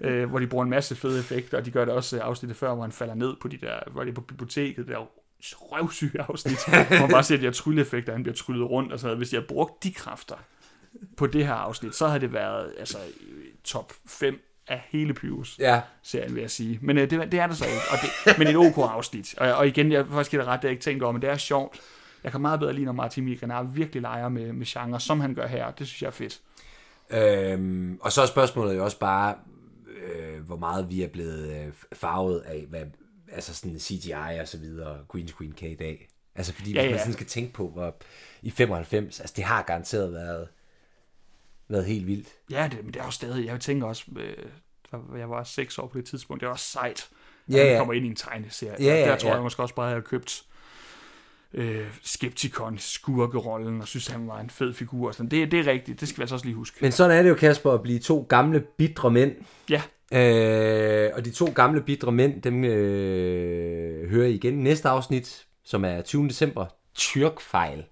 øh, 0.00 0.28
hvor 0.30 0.38
de 0.38 0.46
bruger 0.46 0.64
en 0.64 0.70
masse 0.70 0.94
fede 0.94 1.18
effekter, 1.18 1.58
og 1.58 1.64
de 1.64 1.70
gør 1.70 1.84
det 1.84 1.94
også 1.94 2.16
øh, 2.16 2.22
afsnittet 2.24 2.56
før, 2.56 2.74
hvor 2.74 2.82
han 2.82 2.92
falder 2.92 3.14
ned 3.14 3.34
på 3.40 3.48
de 3.48 3.56
der, 3.56 3.78
hvor 3.90 4.04
de 4.04 4.10
er 4.10 4.14
på 4.14 4.20
biblioteket, 4.20 4.88
der 4.88 5.08
røvsyge 5.42 6.20
afsnit, 6.28 6.58
hvor 6.68 7.00
man 7.00 7.10
bare 7.10 7.24
ser 7.24 7.36
de 7.36 7.42
her 7.42 7.50
trylleeffekter, 7.50 8.12
han 8.12 8.22
bliver 8.22 8.36
tryllet 8.36 8.70
rundt, 8.70 8.92
og 8.92 9.00
så 9.00 9.14
hvis 9.14 9.28
de 9.28 9.36
havde 9.36 9.46
brugt 9.46 9.82
de 9.82 9.92
kræfter 9.92 10.36
på 11.16 11.26
det 11.26 11.46
her 11.46 11.54
afsnit, 11.54 11.94
så 11.94 12.06
havde 12.06 12.20
det 12.20 12.32
været 12.32 12.72
altså 12.78 12.98
top 13.64 13.92
5 14.06 14.47
af 14.68 14.84
hele 14.88 15.14
Pews 15.14 15.58
Ja, 15.58 15.80
serien, 16.02 16.34
vil 16.34 16.40
jeg 16.40 16.50
sige. 16.50 16.78
Men 16.82 16.98
øh, 16.98 17.10
det, 17.10 17.32
det 17.32 17.40
er 17.40 17.46
det 17.46 17.56
så 17.56 17.64
ikke. 17.64 17.78
Og 17.90 17.98
det, 18.02 18.38
men 18.38 18.48
et 18.48 18.56
ok 18.56 18.78
afsnit. 18.78 19.34
Og, 19.38 19.52
og 19.52 19.66
igen, 19.68 19.92
jeg 19.92 20.06
faktisk 20.06 20.34
ikke 20.34 20.44
ret, 20.44 20.52
det 20.52 20.60
har 20.62 20.68
jeg 20.68 20.70
ikke 20.70 20.82
tænkt 20.82 21.02
over, 21.02 21.12
men 21.12 21.22
det 21.22 21.30
er 21.30 21.36
sjovt. 21.36 21.80
Jeg 22.24 22.32
kan 22.32 22.40
meget 22.40 22.60
bedre 22.60 22.72
lide, 22.72 22.84
når 22.84 22.92
Martin 22.92 23.24
Migrenar 23.24 23.62
virkelig 23.62 24.02
leger 24.02 24.28
med, 24.28 24.52
med 24.52 24.66
genre, 24.66 25.00
som 25.00 25.20
han 25.20 25.34
gør 25.34 25.46
her. 25.46 25.70
Det 25.70 25.86
synes 25.86 26.02
jeg 26.02 26.08
er 26.08 26.12
fedt. 26.12 26.40
Øhm, 27.10 27.98
og 28.00 28.12
så 28.12 28.22
er 28.22 28.26
spørgsmålet 28.26 28.76
jo 28.76 28.84
også 28.84 28.98
bare, 28.98 29.34
øh, 30.02 30.40
hvor 30.46 30.56
meget 30.56 30.90
vi 30.90 31.02
er 31.02 31.08
blevet 31.08 31.50
øh, 31.50 31.72
farvet 31.92 32.40
af, 32.40 32.66
hvad, 32.68 32.82
altså 33.32 33.54
sådan 33.54 33.78
CGI 33.78 34.38
og 34.40 34.48
så 34.48 34.58
videre, 34.58 34.98
green 35.08 35.28
screen 35.28 35.52
kan 35.52 35.70
i 35.70 35.74
dag. 35.74 36.08
Altså 36.34 36.52
fordi 36.52 36.72
Ja, 36.72 36.80
hvis 36.80 36.90
man 36.90 36.94
ja. 36.94 36.98
sådan 36.98 37.12
skal 37.12 37.26
tænke 37.26 37.52
på, 37.52 37.68
hvor 37.68 37.96
i 38.42 38.50
95, 38.50 39.20
altså 39.20 39.34
det 39.36 39.44
har 39.44 39.62
garanteret 39.62 40.12
været, 40.12 40.48
været 41.68 41.84
helt 41.84 42.06
vildt. 42.06 42.28
Ja, 42.50 42.68
det, 42.72 42.84
men 42.84 42.94
det 42.94 43.00
er 43.00 43.04
jo 43.04 43.10
stadig, 43.10 43.46
jeg 43.46 43.60
tænker 43.60 43.86
også, 43.86 44.04
øh, 44.16 45.18
jeg 45.18 45.30
var 45.30 45.44
seks 45.44 45.78
år 45.78 45.86
på 45.86 45.98
det 45.98 46.06
tidspunkt, 46.06 46.40
det 46.40 46.46
er 46.46 46.50
også 46.50 46.66
sejt, 46.70 47.08
at 47.48 47.54
Ja, 47.54 47.64
man 47.70 47.78
kommer 47.78 47.94
ind 47.94 48.04
i 48.06 48.08
en 48.08 48.16
tegneserie. 48.16 48.76
Ja, 48.84 48.94
ja, 49.00 49.10
der 49.10 49.16
tror 49.16 49.28
ja. 49.28 49.34
jeg 49.34 49.42
måske 49.42 49.62
også 49.62 49.74
bare, 49.74 49.86
at 49.86 49.90
jeg 49.90 49.94
havde 49.94 50.06
købt 50.06 50.42
øh, 51.54 51.86
Skepticon, 52.02 52.78
skurkerollen, 52.78 53.80
og 53.80 53.88
synes, 53.88 54.06
han 54.06 54.28
var 54.28 54.40
en 54.40 54.50
fed 54.50 54.74
figur. 54.74 55.08
og 55.08 55.14
Sådan. 55.14 55.30
Det, 55.30 55.52
det 55.52 55.60
er 55.60 55.66
rigtigt, 55.72 56.00
det 56.00 56.08
skal 56.08 56.18
vi 56.18 56.22
altså 56.22 56.34
også 56.34 56.46
lige 56.46 56.56
huske. 56.56 56.78
Men 56.80 56.92
sådan 56.92 57.18
er 57.18 57.22
det 57.22 57.28
jo, 57.28 57.34
Kasper, 57.34 57.72
at 57.72 57.82
blive 57.82 57.98
to 57.98 58.26
gamle, 58.28 58.60
bitre 58.60 59.10
mænd. 59.10 59.32
Ja, 59.70 59.82
Øh, 60.12 61.10
og 61.14 61.24
de 61.24 61.30
to 61.30 61.52
gamle, 61.54 61.80
bitre 61.82 62.12
mænd, 62.12 62.42
dem 62.42 62.64
øh, 62.64 64.10
hører 64.10 64.26
I 64.26 64.34
igen 64.34 64.54
næste 64.54 64.88
afsnit, 64.88 65.46
som 65.64 65.84
er 65.84 66.02
20. 66.02 66.28
december. 66.28 66.66
Tyrkfejl. 66.94 67.84